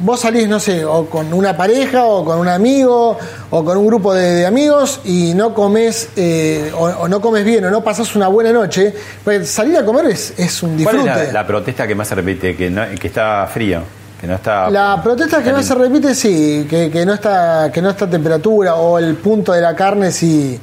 vos 0.02 0.20
salís, 0.20 0.48
no 0.48 0.59
sé, 0.61 0.85
o 0.85 1.07
con 1.07 1.33
una 1.33 1.57
pareja, 1.57 2.04
o 2.04 2.24
con 2.24 2.38
un 2.38 2.48
amigo, 2.48 3.18
o 3.50 3.64
con 3.64 3.76
un 3.76 3.87
grupo 3.87 4.14
de, 4.14 4.33
de 4.35 4.46
amigos, 4.46 5.00
y 5.04 5.35
no 5.35 5.52
comes, 5.54 6.09
eh, 6.16 6.72
o, 6.76 6.85
o 6.85 7.09
no 7.09 7.20
comes 7.20 7.44
bien, 7.44 7.64
o 7.64 7.70
no 7.70 7.83
pasás 7.85 8.14
una 8.16 8.28
buena 8.28 8.52
noche, 8.52 8.94
pues 9.24 9.48
salir 9.50 9.76
a 9.76 9.85
comer 9.85 10.07
es, 10.07 10.33
es 10.38 10.62
un 10.62 10.70
¿Cuál 10.83 10.96
disfrute. 10.96 11.22
es 11.22 11.26
la, 11.33 11.40
la 11.42 11.46
protesta 11.46 11.87
que 11.87 11.94
más 11.94 12.09
se 12.09 12.14
repite? 12.14 12.57
Que, 12.57 12.70
no- 12.70 12.87
que 12.98 13.07
está 13.09 13.46
frío, 13.52 13.80
que 14.20 14.26
no 14.26 14.37
está... 14.37 14.70
La 14.70 15.00
protesta 15.02 15.42
que 15.42 15.52
más 15.52 15.66
se 15.66 15.74
repite, 15.74 16.14
sí, 16.14 16.66
que, 16.68 16.90
que 16.90 17.04
no 17.04 17.14
está 17.14 17.70
que 17.72 17.83
no 17.83 17.90
está 17.90 18.09
temperatura 18.09 18.76
o 18.76 18.98
el 18.98 19.16
punto 19.16 19.52
de 19.52 19.61
la 19.61 19.74
carne 19.76 20.11
si 20.12 20.59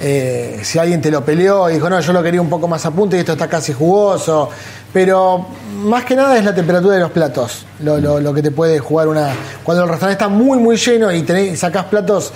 eh, 0.00 0.60
si 0.62 0.78
alguien 0.78 1.00
te 1.00 1.10
lo 1.10 1.24
peleó 1.24 1.68
y 1.70 1.74
dijo 1.74 1.88
no 1.90 2.00
yo 2.00 2.12
lo 2.12 2.22
quería 2.22 2.40
un 2.40 2.48
poco 2.48 2.66
más 2.66 2.84
a 2.86 2.90
punto 2.90 3.16
y 3.16 3.20
esto 3.20 3.32
está 3.32 3.48
casi 3.48 3.72
jugoso, 3.72 4.48
pero 4.92 5.46
más 5.84 6.04
que 6.04 6.16
nada 6.16 6.36
es 6.38 6.44
la 6.44 6.54
temperatura 6.54 6.94
de 6.94 7.00
los 7.00 7.10
platos 7.10 7.66
lo, 7.80 7.98
lo- 7.98 8.20
lo 8.20 8.34
que 8.34 8.42
te 8.42 8.50
puede 8.50 8.78
jugar 8.78 9.08
una 9.08 9.28
cuando 9.62 9.84
el 9.84 9.88
restaurante 9.90 10.22
está 10.24 10.28
muy 10.28 10.58
muy 10.58 10.76
lleno 10.76 11.12
y 11.12 11.22
tenés, 11.22 11.58
sacás 11.60 11.84
platos 11.84 12.32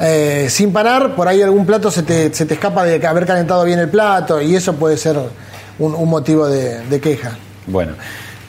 eh, 0.00 0.46
sin 0.48 0.72
parar, 0.72 1.16
por 1.16 1.26
ahí 1.26 1.42
algún 1.42 1.66
plato 1.66 1.90
se 1.90 2.02
te, 2.04 2.32
se 2.32 2.46
te 2.46 2.54
escapa 2.54 2.84
de 2.84 3.04
haber 3.04 3.26
calentado 3.26 3.64
bien 3.64 3.80
el 3.80 3.88
plato 3.88 4.40
y 4.40 4.54
eso 4.54 4.74
puede 4.74 4.96
ser 4.96 5.18
un, 5.78 5.94
un 5.94 6.08
motivo 6.08 6.46
de, 6.46 6.80
de 6.86 7.00
queja. 7.00 7.36
Bueno, 7.66 7.94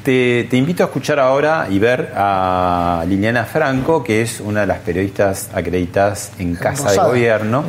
te, 0.03 0.43
te 0.49 0.57
invito 0.57 0.83
a 0.83 0.85
escuchar 0.85 1.19
ahora 1.19 1.65
y 1.67 1.79
ver 1.79 2.11
a 2.15 3.03
Liliana 3.07 3.45
Franco, 3.45 4.03
que 4.03 4.21
es 4.21 4.39
una 4.41 4.61
de 4.61 4.67
las 4.67 4.77
periodistas 4.79 5.49
acreditadas 5.51 6.31
en 6.37 6.55
Casa 6.55 6.83
de 6.83 6.89
Rosada. 6.89 7.07
Gobierno, 7.09 7.63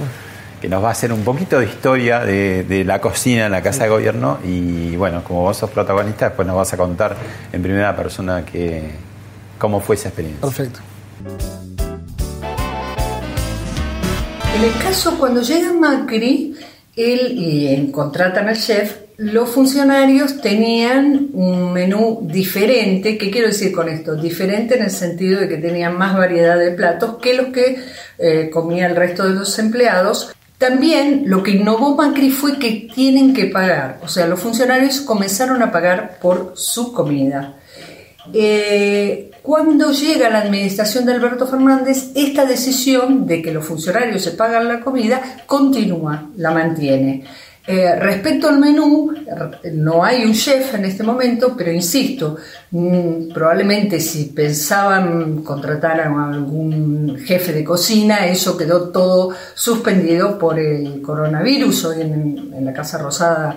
que 0.60 0.68
nos 0.68 0.82
va 0.82 0.88
a 0.88 0.92
hacer 0.92 1.12
un 1.12 1.22
poquito 1.22 1.58
de 1.58 1.66
historia 1.66 2.20
de, 2.20 2.64
de 2.64 2.84
la 2.84 3.00
cocina 3.00 3.46
en 3.46 3.52
la 3.52 3.62
Casa 3.62 3.84
de 3.84 3.90
Gobierno. 3.90 4.38
Y 4.44 4.94
bueno, 4.96 5.24
como 5.24 5.42
vos 5.42 5.56
sos 5.56 5.70
protagonista, 5.70 6.26
después 6.26 6.46
nos 6.46 6.56
vas 6.56 6.72
a 6.72 6.76
contar 6.76 7.16
en 7.52 7.62
primera 7.62 7.96
persona 7.96 8.44
que, 8.44 8.90
cómo 9.58 9.80
fue 9.80 9.96
esa 9.96 10.08
experiencia. 10.08 10.40
Perfecto. 10.40 10.80
En 14.56 14.64
el 14.64 14.82
caso 14.82 15.18
cuando 15.18 15.40
llega 15.40 15.72
Macri, 15.72 16.54
él 16.96 17.34
y 17.36 17.90
contratan 17.90 18.48
al 18.48 18.58
chef, 18.58 18.96
los 19.16 19.50
funcionarios 19.50 20.40
tenían 20.40 21.28
un 21.34 21.72
menú 21.72 22.20
diferente. 22.22 23.16
¿Qué 23.18 23.30
quiero 23.30 23.48
decir 23.48 23.70
con 23.70 23.88
esto? 23.88 24.16
Diferente 24.16 24.76
en 24.76 24.84
el 24.84 24.90
sentido 24.90 25.40
de 25.40 25.48
que 25.48 25.58
tenían 25.58 25.96
más 25.96 26.16
variedad 26.16 26.58
de 26.58 26.72
platos 26.72 27.16
que 27.18 27.34
los 27.34 27.48
que 27.48 27.78
eh, 28.18 28.50
comía 28.50 28.86
el 28.86 28.96
resto 28.96 29.28
de 29.28 29.34
los 29.34 29.58
empleados. 29.58 30.34
También 30.60 31.22
lo 31.24 31.42
que 31.42 31.52
innovó 31.52 31.96
Macri 31.96 32.30
fue 32.30 32.58
que 32.58 32.86
tienen 32.94 33.32
que 33.32 33.46
pagar, 33.46 33.98
o 34.02 34.08
sea, 34.08 34.26
los 34.26 34.40
funcionarios 34.40 35.00
comenzaron 35.00 35.62
a 35.62 35.72
pagar 35.72 36.18
por 36.20 36.52
su 36.54 36.92
comida. 36.92 37.54
Eh, 38.34 39.30
cuando 39.40 39.90
llega 39.90 40.28
la 40.28 40.40
administración 40.40 41.06
de 41.06 41.14
Alberto 41.14 41.46
Fernández, 41.46 42.10
esta 42.14 42.44
decisión 42.44 43.26
de 43.26 43.40
que 43.40 43.52
los 43.52 43.64
funcionarios 43.64 44.22
se 44.22 44.32
pagan 44.32 44.68
la 44.68 44.80
comida 44.80 45.22
continúa, 45.46 46.28
la 46.36 46.50
mantiene. 46.50 47.24
Eh, 47.66 47.94
respecto 47.96 48.48
al 48.48 48.58
menú, 48.58 49.12
no 49.74 50.02
hay 50.02 50.24
un 50.24 50.32
chef 50.32 50.74
en 50.74 50.86
este 50.86 51.02
momento, 51.02 51.54
pero 51.56 51.70
insisto, 51.70 52.36
mm, 52.70 53.32
probablemente 53.32 54.00
si 54.00 54.26
pensaban 54.26 55.42
contratar 55.42 56.00
a 56.00 56.28
algún 56.30 57.18
jefe 57.24 57.52
de 57.52 57.62
cocina, 57.62 58.26
eso 58.26 58.56
quedó 58.56 58.88
todo 58.88 59.34
suspendido 59.54 60.38
por 60.38 60.58
el 60.58 61.02
coronavirus. 61.02 61.84
Hoy 61.84 62.00
en, 62.02 62.52
en 62.54 62.64
la 62.64 62.72
Casa 62.72 62.98
Rosada 62.98 63.56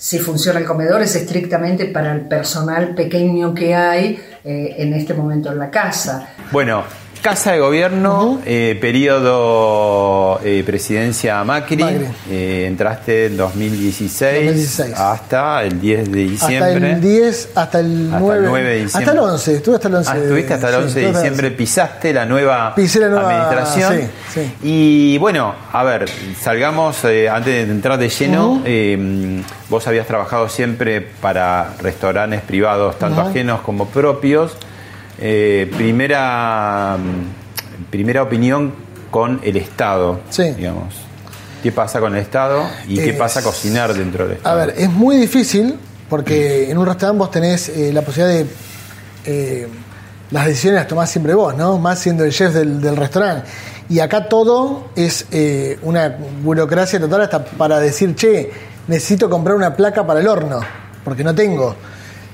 si 0.00 0.18
funciona 0.18 0.58
el 0.58 0.64
comedor 0.64 1.02
es 1.02 1.14
estrictamente 1.14 1.84
para 1.84 2.14
el 2.14 2.22
personal 2.22 2.94
pequeño 2.94 3.52
que 3.52 3.74
hay 3.74 4.18
eh, 4.42 4.76
en 4.78 4.94
este 4.94 5.12
momento 5.12 5.52
en 5.52 5.58
la 5.58 5.70
casa. 5.70 6.26
Bueno, 6.50 6.84
Casa 7.22 7.52
de 7.52 7.58
Gobierno, 7.60 8.40
eh, 8.46 8.78
periodo 8.80 10.40
eh, 10.42 10.62
presidencia 10.64 11.44
Macri, 11.44 11.76
Macri. 11.76 12.06
eh, 12.30 12.64
entraste 12.66 13.26
en 13.26 13.36
2016, 13.36 14.46
2016. 14.46 14.94
hasta 14.98 15.62
el 15.64 15.78
10 15.78 16.10
de 16.12 16.18
diciembre. 16.20 16.86
Hasta 16.86 16.86
el 16.96 17.00
10, 17.02 17.48
hasta 17.54 17.80
el 17.80 18.06
Hasta 18.06 18.18
9. 18.20 18.38
el 18.44 18.46
9 18.50 18.68
de 18.70 18.74
diciembre. 18.84 18.98
Hasta 19.10 19.12
el 19.12 19.18
11, 19.32 19.54
estuve 19.54 19.74
hasta 19.74 19.88
el 19.88 19.94
11. 19.96 20.10
Ah, 20.10 20.16
estuviste 20.16 20.54
hasta 20.54 20.68
el 20.68 20.74
sí, 20.74 20.80
11 20.80 20.86
de 20.86 20.88
estuve 20.88 21.06
hasta 21.06 21.18
el 21.18 21.22
diciembre, 21.24 21.46
11. 21.48 21.56
pisaste 21.58 22.12
la 22.14 22.24
nueva, 22.24 22.74
la 22.76 23.08
nueva- 23.08 23.30
administración. 23.30 23.94
sí, 24.32 24.40
sí. 24.40 24.54
Y 24.62 25.18
bueno, 25.18 25.54
a 25.72 25.84
ver, 25.84 26.08
salgamos, 26.40 27.04
eh, 27.04 27.28
antes 27.28 27.66
de 27.66 27.70
entrar 27.70 27.98
de 27.98 28.08
lleno, 28.08 28.62
eh, 28.64 29.42
vos 29.68 29.86
habías 29.86 30.06
trabajado 30.06 30.48
siempre 30.48 31.02
para 31.02 31.74
restaurantes 31.82 32.40
privados, 32.40 32.98
tanto 32.98 33.20
Ujú. 33.20 33.28
ajenos 33.30 33.60
como 33.60 33.88
propios. 33.88 34.56
Eh, 35.20 35.70
primera, 35.76 36.96
primera 37.90 38.22
opinión 38.22 38.72
con 39.10 39.40
el 39.42 39.56
Estado, 39.56 40.20
Sí. 40.30 40.44
digamos. 40.52 40.94
¿Qué 41.62 41.72
pasa 41.72 42.00
con 42.00 42.14
el 42.14 42.22
Estado 42.22 42.62
y 42.88 42.96
qué 42.96 43.10
Es- 43.10 43.16
pasa 43.16 43.42
cocinar 43.42 43.92
dentro 43.92 44.24
del 44.24 44.32
A 44.34 44.36
Estado? 44.36 44.56
ver, 44.58 44.74
es 44.78 44.88
muy 44.90 45.16
difícil 45.16 45.76
porque 46.08 46.70
en 46.70 46.78
un 46.78 46.86
restaurante 46.86 47.18
vos 47.18 47.30
tenés 47.30 47.68
eh, 47.68 47.92
la 47.92 48.00
posibilidad 48.02 48.38
de 48.44 48.46
eh, 49.26 49.68
las 50.30 50.46
decisiones 50.46 50.78
las 50.80 50.88
tomás 50.88 51.10
siempre 51.10 51.34
vos, 51.34 51.54
¿no? 51.54 51.76
Más 51.78 51.98
siendo 51.98 52.24
el 52.24 52.32
chef 52.32 52.54
del, 52.54 52.80
del 52.80 52.96
restaurante. 52.96 53.46
Y 53.90 53.98
acá 54.00 54.26
todo 54.28 54.86
es 54.96 55.26
eh, 55.32 55.78
una 55.82 56.16
burocracia 56.42 56.98
total 56.98 57.22
hasta 57.22 57.44
para 57.44 57.78
decir, 57.80 58.14
che, 58.14 58.50
necesito 58.86 59.28
comprar 59.28 59.56
una 59.56 59.76
placa 59.76 60.06
para 60.06 60.20
el 60.20 60.28
horno, 60.28 60.60
porque 61.04 61.24
no 61.24 61.34
tengo. 61.34 61.74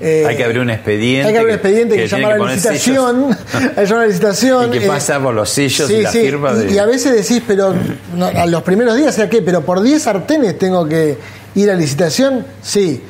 Eh, 0.00 0.24
Hay 0.26 0.36
que 0.36 0.44
abrir 0.44 0.60
un 0.60 0.70
expediente. 0.70 1.26
Hay 1.26 1.32
que 1.32 1.38
abrir 1.38 1.52
un 1.52 1.58
expediente 1.58 1.96
que, 1.96 2.06
tiene 2.06 2.22
llama 2.22 2.28
a 2.28 2.30
la 2.32 2.38
poner 2.38 2.54
licitación. 2.56 3.36
Hay 3.54 3.74
que 3.74 3.84
llamar 3.86 3.98
a 3.98 4.00
la 4.02 4.06
licitación. 4.06 4.68
Y 4.74 4.78
que 4.78 4.84
eh, 4.84 4.88
pasa 4.88 5.20
por 5.20 5.34
los 5.34 5.48
sellos 5.48 5.88
sí, 5.88 5.94
y 5.94 6.02
la 6.02 6.10
sí, 6.12 6.20
firma 6.20 6.52
y, 6.52 6.56
de- 6.66 6.72
y 6.74 6.78
a 6.78 6.84
veces 6.86 7.14
decís, 7.14 7.42
pero 7.46 7.74
no, 8.14 8.26
a 8.26 8.44
los 8.46 8.62
primeros 8.62 8.96
días, 8.96 9.14
¿sea 9.14 9.30
qué? 9.30 9.40
¿Pero 9.42 9.62
por 9.62 9.80
10 9.80 10.02
sartenes 10.02 10.58
tengo 10.58 10.86
que 10.86 11.16
ir 11.54 11.70
a 11.70 11.74
licitación? 11.74 12.44
Sí. 12.62 13.02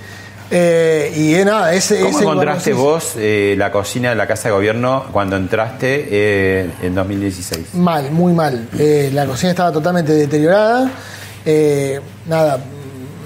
Eh, 0.48 1.12
y 1.16 1.34
eh, 1.34 1.44
nada, 1.44 1.74
ese, 1.74 1.98
¿Cómo 1.98 2.10
ese 2.10 2.20
encontraste 2.20 2.72
vos 2.72 3.14
eh, 3.16 3.56
la 3.58 3.72
cocina 3.72 4.10
de 4.10 4.14
la 4.14 4.28
Casa 4.28 4.48
de 4.48 4.54
Gobierno 4.54 5.06
cuando 5.10 5.34
entraste 5.36 6.06
eh, 6.08 6.70
en 6.82 6.94
2016? 6.94 7.74
Mal, 7.74 8.12
muy 8.12 8.32
mal. 8.32 8.68
Eh, 8.78 9.10
la 9.12 9.26
cocina 9.26 9.50
estaba 9.50 9.72
totalmente 9.72 10.12
deteriorada. 10.12 10.88
Eh, 11.44 12.00
nada, 12.28 12.60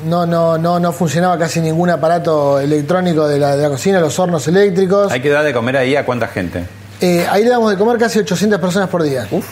no, 0.05 0.27
no, 0.27 0.59
no, 0.59 0.79
no 0.81 0.93
funcionaba 0.93 1.39
casi 1.39 1.61
ningún 1.61 1.91
aparato 1.91 2.59
electrónico 2.61 3.27
de 3.29 3.39
la, 3.39 3.57
de 3.57 3.63
la 3.63 3.69
cocina, 3.71 4.01
los 4.01 4.19
hornos 4.19 4.47
eléctricos. 4.49 5.11
¿Hay 5.13 5.21
que 5.21 5.31
dar 5.31 5.45
de 5.45 5.53
comer 5.53 5.77
ahí 5.77 5.97
a 5.97 6.05
cuánta 6.05 6.29
gente? 6.29 6.65
Eh, 7.01 7.27
ahí 7.31 7.45
le 7.45 7.51
damos 7.51 7.71
de 7.71 7.77
comer 7.79 7.97
casi 7.99 8.19
800 8.19 8.61
personas 8.61 8.89
por 8.89 9.03
día. 9.03 9.27
Uf. 9.31 9.45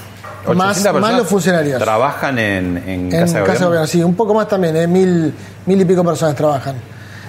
Más, 0.54 0.78
800 0.78 1.00
más 1.00 1.16
los 1.18 1.26
funcionarios. 1.26 1.78
¿Trabajan 1.82 2.38
en, 2.38 2.76
en 2.86 2.90
En 3.06 3.10
Casa 3.10 3.40
de 3.40 3.64
Gobierno? 3.64 3.86
sí, 3.86 4.02
un 4.02 4.14
poco 4.14 4.32
más 4.34 4.48
también, 4.48 4.76
eh, 4.76 4.86
mil, 4.86 5.32
mil 5.66 5.80
y 5.80 5.84
pico 5.84 6.02
personas 6.04 6.34
trabajan. 6.34 6.76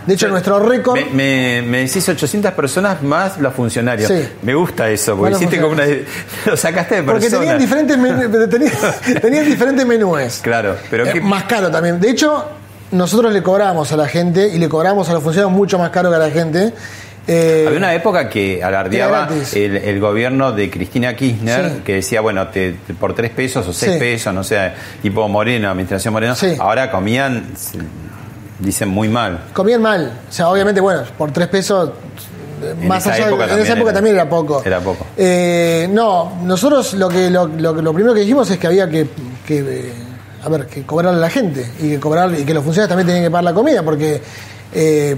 De 0.05 0.13
hecho, 0.13 0.27
nuestro 0.29 0.59
récord. 0.59 0.97
Me, 0.97 1.05
me, 1.11 1.61
me 1.61 1.77
decís 1.79 2.07
800 2.07 2.53
personas 2.53 3.01
más 3.03 3.37
los 3.39 3.53
funcionarios. 3.53 4.07
Sí. 4.09 4.27
Me 4.41 4.55
gusta 4.55 4.89
eso, 4.89 5.15
porque 5.17 5.35
hiciste 5.35 5.59
como 5.59 5.73
una. 5.73 5.83
Lo 6.45 6.55
sacaste 6.57 6.95
de 6.95 7.03
Porque 7.03 7.21
persona. 7.29 7.41
tenían 7.41 7.59
diferentes, 7.59 7.97
menú- 7.97 8.49
tenían, 8.49 8.71
tenían 9.21 9.45
diferentes 9.45 9.85
menúes. 9.85 10.39
Claro, 10.41 10.77
pero 10.89 11.05
Eh, 11.05 11.11
¿qué- 11.13 11.21
más 11.21 11.43
caro 11.43 11.69
también. 11.69 11.99
De 11.99 12.09
hecho, 12.09 12.43
nosotros 12.91 13.31
le 13.33 13.41
cobramos 13.43 13.91
a 13.91 13.97
la 13.97 14.07
gente 14.07 14.47
y 14.47 14.57
le 14.57 14.67
cobramos 14.69 15.09
a 15.09 15.13
los 15.13 15.23
funcionarios 15.23 15.55
mucho 15.55 15.77
más 15.77 15.89
caro 15.91 16.09
que 16.09 16.15
a 16.15 16.19
la 16.19 16.29
gente. 16.31 16.73
Eh, 17.27 17.65
Había 17.67 17.77
una 17.77 17.93
época 17.93 18.27
que 18.27 18.63
alardeaba 18.63 19.29
el, 19.53 19.77
el 19.77 19.99
gobierno 19.99 20.51
de 20.51 20.71
Cristina 20.71 21.15
Kirchner, 21.15 21.69
Sí. 21.75 21.81
que 21.85 21.93
decía, 21.95 22.21
bueno, 22.21 22.47
te, 22.47 22.71
te- 22.87 22.93
por 22.95 23.13
tres 23.13 23.29
pesos 23.29 23.67
o 23.67 23.73
seis 23.73 23.93
Sí. 23.93 23.99
pesos, 23.99 24.33
no 24.33 24.43
sé, 24.43 24.71
tipo 25.01 25.27
Moreno, 25.27 25.69
administración 25.69 26.11
Moreno, 26.13 26.33
Sí. 26.33 26.55
ahora 26.59 26.89
comían, 26.89 27.45
dicen 28.57 28.89
muy 28.89 29.09
mal. 29.09 29.41
comían 29.53 29.81
mal. 29.81 30.11
O 30.27 30.31
sea, 30.31 30.49
obviamente, 30.49 30.81
bueno, 30.81 31.03
por 31.17 31.31
tres 31.31 31.47
pesos. 31.49 31.91
En 32.61 32.87
Más 32.89 33.03
esa 33.05 33.13
allá 33.15 33.23
de- 33.27 33.29
época 33.31 33.53
en 33.53 33.59
esa 33.59 33.71
época 33.73 33.89
era- 33.91 33.93
también 33.93 34.15
era 34.15 34.27
poco. 34.29 34.61
era 34.65 34.79
poco. 34.81 35.05
Eh, 35.15 35.87
no, 35.91 36.39
nosotros 36.43 36.93
lo 36.95 37.07
que 37.07 37.29
lo, 37.29 37.47
lo, 37.47 37.73
lo 37.73 37.93
primero 37.93 38.13
que 38.13 38.19
dijimos 38.21 38.49
es 38.51 38.57
que 38.57 38.67
había 38.67 38.89
que, 38.89 39.07
que, 39.47 39.59
eh, 39.59 39.93
a 40.43 40.49
ver, 40.49 40.67
que 40.67 40.83
cobrarle 40.83 41.17
a 41.17 41.21
la 41.21 41.29
gente 41.29 41.69
y 41.79 41.89
que 41.89 41.99
cobrar 41.99 42.33
y 42.33 42.43
que 42.43 42.53
los 42.53 42.63
funcionarios 42.63 42.89
también 42.89 43.07
tenían 43.07 43.23
que 43.23 43.31
pagar 43.31 43.43
la 43.43 43.53
comida 43.53 43.83
porque 43.83 44.21
eh, 44.71 45.15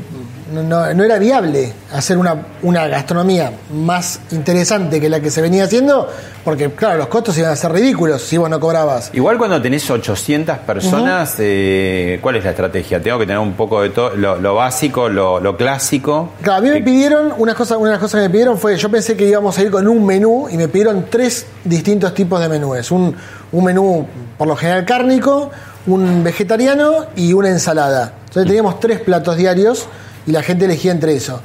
no, 0.51 0.85
era 0.85 1.19
viable 1.19 1.71
hacer 1.93 2.17
una, 2.17 2.35
una 2.61 2.87
gastronomía 2.87 3.51
más 3.73 4.19
interesante 4.31 4.99
que 4.99 5.09
la 5.09 5.19
que 5.19 5.29
se 5.29 5.41
venía 5.41 5.65
haciendo 5.65 6.09
porque 6.43 6.71
claro 6.71 6.97
los 6.97 7.07
costos 7.07 7.37
iban 7.37 7.51
a 7.51 7.55
ser 7.55 7.71
ridículos 7.71 8.21
si 8.21 8.37
vos 8.37 8.49
no 8.49 8.59
cobrabas. 8.59 9.11
Igual 9.13 9.37
cuando 9.37 9.61
tenés 9.61 9.89
800 9.89 10.59
personas, 10.59 11.35
eh, 11.39 12.19
¿cuál 12.21 12.37
es 12.37 12.43
la 12.43 12.51
estrategia? 12.51 13.01
Tengo 13.01 13.19
que 13.19 13.25
tener 13.25 13.39
un 13.39 13.53
poco 13.53 13.81
de 13.81 13.89
todo, 13.89 14.15
lo, 14.15 14.39
lo 14.39 14.55
básico, 14.55 15.09
lo, 15.09 15.39
lo 15.39 15.55
clásico. 15.55 16.31
Claro, 16.41 16.59
a 16.59 16.61
mí 16.61 16.69
me 16.69 16.81
pidieron, 16.81 17.33
unas 17.37 17.55
cosas, 17.55 17.77
una 17.77 17.89
de 17.89 17.93
las 17.93 18.01
cosas 18.01 18.21
que 18.21 18.27
me 18.27 18.31
pidieron 18.31 18.57
fue, 18.57 18.77
yo 18.77 18.89
pensé 18.89 19.15
que 19.15 19.27
íbamos 19.27 19.57
a 19.57 19.61
ir 19.61 19.71
con 19.71 19.87
un 19.87 20.05
menú 20.05 20.47
y 20.49 20.57
me 20.57 20.67
pidieron 20.67 21.05
tres 21.09 21.45
distintos 21.63 22.13
tipos 22.13 22.39
de 22.39 22.49
menúes. 22.49 22.89
Un, 22.91 23.15
un 23.51 23.63
menú, 23.63 24.07
por 24.37 24.47
lo 24.47 24.55
general, 24.55 24.85
cárnico, 24.85 25.51
un 25.87 26.23
vegetariano 26.23 27.07
y 27.15 27.33
una 27.33 27.49
ensalada. 27.49 28.13
Entonces 28.27 28.45
teníamos 28.47 28.79
tres 28.79 28.99
platos 28.99 29.37
diarios 29.37 29.87
y 30.25 30.31
la 30.31 30.43
gente 30.43 30.65
elegía 30.65 30.91
entre 30.91 31.15
eso. 31.15 31.41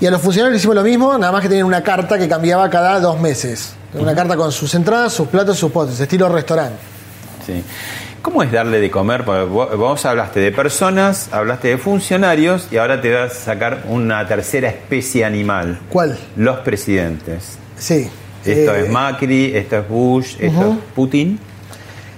Y 0.00 0.06
a 0.06 0.10
los 0.10 0.20
funcionarios 0.20 0.52
le 0.52 0.58
hicimos 0.58 0.76
lo 0.76 0.82
mismo, 0.82 1.18
nada 1.18 1.32
más 1.32 1.42
que 1.42 1.48
tenían 1.48 1.66
una 1.66 1.82
carta 1.82 2.18
que 2.18 2.28
cambiaba 2.28 2.68
cada 2.70 3.00
dos 3.00 3.18
meses. 3.18 3.74
Una 3.94 4.14
carta 4.14 4.36
con 4.36 4.52
sus 4.52 4.74
entradas, 4.74 5.12
sus 5.12 5.28
platos, 5.28 5.58
sus 5.58 5.72
postres, 5.72 5.98
estilo 5.98 6.28
restaurante. 6.28 6.76
Sí. 7.46 7.64
¿Cómo 8.20 8.42
es 8.42 8.52
darle 8.52 8.80
de 8.80 8.90
comer? 8.90 9.24
Porque 9.24 9.44
vos, 9.44 9.76
vos 9.76 10.04
hablaste 10.04 10.40
de 10.40 10.52
personas, 10.52 11.28
hablaste 11.32 11.68
de 11.68 11.78
funcionarios 11.78 12.68
y 12.70 12.76
ahora 12.76 13.00
te 13.00 13.14
vas 13.14 13.32
a 13.32 13.34
sacar 13.34 13.84
una 13.88 14.26
tercera 14.28 14.68
especie 14.68 15.24
animal. 15.24 15.78
¿Cuál? 15.88 16.18
Los 16.36 16.58
presidentes. 16.58 17.56
Sí. 17.78 18.10
Esto 18.52 18.74
Eh, 18.74 18.84
es 18.84 18.90
Macri, 18.90 19.56
esto 19.56 19.76
es 19.78 19.88
Bush, 19.88 20.36
esto 20.38 20.72
es 20.72 20.76
Putin. 20.94 21.38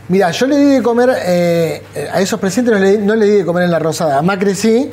Mira, 0.09 0.31
yo 0.33 0.47
le 0.47 0.57
di 0.57 0.64
de 0.72 0.83
comer, 0.83 1.11
eh, 1.24 1.83
a 2.12 2.20
esos 2.20 2.41
presidentes 2.41 2.74
no 2.74 2.81
le, 2.85 2.99
no 2.99 3.14
le 3.14 3.26
di 3.26 3.33
de 3.39 3.45
comer 3.45 3.64
en 3.64 3.70
la 3.70 3.78
Rosada. 3.78 4.18
A 4.18 4.22
Macri 4.22 4.55
sí, 4.55 4.91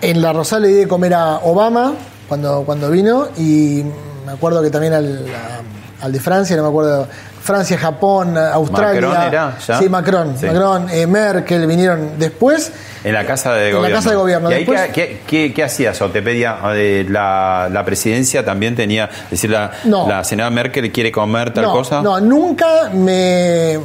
en 0.00 0.22
la 0.22 0.32
Rosada 0.32 0.60
le 0.62 0.68
di 0.68 0.74
de 0.74 0.88
comer 0.88 1.12
a 1.14 1.36
Obama 1.44 1.94
cuando, 2.28 2.62
cuando 2.64 2.90
vino 2.90 3.28
y 3.36 3.82
me 4.24 4.32
acuerdo 4.32 4.62
que 4.62 4.70
también 4.70 4.94
al, 4.94 5.26
a- 5.28 6.04
al 6.04 6.12
de 6.12 6.20
Francia, 6.20 6.56
no 6.56 6.62
me 6.62 6.68
acuerdo, 6.70 7.06
Francia, 7.46 7.78
Japón, 7.78 8.36
Australia. 8.36 9.00
¿Macron 9.00 9.22
era 9.32 9.56
ya? 9.58 9.78
Sí, 9.78 9.88
Macron. 9.88 10.36
Sí. 10.38 10.46
Macron, 10.46 10.88
eh, 10.90 11.06
Merkel 11.06 11.66
vinieron 11.66 12.18
después. 12.18 12.72
En 13.04 13.14
la 13.14 13.24
casa 13.24 13.54
de 13.54 13.68
En 13.68 13.72
la 13.74 13.78
gobierno. 13.78 13.96
casa 13.98 14.10
de 14.10 14.16
gobierno. 14.16 14.50
¿Y 14.50 14.54
ahí 14.54 14.64
Después- 14.64 14.90
qué, 14.92 15.20
qué- 15.26 15.54
qué- 15.54 15.62
hacías? 15.64 16.02
¿O 16.02 16.10
te 16.10 16.20
pedía 16.22 16.58
eh, 16.74 17.06
la, 17.08 17.68
la 17.72 17.84
presidencia 17.84 18.44
también 18.44 18.74
tenía, 18.74 19.08
es 19.24 19.30
decir, 19.30 19.50
la, 19.50 19.70
No. 19.84 20.08
la 20.08 20.24
senadora 20.24 20.54
Merkel 20.54 20.90
quiere 20.92 21.12
comer 21.12 21.54
tal 21.54 21.64
no, 21.64 21.72
cosa? 21.72 22.02
no, 22.02 22.20
nunca 22.20 22.90
me. 22.92 23.78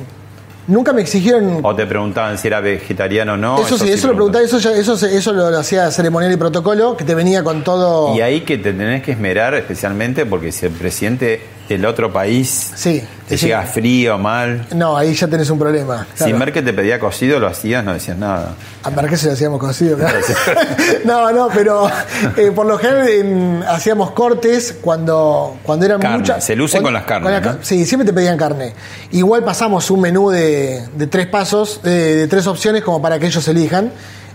Nunca 0.68 0.94
me 0.94 1.02
exigieron 1.02 1.60
¿O 1.64 1.76
te 1.76 1.86
preguntaban 1.88 2.38
si 2.38 2.48
era 2.48 2.62
vegetariano 2.62 3.34
o 3.34 3.38
no? 3.38 3.60
eso 3.66 3.78
sí, 3.80 3.90
eso 3.92 4.08
lo 4.08 4.14
preguntaba, 4.14 4.46
eso, 4.46 4.60
ya- 4.60 4.72
eso, 4.74 4.94
eso 4.94 5.34
lo, 5.34 5.50
lo 5.50 5.58
hacía 5.60 5.90
ceremonial 5.92 6.32
y 6.32 6.38
protocolo, 6.38 6.96
que 6.96 7.04
te 7.04 7.16
venía 7.16 7.44
con 7.44 7.64
todo. 7.64 8.16
Y 8.16 8.22
ahí 8.22 8.42
que 8.42 8.58
te 8.60 8.72
tenés 8.72 9.02
que 9.02 9.12
esmerar 9.14 9.56
especialmente 9.56 10.26
porque 10.26 10.52
si 10.52 10.68
el 10.68 10.72
presidente 10.72 11.42
del 11.72 11.86
otro 11.86 12.12
país 12.14 12.72
Sí, 12.76 13.04
te 13.28 13.38
sí. 13.38 13.46
llega 13.48 13.62
frío, 13.64 14.18
mal. 14.18 14.68
No, 14.76 14.96
ahí 14.98 15.14
ya 15.14 15.28
tenés 15.28 15.50
un 15.50 15.60
problema. 15.60 16.06
Si 16.14 16.24
claro. 16.24 16.38
Merkel 16.38 16.64
te 16.66 16.74
pedía 16.74 17.00
cocido, 17.00 17.40
lo 17.40 17.48
hacías, 17.48 17.84
no 17.84 17.94
decías 17.94 18.18
nada. 18.18 18.54
A 18.84 18.90
Marqués 18.90 19.20
se 19.22 19.28
lo 19.28 19.34
hacíamos 19.34 19.60
cocido, 19.60 19.98
claro. 19.98 20.18
no, 21.06 21.32
no, 21.32 21.48
pero 21.54 21.90
eh, 22.38 22.52
por 22.54 22.66
lo 22.66 22.78
general 22.78 23.08
en- 23.10 23.64
hacíamos 23.68 24.12
cortes 24.12 24.76
cuando, 24.82 25.58
cuando 25.64 25.86
eran 25.86 26.00
Carne, 26.00 26.18
muchas. 26.20 26.44
se 26.44 26.56
luce 26.56 26.82
con 26.82 26.94
las 26.94 27.04
carnes, 27.04 27.32
la 27.32 27.40
¿no? 27.40 27.58
Sí, 27.62 27.86
siempre 27.86 28.06
te 28.06 28.14
pedían 28.14 28.38
carne. 28.38 28.74
Igual 29.12 29.44
pasamos 29.44 29.90
un 29.92 30.02
menú 30.02 30.30
de, 30.30 30.88
de 30.96 31.08
tres 31.08 31.28
pasos, 31.28 31.80
eh, 31.84 31.90
de 31.90 32.28
tres 32.28 32.48
opciones, 32.48 32.84
como 32.84 33.02
para 33.02 33.20
que 33.20 33.28
ellos 33.28 33.48
elijan. 33.48 33.92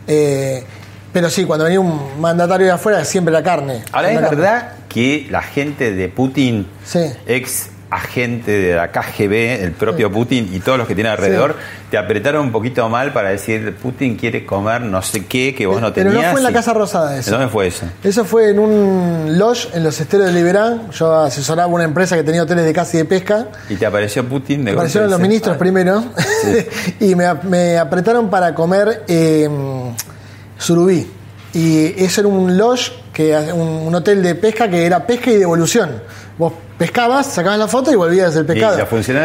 Eh, 0.08 0.64
pero 1.16 1.30
sí, 1.30 1.46
cuando 1.46 1.64
venía 1.64 1.80
un 1.80 2.20
mandatario 2.20 2.66
de 2.66 2.72
afuera, 2.72 3.02
siempre 3.06 3.32
la 3.32 3.42
carne. 3.42 3.82
Ahora, 3.90 4.10
¿es 4.12 4.20
carne. 4.20 4.36
verdad 4.36 4.72
que 4.86 5.26
la 5.30 5.40
gente 5.40 5.94
de 5.94 6.08
Putin, 6.10 6.66
Sí. 6.84 7.10
ex 7.26 7.70
agente 7.88 8.50
de 8.50 8.74
la 8.74 8.90
KGB, 8.92 9.62
el 9.64 9.72
propio 9.72 10.12
Putin 10.12 10.50
y 10.52 10.60
todos 10.60 10.76
los 10.76 10.86
que 10.86 10.94
tienen 10.94 11.12
alrededor, 11.12 11.56
te 11.90 11.96
apretaron 11.96 12.42
un 12.44 12.52
poquito 12.52 12.86
mal 12.90 13.14
para 13.14 13.30
decir 13.30 13.74
Putin 13.80 14.16
quiere 14.16 14.44
comer 14.44 14.82
no 14.82 15.00
sé 15.00 15.24
qué 15.24 15.54
que 15.54 15.66
vos 15.66 15.80
no 15.80 15.94
Pero 15.94 16.10
tenías? 16.10 16.26
no 16.26 16.30
fue 16.32 16.40
en 16.40 16.44
la 16.44 16.52
Casa 16.52 16.74
Rosada 16.74 17.16
eso. 17.16 17.30
¿En 17.30 17.38
¿Dónde 17.38 17.50
fue 17.50 17.68
eso? 17.68 17.86
Eso 18.04 18.26
fue 18.26 18.50
en 18.50 18.58
un 18.58 19.38
lodge 19.38 19.68
en 19.72 19.84
los 19.84 19.98
esteros 19.98 20.26
de 20.26 20.32
Liberán. 20.34 20.90
Yo 20.90 21.14
asesoraba 21.14 21.68
una 21.72 21.84
empresa 21.84 22.14
que 22.16 22.24
tenía 22.24 22.42
hoteles 22.42 22.66
de 22.66 22.72
caza 22.74 22.96
y 22.96 22.98
de 22.98 23.04
pesca. 23.06 23.46
Y 23.70 23.76
te 23.76 23.86
apareció 23.86 24.22
Putin 24.28 24.64
de 24.66 24.72
golpe, 24.72 24.80
Aparecieron 24.80 25.10
los 25.10 25.20
ministros 25.20 25.54
"Ah, 25.54 25.58
primero 25.58 26.04
y 27.00 27.14
me, 27.14 27.32
me 27.44 27.78
apretaron 27.78 28.28
para 28.28 28.52
comer 28.54 29.04
eh, 29.08 29.48
surubí. 30.58 31.10
Y 31.54 31.94
eso 32.04 32.20
era 32.20 32.28
un 32.28 32.56
lodge, 32.56 32.92
que, 33.12 33.34
un, 33.54 33.86
un 33.86 33.94
hotel 33.94 34.22
de 34.22 34.34
pesca 34.34 34.68
que 34.68 34.84
era 34.84 35.06
pesca 35.06 35.30
y 35.30 35.36
devolución. 35.36 36.02
Vos 36.36 36.52
pescabas, 36.76 37.26
sacabas 37.26 37.58
la 37.58 37.68
foto 37.68 37.90
y 37.90 37.94
volvías 37.94 38.34
el 38.36 38.42
Y 38.44 38.46
pescado. 38.46 38.76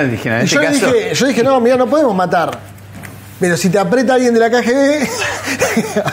dijeron, 0.09 0.37
en 0.39 0.43
Y 0.43 0.45
este 0.45 0.55
yo, 0.55 0.61
caso... 0.61 0.85
dije, 0.93 1.13
yo 1.13 1.27
dije, 1.27 1.43
no, 1.43 1.59
mira, 1.59 1.75
no 1.75 1.87
podemos 1.87 2.15
matar. 2.15 2.57
Pero 3.39 3.57
si 3.57 3.69
te 3.69 3.79
aprieta 3.79 4.13
alguien 4.13 4.33
de 4.33 4.39
la 4.39 4.49
KGB, 4.51 5.07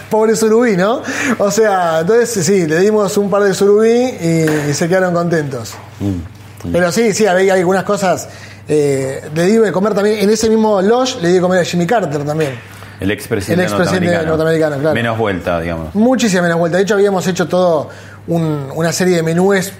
pobre 0.10 0.34
surubí, 0.34 0.76
¿no? 0.76 1.02
O 1.38 1.50
sea, 1.50 2.00
entonces 2.00 2.44
sí, 2.44 2.66
le 2.66 2.78
dimos 2.80 3.16
un 3.18 3.30
par 3.30 3.42
de 3.42 3.54
surubí 3.54 3.90
y, 3.90 4.70
y 4.70 4.74
se 4.74 4.88
quedaron 4.88 5.12
contentos. 5.14 5.74
Mm, 6.00 6.72
Pero 6.72 6.90
sí, 6.90 7.12
sí, 7.12 7.26
había 7.26 7.54
algunas 7.54 7.84
cosas. 7.84 8.28
eh, 8.66 9.28
le 9.34 9.44
di 9.44 9.56
de 9.58 9.70
comer 9.72 9.94
también, 9.94 10.18
en 10.20 10.30
ese 10.30 10.48
mismo 10.48 10.80
lodge 10.82 11.16
le 11.20 11.28
di 11.28 11.34
de 11.34 11.40
comer 11.40 11.60
a 11.60 11.64
Jimmy 11.64 11.86
Carter 11.86 12.24
también. 12.24 12.58
El 13.00 13.10
expresidente, 13.10 13.64
El 13.64 13.68
expresidente 13.68 14.26
norteamericano, 14.26 14.76
claro. 14.78 14.94
Menos 14.94 15.18
vuelta, 15.18 15.60
digamos. 15.60 15.94
Muchísima 15.94 16.42
menos 16.42 16.58
vuelta. 16.58 16.78
De 16.78 16.82
hecho, 16.84 16.94
habíamos 16.94 17.26
hecho 17.26 17.46
todo 17.46 17.88
un- 18.26 18.70
una 18.74 18.92
serie 18.92 19.16
de 19.16 19.22
menúes 19.22 19.72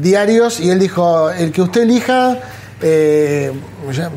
diarios 0.00 0.60
y 0.60 0.70
él 0.70 0.78
dijo, 0.78 1.30
el 1.30 1.52
que 1.52 1.62
usted 1.62 1.82
elija, 1.82 2.38
eh, 2.82 3.52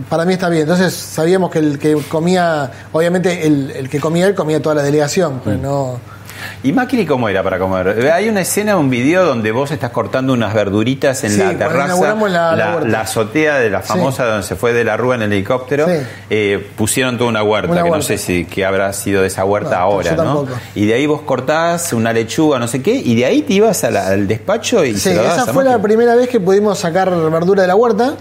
para 0.09 0.25
mí 0.25 0.33
está 0.33 0.49
bien. 0.49 0.63
Entonces 0.63 0.93
sabíamos 0.93 1.51
que 1.51 1.59
el 1.59 1.79
que 1.79 1.95
comía, 2.09 2.69
obviamente 2.91 3.45
el, 3.45 3.71
el 3.71 3.89
que 3.89 3.99
comía 3.99 4.27
él 4.27 4.35
comía 4.35 4.61
toda 4.61 4.75
la 4.75 4.83
delegación, 4.83 5.41
pero 5.43 5.57
no... 5.57 6.18
¿Y 6.61 6.73
Macri 6.73 7.05
cómo 7.05 7.29
era 7.29 7.41
para 7.41 7.57
comer? 7.57 8.11
Hay 8.11 8.27
una 8.27 8.41
escena, 8.41 8.75
un 8.75 8.89
video 8.89 9.23
donde 9.25 9.49
vos 9.53 9.71
estás 9.71 9.91
cortando 9.91 10.33
unas 10.33 10.53
verduritas 10.53 11.23
en 11.23 11.31
Sí, 11.31 11.37
la 11.37 11.57
terraza, 11.57 12.15
la- 12.27 12.53
la 12.53 12.71
huerta. 12.73 12.87
la 12.89 13.01
azotea 13.01 13.59
de 13.59 13.69
la 13.69 13.81
famosa 13.81 14.25
donde 14.25 14.43
se 14.45 14.57
fue 14.57 14.73
de 14.73 14.83
la 14.83 14.97
rúa 14.97 15.15
en 15.15 15.21
el 15.21 15.31
helicóptero, 15.31 15.87
Sí. 15.87 15.93
eh, 16.29 16.67
pusieron 16.75 17.17
toda 17.17 17.29
una 17.29 17.43
huerta, 17.43 17.71
Una 17.71 17.83
que 17.83 17.89
no 17.91 18.01
sé 18.01 18.17
si 18.17 18.43
qué 18.43 18.65
habrá 18.65 18.91
sido 18.91 19.21
de 19.21 19.27
esa 19.27 19.45
huerta 19.45 19.77
No, 19.77 19.83
ahora, 19.83 20.11
¿no? 20.17 20.45
Y 20.75 20.85
de 20.85 20.95
ahí 20.95 21.05
vos 21.07 21.21
cortás 21.21 21.93
una 21.93 22.11
lechuga, 22.11 22.59
no 22.59 22.67
sé 22.67 22.81
qué, 22.81 22.93
y 22.93 23.15
de 23.15 23.23
ahí 23.23 23.41
te 23.41 23.53
ibas 23.53 23.85
a 23.85 23.91
la- 23.91 24.07
al 24.07 24.27
despacho 24.27 24.83
y 24.83 24.95
Sí, 24.95 24.99
se 24.99 25.15
lo 25.15 25.21
dabas 25.23 25.43
esa 25.43 25.51
a 25.51 25.53
fue 25.53 25.63
la 25.63 25.81
primera 25.81 26.13
vez 26.15 26.27
que 26.27 26.41
pudimos 26.41 26.77
sacar 26.77 27.09
verdura 27.09 27.61
de 27.61 27.69
la 27.69 27.75
huerta 27.77 28.15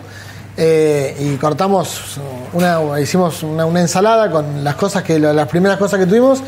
eh, 0.57 1.17
y 1.21 1.37
cortamos 1.37 2.19
una, 2.53 2.79
hicimos 3.01 3.43
una, 3.43 3.65
una 3.67 3.81
ensalada 3.81 4.31
con 4.31 4.63
las 4.65 4.77
cosas 4.77 5.03
que 5.03 5.19
las 5.19 5.47
primeras 5.49 5.77
cosas 5.79 5.99
que 6.01 6.07
tuvimos 6.07 6.41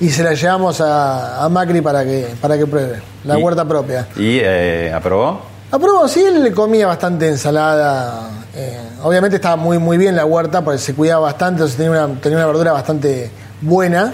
y 0.00 0.08
se 0.10 0.22
las 0.22 0.40
llevamos 0.40 0.80
a, 0.80 1.44
a 1.44 1.48
Macri 1.48 1.80
para 1.80 2.04
que 2.04 2.28
para 2.40 2.56
que 2.58 2.66
pruebe 2.66 3.00
la 3.24 3.38
Y- 3.38 3.42
huerta 3.42 3.64
propia. 3.64 4.06
¿Y 4.16 4.38
eh, 4.42 4.92
aprobó? 4.94 5.42
Aprobó, 5.70 6.08
sí, 6.08 6.20
él 6.24 6.42
le 6.42 6.52
comía 6.52 6.86
bastante 6.88 7.28
ensalada. 7.28 8.28
eh, 8.56 8.78
obviamente 9.02 9.36
estaba 9.36 9.56
muy 9.56 9.78
muy 9.78 9.96
bien 9.98 10.16
la 10.16 10.24
huerta 10.24 10.62
porque 10.62 10.78
se 10.78 10.94
cuidaba 10.94 11.20
bastante, 11.22 11.62
entonces 11.62 11.76
tenía 11.76 11.90
una, 12.06 12.20
tenía 12.20 12.38
una 12.38 12.46
verdura 12.46 12.72
bastante 12.72 13.30
buena. 13.60 14.12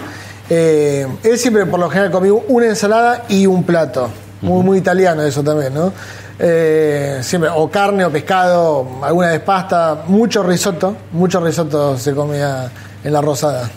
Eh, 0.49 1.07
él 1.23 1.37
siempre 1.37 1.65
por 1.65 1.79
lo 1.79 1.89
general 1.89 2.11
comía 2.11 2.33
una 2.47 2.67
ensalada 2.67 3.23
y 3.29 3.45
un 3.47 3.63
plato. 3.63 4.09
Muy, 4.41 4.63
muy 4.63 4.77
italiano 4.77 5.23
eso 5.23 5.41
también, 5.43 5.73
¿no? 5.73 5.91
Eh, 6.39 7.19
siempre, 7.23 7.49
o 7.53 7.67
carne 7.71 8.05
o 8.05 8.11
pescado, 8.11 8.87
alguna 9.01 9.29
vez 9.29 9.39
pasta, 9.39 10.03
mucho 10.07 10.43
risotto, 10.43 10.95
mucho 11.13 11.39
risotto 11.39 11.97
se 11.97 12.13
comía 12.13 12.69
en 13.03 13.11
la 13.13 13.19
rosada. 13.21 13.67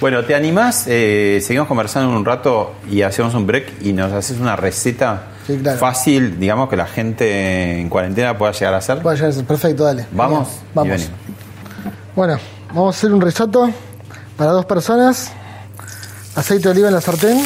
Bueno, 0.00 0.24
¿te 0.24 0.34
animás? 0.34 0.84
Eh, 0.86 1.40
seguimos 1.42 1.68
conversando 1.68 2.10
un 2.16 2.24
rato 2.24 2.74
y 2.90 3.02
hacemos 3.02 3.34
un 3.34 3.46
break 3.46 3.82
y 3.82 3.92
nos 3.92 4.12
haces 4.12 4.38
una 4.38 4.56
receta 4.56 5.24
Sí, 5.46 5.56
claro. 5.58 5.78
fácil, 5.78 6.38
digamos, 6.40 6.68
que 6.68 6.76
la 6.76 6.86
gente 6.86 7.80
en 7.80 7.88
cuarentena 7.88 8.36
pueda 8.36 8.52
llegar 8.52 8.74
a 8.74 8.78
hacer. 8.78 9.00
Puede 9.00 9.16
llegar 9.16 9.30
a 9.30 9.34
ser 9.34 9.44
perfecto, 9.44 9.84
dale. 9.84 10.06
Vamos, 10.12 10.48
Bien, 10.48 10.60
vamos. 10.74 11.08
Bueno, 12.14 12.38
vamos 12.74 12.94
a 12.94 12.98
hacer 12.98 13.12
un 13.12 13.20
risotto 13.20 13.70
para 14.36 14.50
dos 14.50 14.64
personas. 14.66 15.30
Aceite 16.34 16.64
de 16.64 16.70
oliva 16.70 16.88
en 16.88 16.94
la 16.94 17.00
sartén. 17.00 17.42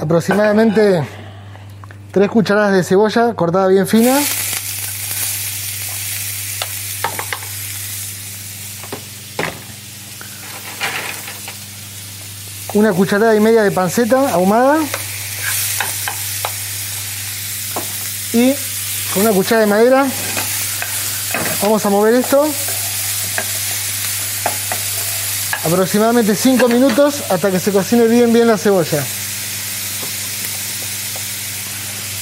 Aproximadamente 0.00 1.02
3 2.12 2.30
cucharadas 2.30 2.72
de 2.72 2.84
cebolla 2.84 3.34
cortada 3.34 3.68
bien 3.68 3.86
fina. 3.86 4.18
Una 12.74 12.92
cucharada 12.92 13.34
y 13.34 13.40
media 13.40 13.62
de 13.62 13.70
panceta 13.70 14.30
ahumada. 14.30 14.78
Y 18.32 18.54
con 19.14 19.22
una 19.22 19.32
cuchara 19.32 19.62
de 19.62 19.66
madera 19.66 20.06
vamos 21.62 21.84
a 21.86 21.88
mover 21.88 22.14
esto 22.14 22.46
aproximadamente 25.64 26.34
5 26.34 26.68
minutos 26.68 27.24
hasta 27.30 27.50
que 27.50 27.58
se 27.58 27.72
cocine 27.72 28.06
bien 28.06 28.32
bien 28.32 28.46
la 28.46 28.58
cebolla. 28.58 29.04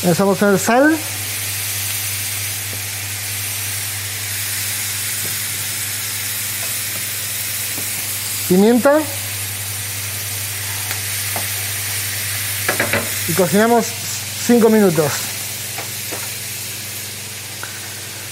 Empezamos 0.03 0.37
a 0.37 0.41
poner 0.41 0.59
sal. 0.61 0.97
Pimienta. 8.49 9.01
Y 13.29 13.33
cocinamos 13.33 13.87
5 14.47 14.69
minutos. 14.71 15.13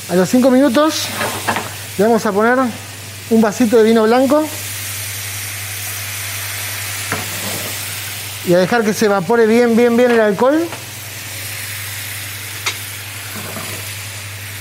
A 0.09 0.15
los 0.15 0.29
5 0.29 0.51
minutos 0.51 1.07
le 1.99 2.05
vamos 2.05 2.25
a 2.27 2.31
poner 2.31 2.59
un 3.31 3.41
vasito 3.41 3.77
de 3.77 3.83
vino 3.83 4.05
blanco 4.05 4.47
y 8.47 8.55
a 8.55 8.59
dejar 8.59 8.85
que 8.85 8.95
se 8.95 9.07
evapore 9.07 9.47
bien, 9.47 9.75
bien, 9.75 9.97
bien 9.97 10.13
el 10.13 10.21
alcohol. 10.21 10.69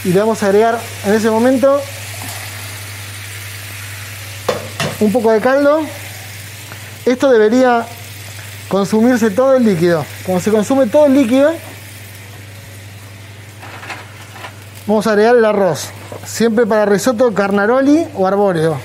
Y 0.04 0.10
le 0.10 0.20
vamos 0.20 0.42
a 0.42 0.48
agregar 0.48 0.80
en 1.06 1.14
ese 1.14 1.30
momento 1.30 1.80
un 5.00 5.12
poco 5.12 5.32
de 5.32 5.42
caldo. 5.42 5.86
Esto 7.06 7.30
debería 7.30 7.86
consumirse 8.74 9.30
todo 9.30 9.56
el 9.56 9.66
líquido. 9.66 10.04
Cuando 10.26 10.44
se 10.44 10.50
consume 10.50 10.88
todo 10.88 11.06
el 11.06 11.14
líquido, 11.14 11.54
vamos 14.88 15.06
a 15.06 15.12
agregar 15.12 15.36
el 15.36 15.46
arroz. 15.46 15.92
Siempre 16.26 16.66
para 16.66 16.84
risotto 16.88 17.32
carnaroli 17.36 18.08
o 18.16 18.26
arbóreo. 18.26 18.80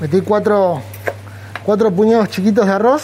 Metí 0.00 0.22
cuatro, 0.22 0.80
cuatro 1.62 1.90
puñados 1.90 2.30
chiquitos 2.30 2.64
de 2.64 2.72
arroz. 2.72 3.02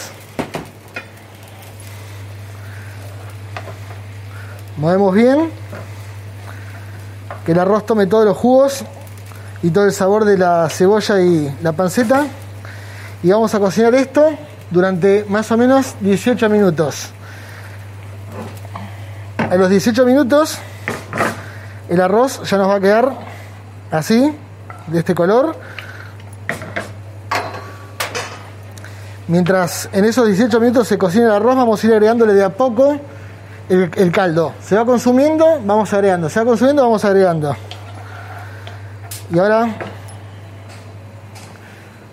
Movemos 4.79 5.15
bien. 5.15 5.61
Que 7.45 7.53
el 7.53 7.59
arroz 7.59 7.87
tome 7.87 8.07
todos 8.07 8.25
los 8.25 8.37
jugos 8.37 8.85
y 9.63 9.71
todo 9.71 9.85
el 9.85 9.93
sabor 9.93 10.25
de 10.25 10.39
la 10.39 10.69
cebolla 10.69 11.21
y 11.21 11.57
la 11.63 11.73
panceta. 11.73 12.27
Y 13.23 13.31
vamos 13.31 13.55
a 13.55 13.61
cocinar 13.61 13.95
esto 13.95 14.31
durante 14.71 15.25
más 15.29 15.51
o 15.51 15.57
menos 15.57 15.95
18 16.01 16.49
minutos. 16.49 17.11
A 19.51 19.57
los 19.57 19.69
18 19.69 20.05
minutos 20.07 20.59
el 21.89 22.01
arroz 22.01 22.49
ya 22.49 22.57
nos 22.57 22.69
va 22.69 22.77
a 22.77 22.81
quedar 22.81 23.13
así, 23.91 24.33
de 24.87 24.99
este 24.99 25.15
color. 25.15 25.57
Mientras 29.27 29.89
en 29.93 30.05
esos 30.05 30.27
18 30.27 30.61
minutos 30.61 30.89
se 30.89 30.99
cocina 30.99 31.27
el 31.27 31.33
arroz, 31.33 31.57
vamos 31.57 31.83
a 31.83 31.87
ir 31.87 31.93
agregándole 31.93 32.33
de 32.35 32.45
a 32.45 32.51
poco 32.51 33.01
el, 33.71 34.11
caldo. 34.13 34.53
Se 34.61 34.75
va 34.75 34.85
consumiendo, 34.85 35.61
vamos 35.65 35.93
agregando. 35.93 36.29
Se 36.29 36.41
va 36.41 36.47
consumiendo, 36.47 36.83
vamos 36.83 37.05
agregando. 37.05 37.57
Y 39.33 39.39
ahora, 39.39 39.69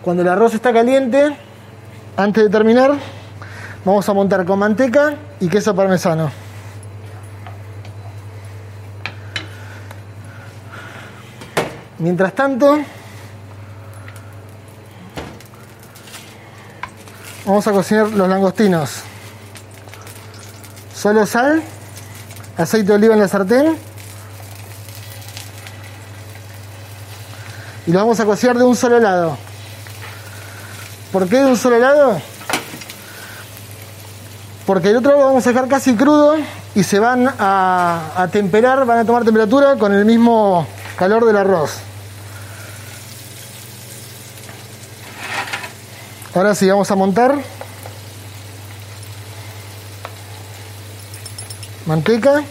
cuando 0.04 0.22
el 0.22 0.30
arroz 0.30 0.54
está 0.54 0.72
caliente, 0.72 1.36
antes 2.16 2.44
de 2.44 2.50
terminar, 2.50 2.92
vamos 3.84 4.08
a 4.08 4.14
montar 4.14 4.46
con 4.46 4.60
manteca 4.60 5.16
y 5.40 5.48
queso 5.48 5.76
parmesano. 5.76 6.30
Mientras 11.98 12.34
tanto, 12.34 12.78
vamos 17.48 17.68
a 17.68 17.72
cocinar 17.72 18.12
los 18.12 18.30
langostinos. 18.30 19.04
Solo 20.98 21.28
sal, 21.28 21.62
aceite 22.58 22.88
de 22.88 22.94
oliva 22.96 23.14
en 23.14 23.20
la 23.20 23.28
sartén. 23.28 23.78
Y 27.86 27.92
los 27.92 28.02
vamos 28.02 28.20
a 28.20 28.26
cocinar 28.26 28.58
de 28.58 28.64
un 28.64 28.76
solo 28.76 29.00
lado. 29.00 29.38
¿Por 31.12 31.30
qué 31.30 31.38
de 31.38 31.46
un 31.46 31.56
solo 31.56 31.78
lado? 31.78 32.20
Porque 34.66 34.90
el 34.90 34.98
otro 34.98 35.12
lo 35.12 35.20
vamos 35.20 35.46
a 35.46 35.52
dejar 35.52 35.68
casi 35.68 35.96
crudo 35.96 36.36
y 36.74 36.84
se 36.84 36.98
van 36.98 37.32
a, 37.38 38.14
a 38.16 38.28
temperar, 38.30 38.84
van 38.86 38.98
a 38.98 39.06
tomar 39.06 39.24
temperatura 39.24 39.76
con 39.76 39.94
el 39.94 40.04
mismo 40.04 40.66
calor 40.98 41.26
del 41.26 41.38
arroz. 41.38 41.76
Ahora 46.34 46.56
sí, 46.56 46.68
vamos 46.68 46.90
a 46.90 46.96
montar. 46.96 47.57
Manteca. 51.88 52.44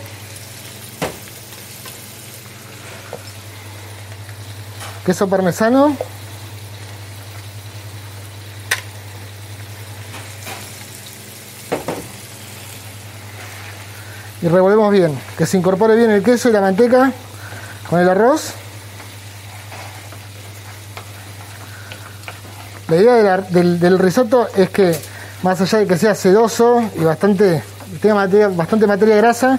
Queso 5.04 5.28
parmesano. 5.28 5.96
Y 14.42 14.48
revolvemos 14.48 14.92
bien, 14.92 15.18
que 15.38 15.46
se 15.46 15.56
incorpore 15.56 15.96
bien 15.96 16.10
el 16.10 16.22
queso 16.22 16.48
y 16.48 16.52
la 16.52 16.60
manteca 16.60 17.10
con 17.88 18.00
el 18.00 18.08
arroz. 18.08 18.50
La 22.88 22.96
idea 22.96 23.14
de 23.14 23.22
la- 23.22 23.38
del, 23.38 23.80
del 23.80 23.98
risotto 23.98 24.48
es 24.54 24.70
que, 24.70 24.96
más 25.42 25.60
allá 25.60 25.78
de 25.78 25.86
que 25.86 25.96
sea 25.98 26.14
sedoso 26.14 26.82
y 26.96 27.00
bastante, 27.00 27.64
tenga 28.00 28.14
materia, 28.14 28.48
bastante 28.48 28.86
materia 28.86 29.16
grasa, 29.16 29.58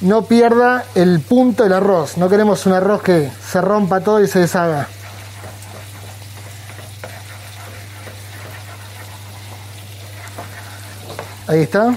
no 0.00 0.22
pierda 0.22 0.84
el 0.94 1.20
punto 1.20 1.64
del 1.64 1.72
arroz. 1.72 2.16
No 2.16 2.28
queremos 2.28 2.66
un 2.66 2.72
arroz 2.72 3.02
que 3.02 3.30
se 3.46 3.60
rompa 3.60 4.00
todo 4.00 4.22
y 4.22 4.28
se 4.28 4.40
deshaga. 4.40 4.88
Ahí 11.46 11.62
está. 11.62 11.94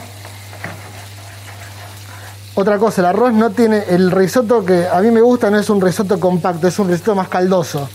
Otra 2.55 2.77
cosa, 2.77 3.01
el 3.01 3.07
arroz 3.07 3.33
no 3.33 3.49
tiene 3.51 3.85
el 3.89 4.11
risotto 4.11 4.63
que 4.65 4.87
a 4.87 4.99
mí 5.01 5.11
me 5.11 5.21
gusta, 5.21 5.49
no 5.49 5.57
es 5.57 5.69
un 5.69 5.81
risotto 5.81 6.19
compacto, 6.19 6.67
es 6.67 6.79
un 6.79 6.89
risotto 6.89 7.15
más 7.15 7.27
caldoso. 7.27 7.89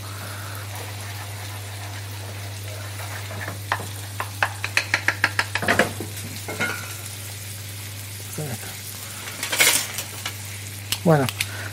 Bueno, 11.07 11.25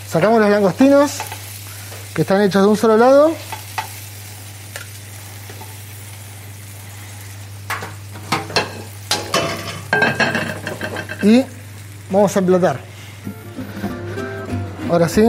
sacamos 0.08 0.40
los 0.40 0.48
langostinos 0.48 1.18
que 2.14 2.22
están 2.22 2.40
hechos 2.42 2.62
de 2.62 2.68
un 2.68 2.76
solo 2.76 2.96
lado. 2.96 3.32
Y 11.24 11.44
vamos 12.10 12.36
a 12.36 12.38
emplatar. 12.38 12.78
Ahora 14.88 15.08
sí. 15.08 15.26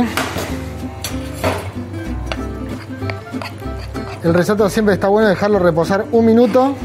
El 4.23 4.35
risotto 4.35 4.69
siempre 4.69 4.93
está 4.93 5.07
bueno 5.07 5.29
dejarlo 5.29 5.57
reposar 5.57 6.05
un 6.11 6.27
minuto. 6.27 6.75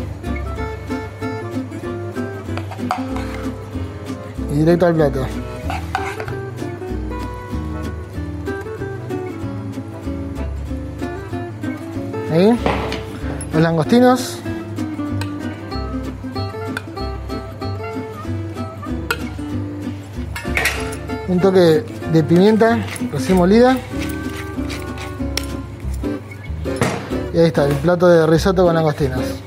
Y 4.50 4.54
directo 4.60 4.86
al 4.86 4.94
plato. 4.94 5.26
Los 13.52 13.62
langostinos. 13.62 14.38
Un 21.28 21.38
toque 21.40 21.84
de 22.12 22.22
pimienta 22.24 22.78
recién 23.12 23.36
molida. 23.36 23.76
Y 27.32 27.38
ahí 27.38 27.46
está, 27.46 27.66
el 27.66 27.74
plato 27.74 28.08
de 28.08 28.26
risotto 28.26 28.64
con 28.64 28.74
langostinos. 28.74 29.39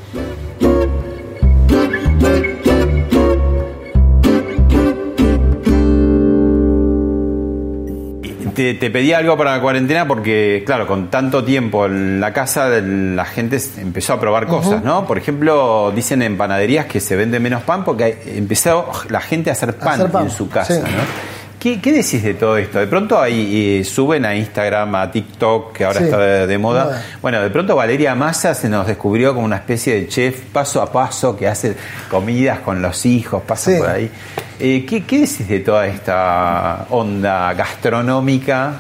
Te, 8.74 8.80
te 8.80 8.90
pedí 8.90 9.14
algo 9.14 9.38
para 9.38 9.56
la 9.56 9.62
cuarentena 9.62 10.08
porque, 10.08 10.64
claro, 10.66 10.88
con 10.88 11.10
tanto 11.10 11.44
tiempo 11.44 11.86
en 11.86 12.20
la 12.20 12.34
casa, 12.34 12.70
la 12.70 13.26
gente 13.26 13.60
empezó 13.78 14.14
a 14.14 14.20
probar 14.20 14.48
cosas, 14.48 14.84
¿no? 14.84 15.06
Por 15.06 15.18
ejemplo, 15.18 15.92
dicen 15.96 16.22
en 16.22 16.38
panaderías 16.38 16.86
que 16.86 17.00
se 17.00 17.16
vende 17.16 17.40
menos 17.40 17.64
pan 17.64 17.84
porque 17.84 18.22
empezó 18.26 18.90
la 19.10 19.22
gente 19.22 19.50
a 19.50 19.54
hacer 19.54 19.76
pan, 19.76 19.94
Hacer 19.94 20.12
pan, 20.12 20.24
en 20.26 20.32
su 20.32 20.50
casa, 20.50 20.76
sí. 20.76 20.82
¿no? 20.82 21.33
¿Qué, 21.64 21.80
qué 21.80 21.94
decís 21.94 22.22
de 22.22 22.34
todo 22.34 22.58
esto? 22.58 22.78
De 22.80 22.88
pronto 22.88 23.22
ahí 23.22 23.80
eh, 23.80 23.84
suben 23.86 24.26
a 24.26 24.36
Instagram, 24.36 24.96
a 24.96 25.10
TikTok, 25.10 25.72
que 25.72 25.86
ahora 25.86 26.00
Sí, 26.00 26.04
está 26.04 26.18
de, 26.18 26.46
de 26.46 26.58
moda. 26.58 27.02
Bueno, 27.22 27.42
de 27.42 27.50
pronto 27.50 27.74
Valeria 27.78 28.14
Massa 28.16 28.54
se 28.54 28.68
nos 28.68 28.86
descubrió 28.86 29.34
como 29.34 29.46
una 29.46 29.56
especie 29.56 29.96
de 29.96 30.08
chef 30.10 30.42
paso 30.52 30.82
a 30.82 30.92
paso 30.92 31.38
que 31.38 31.48
hace 31.48 31.74
comidas 32.12 32.60
con 32.60 32.82
los 32.82 33.06
hijos, 33.06 33.44
pasa 33.48 33.72
Sí. 33.72 33.78
por 33.78 33.90
ahí. 33.90 34.12
Eh, 34.60 34.86
¿qué, 34.86 35.06
qué 35.06 35.20
decís 35.22 35.48
de 35.48 35.62
toda 35.62 35.88
esta 35.88 36.86
onda 36.90 37.54
gastronómica? 37.54 38.74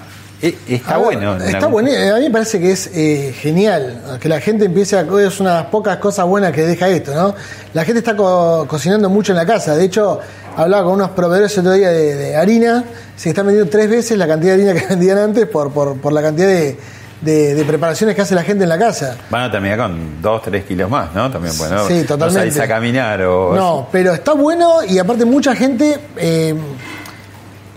Eh, 0.45 0.57
está 0.67 0.95
A 0.95 0.97
ver, 0.97 1.05
bueno. 1.05 1.35
en 1.37 1.41
Está 1.55 1.67
bueno. 1.67 1.89
A 1.89 2.19
mí 2.19 2.25
me 2.25 2.31
parece 2.31 2.59
que 2.59 2.71
es 2.73 2.87
eh, 2.93 3.33
genial 3.39 4.17
que 4.19 4.27
la 4.27 4.41
gente 4.41 4.65
empiece 4.65 4.97
a. 4.97 5.01
Es 5.25 5.39
una 5.39 5.51
de 5.51 5.57
las 5.61 5.65
pocas 5.67 5.97
cosas 5.97 6.25
buenas 6.25 6.51
que 6.51 6.63
deja 6.63 6.89
esto, 6.89 7.13
¿no? 7.15 7.33
La 7.73 7.85
gente 7.85 7.99
está 7.99 8.13
co- 8.15 8.65
cocinando 8.67 9.09
mucho 9.09 9.31
en 9.31 9.37
la 9.37 9.45
casa. 9.45 9.73
De 9.75 9.85
hecho, 9.85 10.19
hablaba 10.57 10.83
con 10.83 10.93
unos 10.95 11.11
proveedores 11.11 11.53
el 11.53 11.59
otro 11.61 11.71
día 11.73 11.89
de, 11.91 12.15
de 12.15 12.35
harina. 12.35 12.83
Se 13.15 13.29
están 13.29 13.45
vendiendo 13.45 13.71
tres 13.71 13.89
veces 13.89 14.17
la 14.17 14.27
cantidad 14.27 14.57
de 14.57 14.63
harina 14.69 14.79
que 14.81 14.87
vendían 14.87 15.17
antes 15.17 15.47
por, 15.47 15.71
por, 15.71 15.95
por 16.01 16.11
la 16.11 16.21
cantidad 16.21 16.47
de, 16.47 16.77
de- 17.21 17.55
de 17.55 17.63
preparaciones 17.63 18.13
que 18.13 18.21
hace 18.23 18.35
la 18.35 18.43
gente 18.43 18.63
en 18.63 18.69
la 18.69 18.77
casa. 18.77 19.15
Van 19.29 19.43
a 19.43 19.51
terminar 19.51 19.77
con 19.77 20.21
2, 20.21 20.41
3 20.41 20.65
kilos 20.65 20.89
más, 20.89 21.13
¿no? 21.15 21.31
También, 21.31 21.57
bueno, 21.57 21.87
Sí, 21.87 21.99
no 22.01 22.05
totalmente. 22.05 22.51
salís 22.51 22.59
a 22.59 22.67
caminar 22.67 23.21
o... 23.21 23.55
No, 23.55 23.87
pero 23.93 24.13
está 24.13 24.33
bueno 24.33 24.83
y 24.83 24.99
aparte 24.99 25.23
mucha 25.23 25.55
gente 25.55 25.97
eh, 26.17 26.53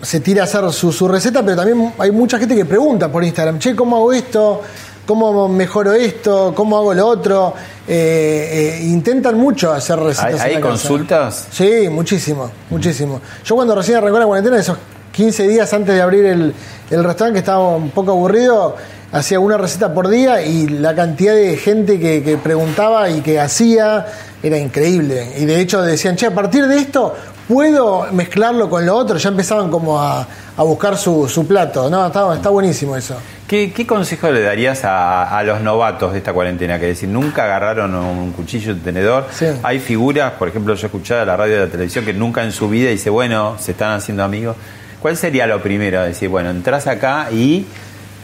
se 0.03 0.21
tira 0.21 0.43
a 0.43 0.45
hacer 0.45 0.71
su, 0.73 0.93
su 0.93 1.09
receta, 1.09 1.43
pero 1.43 1.57
también 1.57 1.93
hay 1.99 2.11
mucha 2.11 2.39
gente 2.39 2.55
que 2.55 2.65
pregunta 2.65 3.11
por 3.11 3.25
Instagram, 3.25 3.59
che, 3.59 3.75
¿cómo 3.75 3.97
hago 3.97 4.13
esto? 4.13 4.63
¿Cómo 5.07 5.49
mejoro 5.49 5.93
esto? 5.93 6.53
¿Cómo 6.55 6.77
hago 6.77 6.93
lo 6.93 7.07
otro? 7.07 7.55
Eh, 7.87 8.81
eh, 8.81 8.85
intentan 8.87 9.37
mucho 9.39 9.73
hacer 9.73 10.01
recetas. 10.01 10.25
¿Hay, 10.27 10.35
en 10.35 10.41
hay 10.41 10.55
la 10.55 10.61
casa. 10.61 10.71
consultas? 10.73 11.47
Sí, 11.51 11.89
muchísimo, 11.89 12.51
muchísimo. 12.71 13.21
Yo 13.45 13.55
cuando 13.55 13.75
recién 13.77 13.99
arrancó 13.99 14.19
la 14.19 14.27
cuarentena, 14.27 14.59
esos 14.59 14.79
15 15.13 15.47
días 15.47 15.73
antes 15.73 15.95
de 15.95 16.03
abrir 16.03 16.27
el, 16.27 16.53
el 16.91 17.05
restaurante, 17.05 17.35
que 17.35 17.39
estaba 17.39 17.77
un 17.77 17.91
poco 17.91 18.11
aburrido, 18.11 18.77
hacía 19.13 19.39
una 19.39 19.57
receta 19.57 19.95
por 19.95 20.09
día 20.09 20.43
y 20.43 20.67
la 20.67 20.97
cantidad 20.97 21.35
de 21.35 21.57
gente 21.57 22.01
que, 22.01 22.25
que 22.25 22.37
preguntaba 22.37 23.09
y 23.09 23.21
que 23.21 23.39
hacía 23.39 24.07
era 24.43 24.59
increíble. 24.59 25.35
Y 25.39 25.45
de 25.45 25.61
hecho 25.61 25.83
decían, 25.83 26.17
che, 26.17 26.27
a 26.27 26.35
partir 26.35 26.67
de 26.67 26.79
esto, 26.79 27.15
¿puedo 27.49 28.07
mezclarlo 28.13 28.69
con 28.69 28.85
lo 28.87 28.97
otro? 28.97 29.17
Ya 29.19 29.29
empezaban 29.29 29.71
como 29.71 30.01
a, 30.01 30.27
a 30.57 30.63
buscar 30.63 30.97
su, 30.97 31.29
su 31.29 31.47
plato. 31.47 31.89
No, 31.91 32.07
está, 32.07 32.35
está 32.35 32.51
buenísimo 32.51 32.97
eso. 32.97 33.17
¿Qué, 33.47 33.73
qué 33.73 33.87
consejo 33.87 34.31
le 34.31 34.43
darías 34.43 34.85
a, 34.85 35.37
a 35.39 35.43
los 35.45 35.61
novatos 35.61 36.13
de 36.13 36.19
esta 36.19 36.33
cuarentena? 36.33 36.81
Que 36.81 36.87
decir, 36.87 37.09
nunca 37.09 37.45
agarraron 37.45 37.95
un 37.95 38.33
cuchillo, 38.33 38.73
un 38.73 38.81
tenedor. 38.81 39.27
Sí. 39.33 39.47
Hay 39.63 39.79
figuras, 39.79 40.33
por 40.33 40.49
ejemplo, 40.49 40.75
yo 40.75 40.87
escuchaba 40.87 41.25
la 41.25 41.37
radio 41.37 41.57
y 41.57 41.61
la 41.61 41.69
televisión 41.69 42.05
que 42.05 42.13
nunca 42.13 42.43
en 42.43 42.51
su 42.53 42.69
vida 42.69 42.91
dice, 42.91 43.09
bueno, 43.11 43.57
se 43.61 43.73
están 43.73 43.93
haciendo 43.93 44.25
amigos. 44.25 44.57
¿Cuál 45.01 45.17
sería 45.17 45.47
lo 45.47 45.63
primero? 45.63 46.03
Decir, 46.03 46.29
bueno, 46.29 46.51
entras 46.51 46.87
acá 46.89 47.29
y 47.31 47.67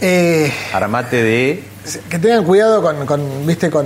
Eh, 0.01 0.53
armate 0.73 1.23
de. 1.23 1.65
Que 2.09 2.19
tengan 2.21 2.45
cuidado 2.45 2.81
con, 2.81 3.05
con, 3.07 3.47
viste, 3.47 3.69
con 3.69 3.85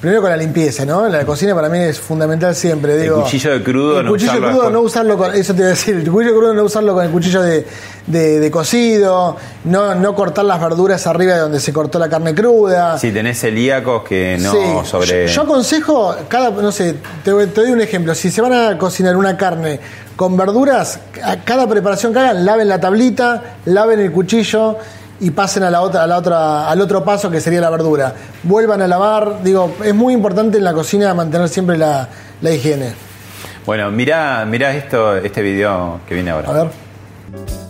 primero 0.00 0.20
con 0.20 0.30
la 0.30 0.36
limpieza, 0.36 0.84
¿no? 0.84 1.08
La 1.08 1.24
cocina 1.24 1.54
para 1.54 1.68
mí 1.70 1.78
es 1.78 1.98
fundamental 1.98 2.54
siempre. 2.54 2.94
El 2.96 3.02
Digo, 3.02 3.22
cuchillo 3.22 3.52
de 3.52 3.62
crudo, 3.62 4.00
el 4.00 4.04
no 4.06 4.12
cuchillo 4.12 4.32
usarlo 4.32 4.50
crudo 4.50 4.70
no 4.70 4.80
usarlo 4.82 5.16
con, 5.18 5.34
eso 5.34 5.54
te 5.54 5.60
iba 5.60 5.66
a 5.68 5.70
decir, 5.70 5.94
el 5.96 6.10
cuchillo 6.10 6.34
crudo 6.36 6.52
no 6.54 6.64
usarlo 6.64 6.92
con 6.94 7.04
el 7.04 7.10
cuchillo 7.10 7.40
de, 7.42 7.66
de- 8.06 8.40
de 8.40 8.50
cocido, 8.50 9.36
no, 9.64 9.94
no 9.94 10.14
cortar 10.14 10.44
las 10.44 10.60
verduras 10.60 11.06
arriba 11.06 11.34
de 11.34 11.40
donde 11.40 11.60
se 11.60 11.72
cortó 11.72 11.98
la 11.98 12.08
carne 12.10 12.34
cruda. 12.34 12.98
Si 12.98 13.10
tenés 13.10 13.40
celíacos 13.40 14.02
que 14.04 14.36
no 14.38 14.52
Sí, 14.52 14.58
sobre. 14.90 15.26
Yo, 15.26 15.32
yo 15.34 15.42
aconsejo, 15.42 16.14
cada, 16.28 16.50
no 16.50 16.72
sé, 16.72 16.96
te, 17.24 17.32
te 17.46 17.60
doy 17.62 17.70
un 17.70 17.80
ejemplo. 17.80 18.14
Si 18.14 18.30
se 18.30 18.42
van 18.42 18.52
a 18.52 18.76
cocinar 18.76 19.16
una 19.16 19.36
carne 19.38 19.80
con 20.14 20.36
verduras, 20.36 21.00
a 21.24 21.36
cada 21.42 21.66
preparación 21.66 22.12
que 22.12 22.18
hagan, 22.18 22.44
laven 22.44 22.68
la 22.68 22.78
tablita, 22.78 23.56
laven 23.64 24.00
el 24.00 24.12
cuchillo 24.12 24.76
y 25.20 25.30
pasen 25.30 25.62
a 25.62 25.70
la 25.70 25.82
otra, 25.82 26.02
a 26.02 26.06
la 26.06 26.18
otra, 26.18 26.68
al 26.68 26.80
otro 26.80 27.04
paso 27.04 27.30
que 27.30 27.40
sería 27.40 27.60
la 27.60 27.70
verdura. 27.70 28.14
Vuelvan 28.42 28.82
a 28.82 28.88
lavar. 28.88 29.42
Digo, 29.42 29.74
es 29.84 29.94
muy 29.94 30.14
importante 30.14 30.58
en 30.58 30.64
la 30.64 30.72
cocina 30.72 31.12
mantener 31.14 31.48
siempre 31.48 31.76
la, 31.76 32.08
la 32.40 32.50
higiene. 32.50 32.94
Bueno, 33.66 33.90
mirá, 33.90 34.44
mirá 34.46 34.74
esto, 34.74 35.16
este 35.16 35.42
video 35.42 36.00
que 36.08 36.14
viene 36.14 36.30
ahora. 36.30 36.48
A 36.48 36.52
ver. 36.52 37.69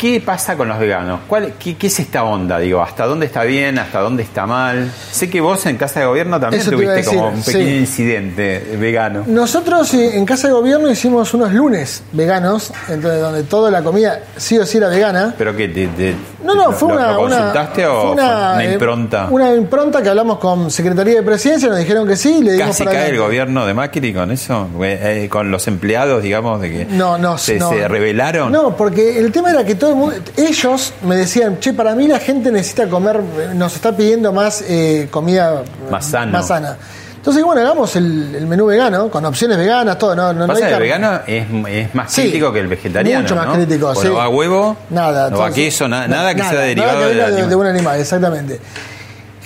¿Qué, 0.00 0.18
pasa 0.24 0.56
con 0.56 0.66
los 0.66 0.78
veganos? 0.78 1.20
¿Cuál, 1.28 1.52
qué, 1.58 1.76
qué 1.76 1.88
es 1.88 2.00
esta 2.00 2.24
onda? 2.24 2.58
Digo, 2.58 2.80
¿hasta 2.80 3.04
dónde 3.04 3.26
está 3.26 3.44
bien? 3.44 3.78
¿Hasta 3.78 4.00
dónde 4.00 4.22
está 4.22 4.46
mal? 4.46 4.90
Sé 5.10 5.28
que 5.28 5.42
vos 5.42 5.66
en 5.66 5.76
Casa 5.76 6.00
de 6.00 6.06
Gobierno 6.06 6.40
también 6.40 6.62
Eso 6.62 6.70
tuviste 6.70 7.04
como 7.04 7.28
un 7.28 7.42
pequeño 7.42 7.66
sí. 7.66 7.76
incidente 7.76 8.76
vegano. 8.80 9.24
Nosotros 9.26 9.92
eh, 9.92 10.16
en 10.16 10.24
Casa 10.24 10.48
de 10.48 10.54
Gobierno 10.54 10.90
hicimos 10.90 11.34
unos 11.34 11.52
lunes 11.52 12.02
veganos, 12.12 12.72
entonces 12.88 13.20
donde 13.20 13.42
toda 13.42 13.70
la 13.70 13.82
comida 13.82 14.20
sí 14.38 14.58
o 14.58 14.64
sí 14.64 14.78
era 14.78 14.88
vegana. 14.88 15.34
¿Pero 15.36 15.54
qué? 15.54 15.68
Te, 15.68 15.86
te- 15.88 16.14
No, 16.42 16.54
no, 16.54 16.72
fue 16.72 16.88
lo- 16.88 16.94
una, 16.94 17.12
¿Lo 17.12 17.20
una- 17.26 17.36
consultaste 17.36 17.86
o 17.86 17.92
fue 17.92 18.02
fue 18.02 18.12
una, 18.24 18.64
eh, 18.64 18.72
impronta? 18.72 19.28
Una 19.30 19.54
impronta 19.54 20.02
que 20.02 20.08
hablamos 20.08 20.38
con 20.38 20.70
Secretaría 20.70 21.16
de 21.16 21.22
Presidencia, 21.22 21.68
nos 21.68 21.78
dijeron 21.78 22.08
que 22.08 22.16
sí, 22.16 22.42
le 22.42 22.56
¿Casi 22.56 22.84
para 22.84 22.96
cae 22.96 23.10
el 23.10 23.18
gobierno 23.18 23.66
de 23.66 23.74
Macri 23.74 24.14
con 24.14 24.30
eso? 24.30 24.66
Eh, 24.82 25.28
¿Con 25.30 25.50
los 25.50 25.68
empleados, 25.68 26.22
digamos, 26.22 26.58
de 26.62 26.70
que 26.70 26.84
No, 26.86 27.18
no, 27.18 27.36
se, 27.36 27.58
no. 27.58 27.68
se 27.68 27.86
rebelaron? 27.86 28.50
No, 28.50 28.74
porque 28.74 29.18
el 29.18 29.30
tema 29.30 29.50
era 29.50 29.62
que 29.64 29.74
todo 29.74 29.89
el 29.90 29.96
mundo, 29.96 30.16
ellos 30.36 30.92
me 31.02 31.16
decían, 31.16 31.58
che, 31.60 31.72
para 31.72 31.94
mí 31.94 32.06
la 32.08 32.18
gente 32.18 32.50
necesita 32.50 32.88
comer, 32.88 33.20
nos 33.54 33.74
está 33.74 33.96
pidiendo 33.96 34.32
más 34.32 34.62
eh, 34.66 35.08
comida 35.10 35.62
Más 35.90 36.06
sano. 36.06 36.32
Más 36.32 36.46
sana. 36.48 36.76
Entonces, 37.16 37.44
bueno, 37.44 37.60
hagamos 37.60 37.94
el, 37.96 38.34
el 38.34 38.46
menú 38.46 38.64
vegano, 38.64 39.10
con 39.10 39.22
opciones 39.26 39.58
veganas, 39.58 39.98
todo. 39.98 40.16
No, 40.16 40.32
no, 40.32 40.46
no 40.46 40.54
hay 40.54 40.62
que 40.62 40.72
el 40.72 40.80
vegano 40.80 41.20
es, 41.26 41.46
es 41.68 41.94
más 41.94 42.10
Sí, 42.10 42.22
crítico 42.22 42.50
que 42.50 42.60
el 42.60 42.66
vegetariano. 42.68 43.22
mucho 43.22 43.36
más 43.36 43.46
¿no? 43.48 43.52
crítico, 43.52 43.94
sí. 43.94 44.08
No 44.08 44.14
va 44.14 44.28
huevo, 44.30 44.76
Nada. 44.88 45.28
no 45.28 45.38
va 45.38 45.50
queso, 45.52 45.86
na- 45.86 46.08
na- 46.08 46.16
nada 46.16 46.34
que 46.34 46.40
sea 46.40 46.52
nada, 46.52 46.62
derivado 46.64 46.92
nada 46.98 47.08
que 47.10 47.14
de, 47.16 47.22
animal. 47.24 47.48
de 47.50 47.56
un 47.56 47.66
animal, 47.66 48.00
exactamente. 48.00 48.60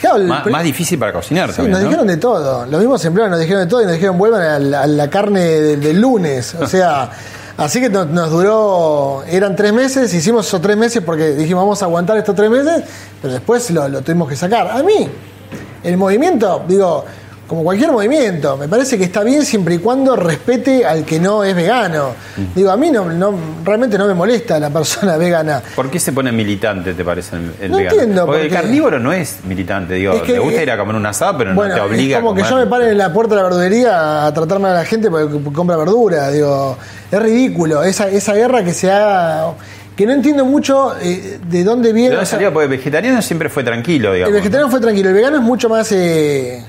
Claro, 0.00 0.16
el 0.18 0.26
Más, 0.28 0.62
difícil 0.62 0.98
para 1.00 1.12
cocinar 1.12 1.48
Sí, 1.50 1.56
también. 1.56 1.72
nos 1.72 1.80
¿no? 1.80 1.88
dijeron 1.88 2.06
de 2.06 2.16
todo. 2.18 2.66
Los 2.66 2.78
mismos 2.80 3.04
empleados 3.06 3.30
nos 3.32 3.40
dijeron 3.40 3.62
de 3.62 3.68
todo 3.68 3.82
y 3.82 3.84
nos 3.86 3.94
dijeron 3.94 4.18
vuelvan 4.18 4.42
a 4.42 4.58
la, 4.60 4.82
a 4.82 4.86
la 4.86 5.08
carne 5.10 5.40
del, 5.40 5.80
del 5.80 6.00
lunes. 6.00 6.54
O 6.54 6.66
sea, 6.68 7.10
así 7.56 7.80
que 7.80 7.88
nos, 7.88 8.08
nos 8.08 8.30
duró, 8.30 9.22
eran 9.28 9.56
tres 9.56 9.72
meses, 9.72 10.12
hicimos 10.12 10.46
esos 10.46 10.60
tres 10.60 10.76
meses 10.76 11.02
porque 11.04 11.30
dijimos 11.30 11.62
vamos 11.62 11.82
a 11.82 11.86
aguantar 11.86 12.16
estos 12.16 12.34
tres 12.34 12.50
meses, 12.50 12.82
pero 13.20 13.34
después 13.34 13.70
lo, 13.70 13.88
lo 13.88 14.02
tuvimos 14.02 14.28
que 14.28 14.36
sacar. 14.36 14.70
A 14.70 14.82
mí, 14.82 15.08
el 15.82 15.96
movimiento, 15.96 16.62
digo, 16.66 17.04
como 17.46 17.62
cualquier 17.62 17.92
movimiento, 17.92 18.56
me 18.56 18.68
parece 18.68 18.96
que 18.96 19.04
está 19.04 19.22
bien 19.22 19.44
siempre 19.44 19.74
y 19.74 19.78
cuando 19.78 20.16
respete 20.16 20.84
al 20.86 21.04
que 21.04 21.20
no 21.20 21.44
es 21.44 21.54
vegano. 21.54 22.10
Mm. 22.36 22.54
Digo, 22.54 22.70
a 22.70 22.76
mí 22.76 22.90
no, 22.90 23.04
no 23.04 23.34
realmente 23.64 23.98
no 23.98 24.06
me 24.06 24.14
molesta 24.14 24.58
la 24.58 24.70
persona 24.70 25.16
vegana. 25.18 25.62
¿Por 25.76 25.90
qué 25.90 26.00
se 26.00 26.12
pone 26.12 26.32
militante, 26.32 26.94
te 26.94 27.04
parece, 27.04 27.36
el, 27.36 27.52
el 27.60 27.70
No 27.70 27.76
vegano? 27.76 27.96
entiendo 28.00 28.26
Porque 28.26 28.38
por 28.40 28.46
el 28.46 28.52
carnívoro 28.52 28.98
no 28.98 29.12
es 29.12 29.38
militante, 29.46 29.94
digo, 29.94 30.14
Es 30.14 30.22
que, 30.22 30.32
le 30.32 30.38
gusta 30.38 30.62
ir 30.62 30.70
a 30.70 30.78
comer 30.78 30.96
un 30.96 31.06
asado, 31.06 31.36
pero 31.38 31.54
Bueno, 31.54 31.76
no 31.76 31.82
te 31.82 31.86
obliga 31.88 32.16
es 32.18 32.22
como 32.22 32.32
a 32.32 32.36
que 32.42 32.48
yo 32.48 32.56
me 32.56 32.66
pare 32.66 32.90
en 32.90 32.98
la 32.98 33.12
puerta 33.12 33.34
de 33.34 33.42
la 33.42 33.48
verdulería 33.48 34.26
a 34.26 34.32
tratarme 34.34 34.68
a 34.68 34.72
la 34.74 34.84
gente 34.84 35.10
porque 35.10 35.38
compra 35.52 35.76
verdura. 35.76 36.30
Digo, 36.30 36.76
es 37.10 37.22
ridículo. 37.22 37.82
Esa, 37.84 38.08
esa 38.08 38.32
guerra 38.34 38.64
que 38.64 38.72
se 38.72 38.90
ha. 38.90 39.52
que 39.96 40.06
no 40.06 40.12
entiendo 40.12 40.44
mucho 40.44 40.94
eh, 41.00 41.38
de 41.46 41.62
dónde 41.62 41.88
¿De 41.88 41.94
viene. 41.94 42.08
dónde 42.10 42.22
o 42.22 42.26
sea, 42.26 42.38
salió? 42.38 42.52
Porque 42.52 42.64
el 42.64 42.70
vegetariano 42.78 43.20
siempre 43.22 43.48
fue 43.50 43.62
tranquilo, 43.62 44.08
el 44.08 44.14
digamos. 44.14 44.34
vegetariano 44.34 44.70
fue 44.70 44.80
tranquilo, 44.80 45.08
el 45.10 45.14
vegano 45.14 45.36
es 45.36 45.42
mucho 45.42 45.68
más. 45.68 45.92
eh, 45.92 46.64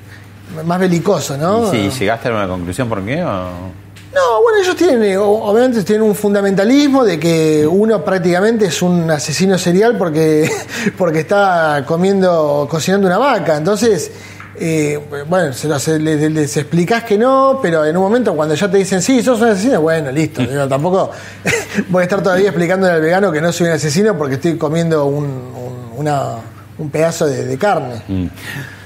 más 0.63 0.79
belicoso, 0.79 1.37
¿no? 1.37 1.69
Sí, 1.71 1.89
¿llegaste 1.99 2.29
a 2.29 2.31
una 2.31 2.47
conclusión 2.47 2.87
por 2.87 3.03
qué? 3.03 3.23
o- 3.23 3.83
No, 4.13 4.41
bueno, 4.41 4.59
ellos 4.63 4.75
tienen, 4.77 5.03
eh, 5.03 5.17
obviamente 5.17 5.83
tienen 5.83 6.07
un 6.07 6.15
fundamentalismo 6.15 7.03
de 7.03 7.19
que 7.19 7.67
uno 7.69 8.03
prácticamente 8.03 8.65
es 8.67 8.81
un 8.81 9.11
asesino 9.11 9.57
serial 9.57 9.97
porque, 9.97 10.49
porque 10.97 11.19
está 11.19 11.83
comiendo, 11.85 12.67
cocinando 12.69 13.07
una 13.07 13.17
vaca. 13.17 13.57
Entonces, 13.57 14.11
eh, 14.57 14.97
bueno, 15.27 15.51
se 15.51 15.67
los, 15.67 15.85
les, 15.89 16.31
les 16.31 16.55
explicás 16.55 17.03
que 17.03 17.17
no, 17.17 17.59
pero 17.61 17.83
en 17.83 17.97
un 17.97 18.03
momento 18.03 18.33
cuando 18.33 18.55
ya 18.55 18.71
te 18.71 18.77
dicen, 18.77 19.01
sí, 19.01 19.21
sos 19.21 19.41
un 19.41 19.49
asesino, 19.49 19.81
bueno, 19.81 20.11
listo. 20.11 20.41
Digo, 20.47 20.65
tampoco 20.65 21.11
voy 21.89 21.99
a 22.01 22.03
estar 22.03 22.23
todavía 22.23 22.47
explicándole 22.49 22.93
al 22.93 23.01
vegano 23.01 23.33
que 23.33 23.41
no 23.41 23.51
soy 23.51 23.67
un 23.67 23.73
asesino 23.73 24.17
porque 24.17 24.35
estoy 24.35 24.57
comiendo 24.57 25.05
un, 25.07 25.25
un- 25.25 25.89
una- 25.97 26.35
un 26.77 26.89
pedazo 26.89 27.25
de, 27.25 27.43
de 27.45 27.57
carne. 27.57 28.01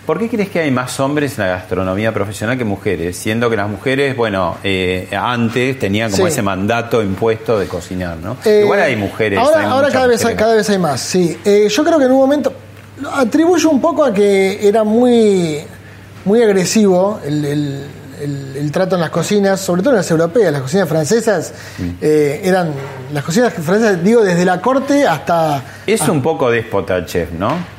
¿Por 0.10 0.18
qué 0.18 0.28
crees 0.28 0.49
que 0.49 0.57
hay 0.57 0.72
más 0.72 0.99
hombres 0.99 1.38
en 1.38 1.45
la 1.45 1.51
gastronomía 1.51 2.12
profesional 2.12 2.57
que 2.57 2.64
mujeres? 2.66 3.16
Siendo 3.16 3.47
que 3.47 3.55
las 3.55 3.70
mujeres, 3.70 4.18
bueno, 4.18 4.57
eh, 4.64 5.07
antes 5.16 5.78
tenían 5.78 6.10
como 6.10 6.26
Sí. 6.26 6.32
ese 6.32 6.41
mandato 6.41 7.03
impuesto 7.03 7.60
de 7.60 7.68
cocinar, 7.68 8.18
¿no? 8.18 8.36
Eh, 8.43 8.62
Igual 8.64 8.80
hay 8.82 8.95
mujeres. 8.95 9.38
Ahora, 9.38 9.60
hay 9.60 9.66
ahora 9.68 9.89
cada, 9.91 10.07
vez, 10.07 10.26
hay- 10.26 10.34
cada 10.36 10.55
vez 10.55 10.68
hay 10.68 10.80
más, 10.80 10.99
sí. 10.99 11.38
Eh, 11.45 11.68
yo 11.70 11.84
creo 11.86 11.99
que 11.99 12.05
en 12.05 12.12
un 12.14 12.18
momento 12.18 12.51
atribuyo 13.18 13.70
un 13.70 13.80
poco 13.80 14.03
a 14.03 14.12
que 14.12 14.68
era 14.68 14.84
muy, 14.84 15.60
muy 16.26 16.41
agresivo 16.41 17.20
el, 17.24 17.45
el- 17.45 17.84
el- 18.20 18.55
el 18.57 18.72
trato 18.72 18.95
en 18.95 19.01
las 19.01 19.12
cocinas, 19.12 19.60
sobre 19.62 19.84
todo 19.84 19.91
en 19.91 19.97
las 19.97 20.10
europeas, 20.10 20.51
las 20.51 20.64
cocinas 20.64 20.89
francesas 20.89 21.53
Mm. 21.78 21.89
eran 22.01 22.72
las 23.14 23.24
cocinas 23.24 23.53
francesas, 23.53 24.03
digo, 24.03 24.24
desde 24.24 24.43
la 24.43 24.60
corte 24.60 25.05
hasta 25.05 25.62
Es 25.86 26.01
un 26.10 26.24
poco 26.24 26.49
déspota 26.49 27.05
chef, 27.05 27.30
¿no? 27.34 27.78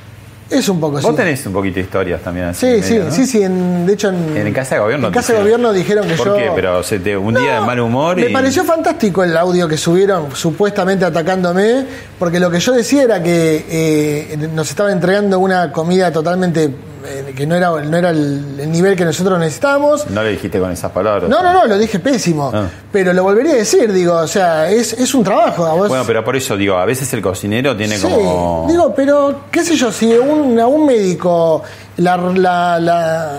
Es 0.50 0.68
un 0.68 0.80
poco 0.80 0.94
Vos 0.94 1.04
así. 1.06 1.14
tenés 1.16 1.46
un 1.46 1.52
poquito 1.52 1.76
de 1.76 1.80
historias 1.82 2.20
también 2.22 2.46
así. 2.46 2.60
Sí, 2.60 2.66
medio, 2.66 2.82
sí, 2.82 2.98
¿no? 2.98 3.10
sí, 3.12 3.26
sí, 3.26 3.42
en- 3.42 3.86
de 3.86 3.92
hecho 3.92 4.08
en, 4.08 4.36
En 4.36 4.52
Casa 4.52 4.74
de 4.74 4.80
Gobierno. 4.80 5.06
en 5.08 5.12
Casa 5.14 5.32
de. 5.32 5.38
Gobierno 5.40 5.72
dijeron 5.72 6.06
que 6.08 6.14
¿Por 6.14 6.26
yo 6.26 6.36
qué? 6.36 6.50
Pero 6.54 6.82
te, 6.82 7.16
un 7.16 7.34
día 7.34 7.54
de 7.54 7.60
mal 7.60 7.78
humor 7.80 8.18
y... 8.18 8.24
Me 8.24 8.30
pareció 8.30 8.64
fantástico 8.64 9.22
el 9.24 9.36
audio 9.36 9.68
que 9.68 9.76
subieron 9.76 10.34
supuestamente 10.34 11.04
atacándome, 11.04 11.84
porque 12.18 12.40
lo 12.40 12.50
que 12.50 12.60
yo 12.60 12.72
decía 12.72 13.02
era 13.04 13.22
que 13.22 13.64
eh, 13.68 14.48
nos 14.54 14.68
estaban 14.70 14.92
entregando 14.92 15.38
una 15.38 15.70
comida 15.72 16.10
totalmente 16.12 16.70
eh, 17.06 17.32
que 17.36 17.46
no 17.46 17.54
era, 17.56 17.70
no 17.70 17.96
era 17.96 18.10
el, 18.10 18.56
el 18.60 18.70
nivel 18.70 18.96
que 18.96 19.04
nosotros 19.04 19.38
necesitábamos. 19.38 20.08
No 20.10 20.22
le 20.22 20.30
dijiste 20.30 20.58
con 20.60 20.70
esas 20.70 20.90
palabras. 20.92 21.28
No, 21.30 21.42
no, 21.42 21.52
no, 21.52 21.66
lo 21.66 21.78
dije 21.78 21.98
pésimo, 21.98 22.50
Ah. 22.54 22.68
pero 22.92 23.12
lo 23.12 23.22
volvería 23.22 23.52
a 23.52 23.56
decir, 23.56 23.92
digo, 23.92 24.14
o 24.16 24.26
sea, 24.26 24.70
es, 24.70 24.92
es 24.94 25.14
un 25.14 25.24
trabajo. 25.24 25.64
A 25.66 25.72
vos, 25.74 25.88
Bueno, 25.88 26.04
pero 26.06 26.24
por 26.24 26.36
eso 26.36 26.56
digo, 26.56 26.76
a 26.76 26.84
veces 26.84 27.12
el 27.12 27.22
cocinero 27.22 27.76
tiene 27.76 27.96
Sí, 27.96 28.02
como... 28.02 28.66
digo, 28.68 28.92
pero 28.94 29.42
qué 29.50 29.62
sé 29.64 29.76
yo, 29.76 29.90
si 29.92 30.12
un, 30.12 30.58
a 30.60 30.66
un 30.66 30.86
médico, 30.86 31.62
la, 31.98 32.16
la, 32.16 32.78
la- 32.80 33.38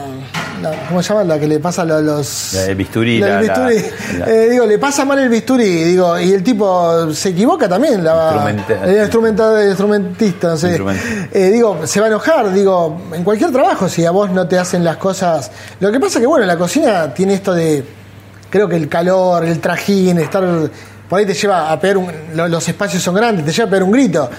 la- 0.62 0.88
¿cómo 0.88 1.01
se 1.01 1.09
llama? 1.09 1.24
La 1.24 1.39
que 1.39 1.47
le 1.47 1.59
pasa 1.59 1.82
a 1.82 1.86
lo- 1.86 2.01
los... 2.01 2.53
La 2.53 2.62
del 2.64 2.76
bisturí, 2.76 3.20
La 3.20 3.38
del 3.41 3.49
bisturí. 3.49 3.93
Eh, 4.28 4.47
digo, 4.51 4.66
le 4.66 4.78
pasa 4.78 5.05
mal 5.05 5.20
el 5.20 5.30
bisturí, 5.30 5.84
digo, 5.84 6.20
y 6.20 6.32
el 6.34 6.43
tipo 6.43 7.12
se 7.14 7.30
equivoca 7.30 7.68
también, 7.68 8.03
la, 8.03 8.30
el 8.86 9.03
instrumenta- 9.03 9.62
el 9.62 9.70
instrumentista, 9.70 10.47
no 10.49 10.57
sé. 10.57 10.70
Eh, 11.32 11.49
digo, 11.51 11.80
se 11.86 11.99
va 11.99 12.05
a 12.05 12.09
enojar, 12.09 12.53
digo, 12.53 13.01
en 13.14 13.24
cualquier 13.24 13.51
trabajo, 13.51 13.89
si 13.89 14.05
a 14.05 14.12
vos 14.12 14.30
no 14.32 14.47
te 14.47 14.57
hacen 14.57 14.84
las 14.84 14.97
cosas... 14.97 15.51
Lo 15.80 15.91
que 15.91 15.99
pasa 15.99 16.20
que, 16.20 16.28
bueno, 16.28 16.45
la 16.45 16.57
cocina 16.57 17.14
tiene 17.14 17.34
esto 17.36 17.53
de 17.53 17.84
creo 18.49 18.68
que 18.68 18.76
el 18.76 18.89
calor, 18.89 19.45
el 19.45 19.59
trajín, 19.59 20.18
estar 20.20 20.43
por 21.07 21.20
ahí 21.20 21.26
te 21.26 21.34
lleva 21.34 21.72
a 21.72 21.80
pegar 21.80 21.97
un, 21.97 22.09
lo- 22.36 22.47
los 22.47 22.68
espacios 22.70 23.03
son 23.03 23.16
grandes, 23.16 23.45
te 23.45 23.51
lleva 23.51 23.68
a 23.68 23.70
pegar 23.70 23.84
un 23.84 23.91
grito. 23.91 24.30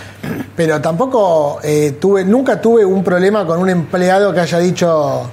Pero 0.56 0.80
tampoco 0.80 1.58
eh, 1.62 1.96
tuve, 2.00 2.24
nunca 2.24 2.60
tuve 2.60 2.82
un 2.84 3.02
problema 3.04 3.46
con 3.46 3.58
un 3.58 3.68
empleado 3.70 4.32
que 4.32 4.40
haya 4.40 4.58
dicho 4.58 5.30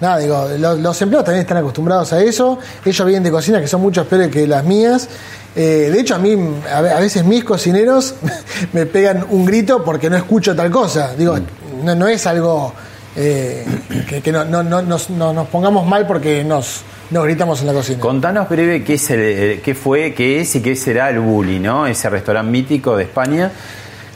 nada, 0.00 0.18
digo, 0.18 0.48
los, 0.58 1.00
empleados 1.02 1.24
también 1.26 1.42
están 1.42 1.56
acostumbrados 1.58 2.12
a 2.12 2.20
eso, 2.22 2.58
ellos 2.84 3.06
vienen 3.06 3.22
de 3.22 3.30
cocinas 3.30 3.60
que 3.60 3.68
son 3.68 3.80
mucho 3.80 4.04
peores 4.06 4.28
que 4.28 4.46
las 4.46 4.64
mías. 4.64 5.08
Eh, 5.56 5.90
de 5.92 6.00
hecho, 6.00 6.14
a 6.14 6.18
mí, 6.18 6.36
a 6.72 6.80
ve- 6.80 6.90
a 6.92 7.00
veces 7.00 7.24
mis 7.24 7.42
cocineros 7.44 8.14
me 8.72 8.86
pegan 8.86 9.26
un 9.30 9.44
grito 9.44 9.84
porque 9.84 10.08
no 10.08 10.16
escucho 10.16 10.54
tal 10.54 10.70
cosa. 10.70 11.14
Digo, 11.16 11.36
no, 11.82 12.06
es 12.08 12.26
algo 12.26 12.72
eh, 13.16 13.66
que, 14.08 14.20
que 14.22 14.30
no, 14.32 14.44
no- 14.44 14.62
no- 14.62 14.82
nos, 14.82 15.10
no 15.10 15.32
nos 15.32 15.48
pongamos 15.48 15.86
mal 15.86 16.06
porque 16.06 16.44
nos, 16.44 16.82
gritamos 17.24 17.60
en 17.62 17.66
la 17.66 17.72
cocina. 17.72 17.98
Contanos 17.98 18.48
breve 18.48 18.84
qué, 18.84 18.94
es 18.94 19.10
el- 19.10 19.60
qué 19.60 19.74
fue, 19.74 20.14
qué 20.14 20.40
es 20.40 20.54
y 20.54 20.62
qué 20.62 20.76
será 20.76 21.10
el 21.10 21.18
Bully, 21.18 21.58
¿no? 21.58 21.86
Ese 21.86 22.08
restaurante 22.08 22.50
mítico 22.52 22.96
de 22.96 23.02
España 23.04 23.50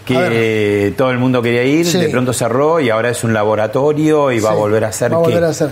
que 0.04 0.94
todo 0.96 1.10
el 1.10 1.18
mundo 1.18 1.40
quería 1.42 1.64
ir, 1.64 1.86
Sí. 1.86 1.98
de 1.98 2.08
pronto 2.08 2.32
cerró 2.32 2.80
y 2.80 2.90
ahora 2.90 3.10
es 3.10 3.24
un 3.24 3.32
laboratorio 3.32 4.30
y 4.32 4.40
va 4.40 4.50
a 4.50 4.54
volver 4.54 4.84
a 4.84 4.92
ser 4.92 5.12
va 5.12 5.16
a 5.16 5.20
volver 5.20 5.44
a 5.44 5.52
ser. 5.52 5.70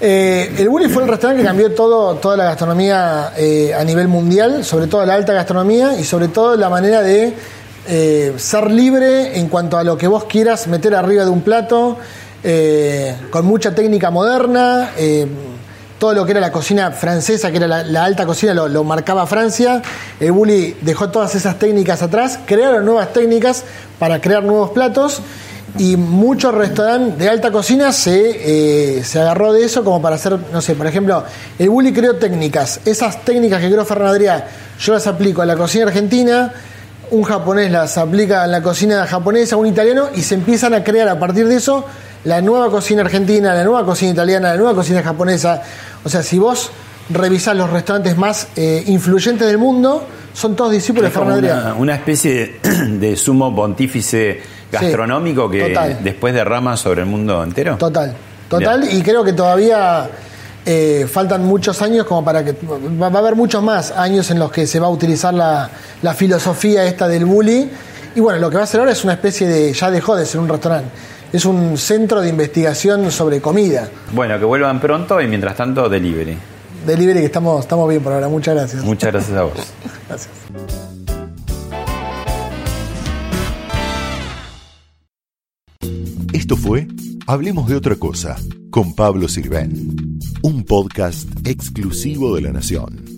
Eh, 0.00 0.54
el 0.58 0.68
Bully 0.68 0.88
fue 0.88 1.02
el 1.02 1.08
restaurante 1.08 1.42
que 1.42 1.46
cambió 1.48 1.72
todo, 1.72 2.14
toda 2.16 2.36
la 2.36 2.44
gastronomía 2.44 3.32
eh, 3.36 3.74
a 3.74 3.82
nivel 3.82 4.06
mundial, 4.06 4.64
sobre 4.64 4.86
todo 4.86 5.04
la 5.04 5.14
alta 5.14 5.32
gastronomía 5.32 5.98
y 5.98 6.04
sobre 6.04 6.28
todo 6.28 6.56
la 6.56 6.68
manera 6.68 7.02
de 7.02 7.32
eh, 7.88 8.32
ser 8.36 8.70
libre 8.70 9.38
en 9.38 9.48
cuanto 9.48 9.76
a 9.76 9.82
lo 9.82 9.98
que 9.98 10.06
vos 10.06 10.24
quieras 10.24 10.68
meter 10.68 10.94
arriba 10.94 11.24
de 11.24 11.30
un 11.30 11.40
plato, 11.42 11.96
con 13.30 13.44
mucha 13.44 13.74
técnica 13.74 14.10
moderna. 14.10 14.90
Todo 15.98 16.14
lo 16.14 16.24
que 16.24 16.32
era 16.32 16.40
la 16.40 16.52
cocina 16.52 16.92
francesa, 16.92 17.50
que 17.50 17.56
era 17.56 17.66
la, 17.66 18.04
alta 18.04 18.24
cocina, 18.24 18.54
lo, 18.54 18.84
marcaba 18.84 19.26
Francia. 19.26 19.82
El 20.20 20.32
Bully 20.32 20.76
dejó 20.80 21.10
todas 21.10 21.34
esas 21.34 21.58
técnicas 21.58 22.02
atrás, 22.02 22.38
crearon 22.46 22.84
nuevas 22.84 23.12
técnicas 23.12 23.64
para 23.98 24.20
crear 24.20 24.42
nuevos 24.42 24.70
platos 24.70 25.20
y 25.76 25.96
muchos 25.96 26.54
restaurantes 26.54 27.18
de 27.18 27.28
alta 27.28 27.50
cocina 27.50 27.92
se, 27.92 28.98
eh, 28.98 29.04
se 29.04 29.20
agarró 29.20 29.52
de 29.52 29.64
eso 29.64 29.84
como 29.84 30.00
para 30.00 30.16
hacer, 30.16 30.38
no 30.52 30.60
sé, 30.60 30.74
por 30.74 30.86
ejemplo, 30.86 31.24
el 31.58 31.68
Bully 31.68 31.92
creó 31.92 32.16
técnicas. 32.16 32.80
Esas 32.84 33.24
técnicas 33.24 33.60
que 33.60 33.68
creó 33.68 33.84
Ferran 33.84 34.14
Adrià, 34.14 34.44
yo 34.78 34.92
las 34.92 35.06
aplico 35.06 35.42
a 35.42 35.46
la 35.46 35.56
cocina 35.56 35.86
argentina, 35.86 36.52
un 37.10 37.22
japonés 37.22 37.72
las 37.72 37.98
aplica 37.98 38.44
a 38.44 38.46
la 38.46 38.62
cocina 38.62 39.06
japonesa, 39.06 39.56
un 39.56 39.66
italiano, 39.66 40.08
y 40.14 40.22
se 40.22 40.34
empiezan 40.34 40.74
a 40.74 40.84
crear 40.84 41.08
a 41.08 41.18
partir 41.18 41.48
de 41.48 41.56
eso 41.56 41.84
la 42.24 42.40
nueva 42.40 42.70
cocina 42.70 43.02
argentina, 43.02 43.54
la 43.54 43.64
nueva 43.64 43.84
cocina 43.84 44.12
italiana, 44.12 44.50
la 44.50 44.56
nueva 44.56 44.74
cocina 44.74 45.02
japonesa. 45.02 45.62
O 46.04 46.08
sea, 46.08 46.22
si 46.22 46.38
vos 46.38 46.70
revisás 47.10 47.56
los 47.56 47.70
restaurantes 47.70 48.16
más 48.16 48.48
eh, 48.56 48.82
influyentes 48.86 49.46
del 49.46 49.58
mundo, 49.58 50.04
son 50.34 50.54
todos 50.54 50.72
discípulos 50.72 51.12
de 51.12 51.18
Adrià. 51.18 51.60
una, 51.60 51.74
una 51.74 51.94
especie 51.94 52.60
de, 52.62 52.86
de 52.98 53.16
sumo 53.16 53.54
pontífice 53.54 54.40
gastronómico 54.70 55.48
que 55.50 55.68
total. 55.68 55.98
después 56.02 56.34
derrama 56.34 56.76
sobre 56.76 57.02
el 57.02 57.06
mundo 57.06 57.42
entero. 57.42 57.76
Total, 57.76 58.14
total, 58.48 58.88
y 58.92 59.02
creo 59.02 59.24
que 59.24 59.32
todavía 59.32 60.08
eh, 60.66 61.06
faltan 61.10 61.44
muchos 61.46 61.80
años 61.80 62.06
como 62.06 62.24
para 62.24 62.44
que 62.44 62.52
va, 62.52 63.08
va 63.08 63.18
a 63.18 63.22
haber 63.22 63.36
muchos 63.36 63.62
más 63.62 63.90
años 63.92 64.30
en 64.30 64.38
los 64.38 64.52
que 64.52 64.66
se 64.66 64.78
va 64.78 64.86
a 64.86 64.90
utilizar 64.90 65.32
la, 65.32 65.70
la 66.02 66.14
filosofía 66.14 66.84
esta 66.84 67.08
del 67.08 67.24
bully. 67.24 67.70
Y 68.14 68.20
bueno, 68.20 68.38
lo 68.38 68.50
que 68.50 68.56
va 68.56 68.62
a 68.62 68.64
hacer 68.64 68.80
ahora 68.80 68.92
es 68.92 69.02
una 69.04 69.14
especie 69.14 69.46
de, 69.48 69.72
ya 69.72 69.90
dejó 69.90 70.14
de 70.16 70.26
ser 70.26 70.40
un 70.40 70.48
restaurante, 70.48 70.90
es 71.32 71.44
un 71.44 71.76
centro 71.76 72.20
de 72.20 72.28
investigación 72.28 73.10
sobre 73.10 73.40
comida. 73.40 73.88
Bueno, 74.12 74.38
que 74.38 74.44
vuelvan 74.44 74.80
pronto 74.80 75.20
y 75.20 75.26
mientras 75.26 75.56
tanto, 75.56 75.88
delivery. 75.88 76.36
Delivery 76.86 77.20
que 77.20 77.26
estamos, 77.26 77.60
estamos 77.60 77.88
bien 77.88 78.02
por 78.02 78.12
ahora, 78.12 78.28
muchas 78.28 78.54
gracias. 78.54 78.84
Muchas 78.84 79.12
gracias 79.12 79.36
a 79.36 79.42
vos. 79.42 79.52
Gracias. 80.08 80.30
Esto 86.32 86.56
fue 86.56 86.86
Hablemos 87.30 87.68
de 87.68 87.76
otra 87.76 87.94
cosa 87.96 88.36
con 88.70 88.94
Pablo 88.94 89.28
Sirven, 89.28 90.18
un 90.40 90.64
podcast 90.64 91.28
exclusivo 91.46 92.34
de 92.34 92.40
La 92.40 92.52
Nación. 92.52 93.17